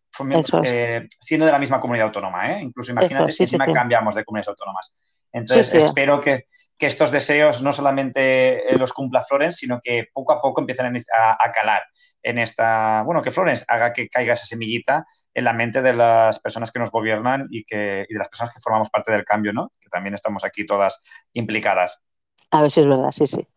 eh, 0.65 1.07
siendo 1.21 1.47
de 1.47 1.53
la 1.53 1.59
misma 1.59 1.81
comunidad 1.81 2.07
autónoma, 2.07 2.53
¿eh? 2.53 2.61
Incluso 2.62 2.93
imagínate 2.93 3.33
si 3.33 3.45
encima 3.45 3.71
cambiamos 3.73 4.15
de 4.15 4.25
comunidades 4.25 4.49
autónomas. 4.49 4.95
Entonces, 5.33 5.73
espero 5.75 6.21
que, 6.21 6.45
estos 6.79 7.11
deseos 7.11 7.62
no 7.62 7.73
solamente 7.73 8.71
eh, 8.71 8.77
los 8.77 8.93
cumpla 8.93 9.25
Florence, 9.25 9.57
sino 9.57 9.81
que 9.83 10.09
poco 10.12 10.35
a 10.35 10.43
poco 10.43 10.61
empiecen 10.61 11.03
a, 11.17 11.51
calar 11.51 11.83
en 12.23 12.37
esta. 12.37 13.03
Bueno, 13.05 13.23
que 13.23 13.31
Florence 13.31 13.65
haga 13.69 13.95
que 13.95 14.11
caiga 14.11 14.35
esa 14.35 14.45
semillita 14.45 15.07
en 15.33 15.45
la 15.45 15.55
mente 15.55 15.81
de 15.81 15.95
las 15.95 16.41
personas 16.41 16.71
que 16.71 16.81
nos 16.81 16.91
gobiernan 16.91 17.47
y, 17.51 17.65
que, 17.65 18.05
y 18.07 18.12
de 18.12 18.19
las 18.19 18.29
personas 18.29 18.53
que 18.53 18.61
formamos 18.61 18.91
parte 18.91 19.12
del 19.12 19.25
cambio, 19.25 19.55
¿no? 19.55 19.73
Que 19.81 19.89
también 19.89 20.12
estamos 20.12 20.45
aquí 20.45 20.67
todas 20.67 21.01
implicadas. 21.33 22.03
A 22.51 22.61
ver 22.61 22.71
si 22.71 22.81
es 22.81 22.87
verdad, 22.87 23.12
sí, 23.12 23.27
sí. 23.27 23.49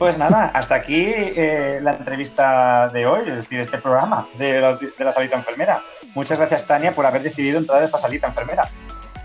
Pues 0.00 0.16
nada, 0.16 0.50
hasta 0.54 0.76
aquí 0.76 1.12
eh, 1.14 1.78
la 1.82 1.90
entrevista 1.90 2.88
de 2.88 3.04
hoy, 3.04 3.28
es 3.28 3.36
decir, 3.36 3.60
este 3.60 3.76
programa 3.76 4.26
de 4.38 4.58
la, 4.58 4.76
de 4.76 5.04
la 5.04 5.12
salita 5.12 5.36
enfermera. 5.36 5.82
Muchas 6.14 6.38
gracias, 6.38 6.66
Tania, 6.66 6.92
por 6.92 7.04
haber 7.04 7.22
decidido 7.22 7.58
entrar 7.58 7.82
a 7.82 7.84
esta 7.84 7.98
salita 7.98 8.26
enfermera. 8.26 8.66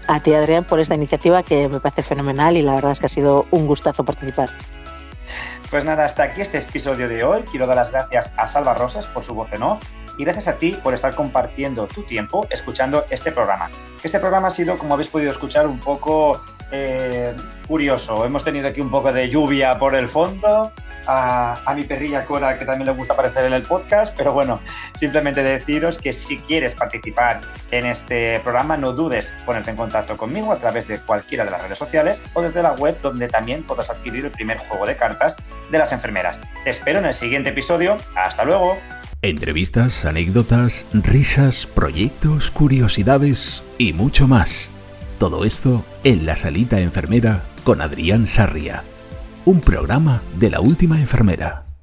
A 0.10 0.20
ti, 0.20 0.34
Adrián, 0.34 0.66
por 0.66 0.82
esta 0.82 0.94
iniciativa 0.94 1.44
que 1.44 1.70
me 1.70 1.80
parece 1.80 2.04
fenomenal 2.04 2.58
y 2.58 2.62
la 2.62 2.76
verdad 2.76 2.92
es 2.92 3.00
que 3.00 3.06
ha 3.06 3.10
sido 3.10 3.46
un 3.52 3.68
gustazo 3.68 4.04
participar. 4.04 4.50
Pues 5.72 5.86
nada, 5.86 6.04
hasta 6.04 6.24
aquí 6.24 6.42
este 6.42 6.58
episodio 6.58 7.08
de 7.08 7.24
hoy. 7.24 7.44
Quiero 7.44 7.68
dar 7.68 7.78
las 7.78 7.90
gracias 7.90 8.34
a 8.36 8.46
Salva 8.46 8.74
Rosas 8.74 9.08
por 9.08 9.24
su 9.24 9.34
voz 9.34 9.54
en 9.54 9.64
off 9.64 9.82
y 10.18 10.26
gracias 10.26 10.50
a 10.50 10.58
ti 10.58 10.78
por 10.84 10.94
estar 10.94 11.16
compartiendo 11.16 11.88
tu 11.88 12.04
tiempo 12.04 12.48
escuchando 12.50 13.06
este 13.10 13.32
programa. 13.32 13.70
Este 14.04 14.20
programa 14.20 14.50
ha 14.50 14.52
sido, 14.52 14.78
como 14.78 14.96
habéis 14.96 15.08
podido 15.08 15.32
escuchar, 15.32 15.68
un 15.68 15.80
poco 15.80 16.42
eh, 16.72 17.34
curioso. 17.68 18.26
Hemos 18.26 18.44
tenido 18.44 18.68
aquí 18.68 18.82
un 18.82 18.90
poco 18.90 19.12
de 19.12 19.30
lluvia 19.30 19.78
por 19.80 19.96
el 19.96 20.08
fondo, 20.08 20.72
a, 21.08 21.74
mi 21.76 21.84
perrilla 21.84 22.26
Cora, 22.26 22.58
que 22.58 22.66
también 22.66 22.88
le 22.88 22.94
gusta 22.94 23.14
aparecer 23.14 23.46
en 23.46 23.54
el 23.54 23.64
podcast, 23.64 24.16
pero 24.16 24.34
bueno, 24.34 24.60
simplemente 24.94 25.44
deciros 25.44 25.98
que 25.98 26.14
si 26.14 26.38
quieres 26.38 26.76
participar 26.76 27.42
en 27.72 27.86
este 27.86 28.40
programa, 28.40 28.78
no 28.78 28.94
dudes 28.94 29.34
ponerte 29.46 29.72
en 29.72 29.78
contacto 29.78 30.18
conmigo 30.18 30.52
a 30.52 30.58
través 30.58 30.88
de 30.88 31.00
cualquiera 31.00 31.46
de 31.46 31.52
las 31.52 31.62
redes 31.62 31.78
sociales 31.78 32.22
o 32.34 32.42
desde 32.42 32.62
la 32.62 32.74
web 32.74 32.98
donde 33.02 33.28
también 33.28 33.64
podrás 33.64 33.90
adquirir 33.90 34.26
el 34.26 34.32
primer 34.32 34.58
juego 34.58 34.86
de 34.86 34.96
cartas 34.96 35.36
de 35.70 35.78
las 35.78 35.92
enfermeras. 35.92 36.40
Te 36.64 36.70
espero 36.70 37.00
en 37.00 37.06
el 37.06 37.14
siguiente 37.14 37.50
episodio. 37.50 37.98
Hasta 38.16 38.44
luego. 38.44 38.78
Entrevistas, 39.22 40.06
anécdotas, 40.06 40.86
risas, 40.94 41.66
proyectos, 41.66 42.52
curiosidades 42.52 43.64
y 43.78 43.94
mucho 43.94 44.28
más. 44.28 44.75
Todo 45.18 45.46
esto 45.46 45.84
en 46.04 46.26
la 46.26 46.36
salita 46.36 46.80
enfermera 46.80 47.44
con 47.64 47.82
Adrián 47.82 48.28
Sarria 48.28 48.84
un 49.46 49.62
programa 49.62 50.24
de 50.40 50.50
la 50.50 50.60
última 50.60 51.00
enfermera. 51.00 51.65